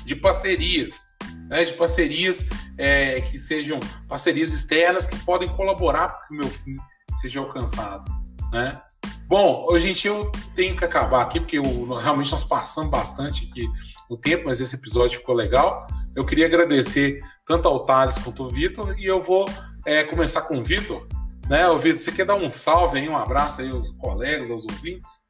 de 0.05 0.17
parcerias, 0.17 1.07
né, 1.49 1.65
de 1.65 1.73
parcerias 1.75 2.47
é, 2.79 3.21
que 3.23 3.39
sejam 3.39 3.79
parcerias 4.09 4.53
externas 4.53 5.07
que 5.07 5.19
podem 5.25 5.49
colaborar 5.57 6.09
para 6.09 6.27
que 6.27 6.35
o 6.35 6.39
meu 6.39 6.49
fim 6.49 6.77
seja 7.21 7.41
alcançado. 7.41 8.05
Né? 8.53 8.81
Bom, 9.27 9.67
gente, 9.79 10.07
eu 10.07 10.31
tenho 10.55 10.77
que 10.77 10.85
acabar 10.85 11.23
aqui, 11.23 11.41
porque 11.41 11.59
eu, 11.59 11.95
realmente 11.95 12.31
nós 12.31 12.45
passamos 12.45 12.91
bastante 12.91 13.49
aqui 13.51 13.67
o 14.09 14.17
tempo, 14.17 14.45
mas 14.47 14.61
esse 14.61 14.77
episódio 14.77 15.19
ficou 15.19 15.35
legal. 15.35 15.87
Eu 16.15 16.25
queria 16.25 16.47
agradecer 16.47 17.21
tanto 17.47 17.67
ao 17.67 17.85
Thales 17.85 18.19
quanto 18.19 18.43
ao 18.43 18.51
Vitor, 18.51 18.95
e 18.99 19.07
eu 19.07 19.23
vou 19.23 19.49
é, 19.87 20.05
começar 20.05 20.43
com 20.43 20.59
o 20.59 20.63
Vitor. 20.63 21.07
Né, 21.49 21.63
Vitor, 21.79 21.99
você 21.99 22.11
quer 22.11 22.25
dar 22.25 22.37
um 22.37 22.51
salve 22.51 22.99
aí, 22.99 23.09
um 23.09 23.17
abraço 23.17 23.61
aí 23.61 23.71
aos 23.71 23.91
colegas, 23.91 24.51
aos 24.51 24.65
ouvintes? 24.65 25.25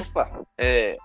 Opa, 0.00 0.44
é, 0.58 0.96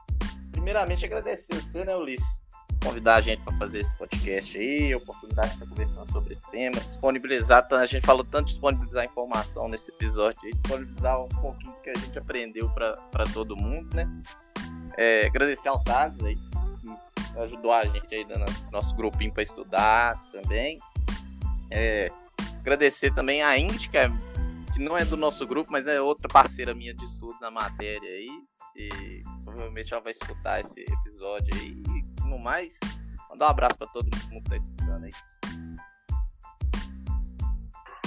primeiramente 0.52 1.06
agradecer 1.06 1.54
você, 1.54 1.86
né, 1.86 1.96
Ulisses, 1.96 2.42
convidar 2.84 3.18
a 3.18 3.22
gente 3.22 3.44
para 3.44 3.56
fazer 3.58 3.80
esse 3.80 3.96
podcast 3.96 4.58
aí, 4.58 4.92
a 4.92 4.98
oportunidade 4.98 5.50
de 5.50 5.54
estar 5.56 5.68
conversando 5.68 6.12
sobre 6.12 6.34
esse 6.34 6.50
tema, 6.50 6.80
disponibilizar, 6.80 7.68
a 7.72 7.86
gente 7.86 8.04
falou 8.04 8.24
tanto 8.24 8.48
disponibilizar 8.48 9.06
informação 9.06 9.68
nesse 9.68 9.92
episódio 9.92 10.40
aí, 10.44 10.54
disponibilizar 10.54 11.20
um 11.20 11.30
pouquinho 11.30 11.74
que 11.84 11.92
a 11.92 11.94
gente 11.94 12.18
aprendeu 12.18 12.68
para 12.72 13.26
todo 13.32 13.56
mundo, 13.56 13.96
né? 13.96 14.10
É, 14.98 15.28
agradecer 15.28 15.68
ao 15.68 15.84
Thales 15.84 16.24
aí, 16.24 16.36
que 16.36 17.40
ajudou 17.40 17.72
a 17.72 17.86
gente 17.86 18.16
aí 18.16 18.26
no 18.26 18.72
nosso 18.72 18.96
grupinho 18.96 19.32
para 19.32 19.44
estudar 19.44 20.24
também. 20.32 20.80
É, 21.70 22.10
agradecer 22.66 23.14
também 23.14 23.44
a 23.44 23.56
Indy, 23.56 23.88
que, 23.88 23.98
é, 23.98 24.10
que 24.74 24.80
não 24.80 24.98
é 24.98 25.06
do 25.06 25.16
nosso 25.16 25.46
grupo, 25.46 25.72
mas 25.72 25.86
é 25.86 26.02
outra 26.02 26.28
parceira 26.28 26.74
minha 26.74 26.96
de 26.96 27.06
estudo 27.06 27.36
na 27.40 27.52
matéria 27.52 28.10
aí. 28.10 28.30
E 28.76 29.22
provavelmente 29.44 29.94
ela 29.94 30.02
vai 30.02 30.12
escutar 30.12 30.60
esse 30.60 30.82
episódio 30.82 31.48
aí. 31.54 31.84
E 31.88 32.28
no 32.28 32.40
mais, 32.40 32.80
mandar 33.30 33.46
um 33.46 33.50
abraço 33.50 33.78
para 33.78 33.88
todo 33.88 34.06
mundo 34.32 34.44
que 34.44 34.50
tá 34.50 34.58
escutando 34.58 35.04
aí. 35.04 35.12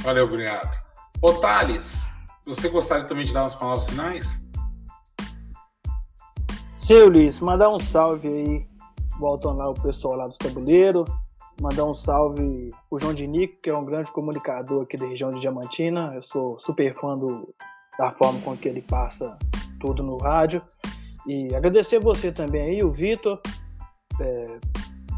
Valeu, 0.01 0.25
obrigado. 0.25 0.77
Ô 1.23 1.33
Thales, 1.35 2.09
você 2.45 2.69
gostaria 2.69 3.05
também 3.05 3.25
de 3.25 3.33
dar 3.33 3.45
umas 3.45 3.55
palavras 3.55 3.89
finais? 3.89 4.45
Sim, 6.79 7.03
Ulisses, 7.03 7.41
mandar 7.41 7.71
um 7.71 7.79
salve 7.79 8.29
aí, 8.29 8.69
voltando 9.19 9.59
lá 9.59 9.71
o 9.71 9.75
pessoal 9.75 10.17
lá 10.17 10.27
do 10.27 10.37
tabuleiro, 10.37 11.05
mandar 11.61 11.85
um 11.85 11.95
salve 11.95 12.73
o 12.91 12.99
João 12.99 13.13
Dinico, 13.13 13.61
que 13.63 13.71
é 13.71 13.77
um 13.77 13.85
grande 13.85 14.13
comunicador 14.13 14.83
aqui 14.83 14.97
da 14.97 15.07
região 15.07 15.33
de 15.33 15.41
Diamantina. 15.41 16.13
Eu 16.15 16.23
sou 16.23 16.59
super 16.59 16.95
fã 16.95 17.17
do, 17.19 17.55
da 17.99 18.11
forma 18.11 18.41
com 18.41 18.57
que 18.57 18.69
ele 18.69 18.83
passa 18.83 19.37
tudo 19.81 20.03
no 20.03 20.17
rádio. 20.17 20.63
E 21.27 21.55
agradecer 21.55 21.99
você 21.99 22.33
também 22.33 22.63
aí, 22.63 22.83
o 22.83 22.91
Vitor, 22.91 23.41
é, 24.21 24.59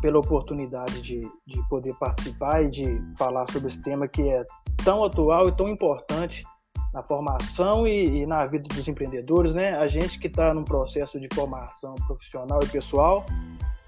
pela 0.00 0.18
oportunidade 0.18 1.00
de, 1.00 1.20
de 1.46 1.68
poder 1.68 1.94
participar 1.94 2.64
e 2.64 2.68
de 2.68 3.02
falar 3.16 3.46
sobre 3.50 3.68
esse 3.68 3.80
tema 3.82 4.08
que 4.08 4.22
é 4.22 4.44
tão 4.84 5.04
atual 5.04 5.48
e 5.48 5.52
tão 5.52 5.68
importante 5.68 6.44
na 6.92 7.02
formação 7.02 7.86
e, 7.86 8.22
e, 8.22 8.26
na 8.26 8.46
vida 8.46 8.64
dos 8.74 8.88
empreendedores, 8.88 9.54
né? 9.54 9.76
A 9.76 9.86
gente 9.86 10.18
que 10.18 10.26
está 10.26 10.52
num 10.52 10.64
processo 10.64 11.20
de 11.20 11.28
formação 11.32 11.94
profissional 12.06 12.58
e 12.62 12.66
pessoal, 12.66 13.24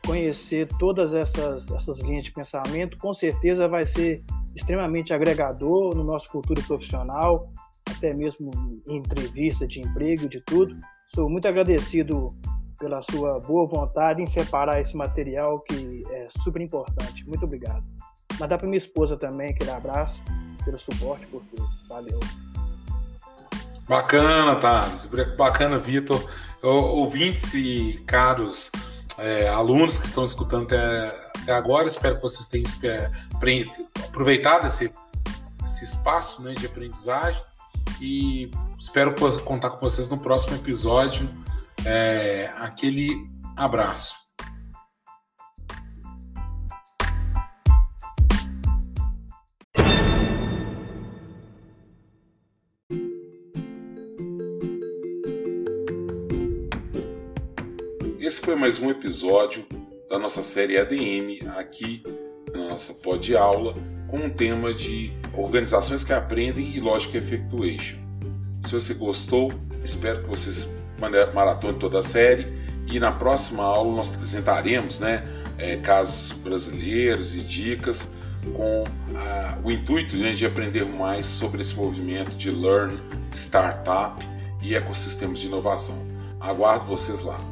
conhecer 0.07 0.69
todas 0.79 1.15
essas, 1.15 1.71
essas 1.71 1.99
linhas 2.01 2.25
de 2.25 2.33
pensamento, 2.33 2.99
com 2.99 3.13
certeza 3.13 3.69
vai 3.69 3.87
ser 3.87 4.23
extremamente 4.55 5.15
agregador 5.15 5.95
no 5.95 6.05
nosso 6.05 6.29
futuro 6.31 6.63
profissional, 6.63 7.51
até 7.89 8.13
mesmo 8.13 8.51
em 8.89 8.97
entrevista 8.97 9.67
de 9.67 9.81
emprego, 9.81 10.29
de 10.29 10.41
tudo. 10.41 10.77
Sou 11.15 11.29
muito 11.29 11.47
agradecido 11.47 12.29
pela 12.79 13.01
sua 13.03 13.39
boa 13.39 13.67
vontade 13.67 14.21
em 14.21 14.27
separar 14.27 14.81
esse 14.81 14.97
material 14.97 15.61
que 15.61 16.05
é 16.11 16.27
super 16.43 16.61
importante. 16.61 17.27
Muito 17.29 17.45
obrigado. 17.45 17.85
Mandar 18.41 18.59
para 18.59 18.67
minha 18.67 18.79
esposa 18.79 19.17
também 19.17 19.51
aquele 19.51 19.71
abraço 19.71 20.23
pelo 20.65 20.79
suporte 20.79 21.27
por 21.29 21.43
tudo. 21.45 21.69
Valeu. 21.89 22.19
Bacana, 23.89 24.57
Thales. 24.57 25.09
Bacana, 25.37 25.79
Vitor. 25.79 26.23
Ouvintes 26.63 27.55
e 27.55 28.03
caros 28.07 28.71
é, 29.19 29.49
alunos 29.49 29.99
que 29.99 30.07
estão 30.07 30.25
escutando 30.25 30.65
até, 30.65 31.07
até, 31.43 31.53
agora, 31.53 31.87
espero 31.87 32.17
que 32.17 32.23
vocês 32.23 32.47
tenham 32.47 32.65
aproveitado 34.05 34.67
esse, 34.67 34.93
esse 35.65 35.85
espaço 35.85 36.43
né, 36.43 36.55
de 36.55 36.67
aprendizagem 36.67 37.43
e 38.01 38.51
espero 38.79 39.15
contar 39.45 39.71
com 39.71 39.81
vocês 39.81 40.09
no 40.09 40.19
próximo 40.19 40.57
episódio. 40.57 41.29
É, 41.85 42.51
aquele 42.59 43.31
abraço. 43.57 44.22
Foi 58.45 58.57
mais 58.57 58.81
um 58.81 58.91
episódio 58.91 59.65
da 60.11 60.19
nossa 60.19 60.43
série 60.43 60.77
ADM 60.77 61.49
aqui 61.57 62.03
na 62.53 62.71
nossa 62.71 62.93
pod 62.95 63.37
aula 63.37 63.73
com 64.09 64.17
um 64.17 64.29
tema 64.29 64.75
de 64.75 65.13
organizações 65.33 66.03
que 66.03 66.13
aprendem 66.13 66.73
e 66.75 66.81
Logic 66.81 67.17
Effectuation. 67.17 67.99
Se 68.61 68.73
você 68.73 68.95
gostou, 68.95 69.53
espero 69.85 70.25
que 70.25 70.29
vocês 70.29 70.69
maratone 71.33 71.79
toda 71.79 72.01
a 72.01 72.03
série 72.03 72.49
e 72.89 72.99
na 72.99 73.13
próxima 73.13 73.63
aula 73.63 73.95
nós 73.95 74.13
apresentaremos 74.13 74.99
né, 74.99 75.25
é, 75.57 75.77
casos 75.77 76.33
brasileiros 76.33 77.37
e 77.37 77.43
dicas 77.43 78.13
com 78.57 78.83
a, 79.15 79.59
o 79.63 79.71
intuito 79.71 80.17
né, 80.17 80.33
de 80.33 80.45
aprender 80.45 80.85
mais 80.85 81.27
sobre 81.27 81.63
esse 81.63 81.77
movimento 81.77 82.33
de 82.33 82.51
Learn, 82.51 82.99
Startup 83.33 84.21
e 84.61 84.75
ecossistemas 84.75 85.39
de 85.39 85.47
inovação. 85.47 86.05
Aguardo 86.41 86.87
vocês 86.87 87.23
lá. 87.23 87.52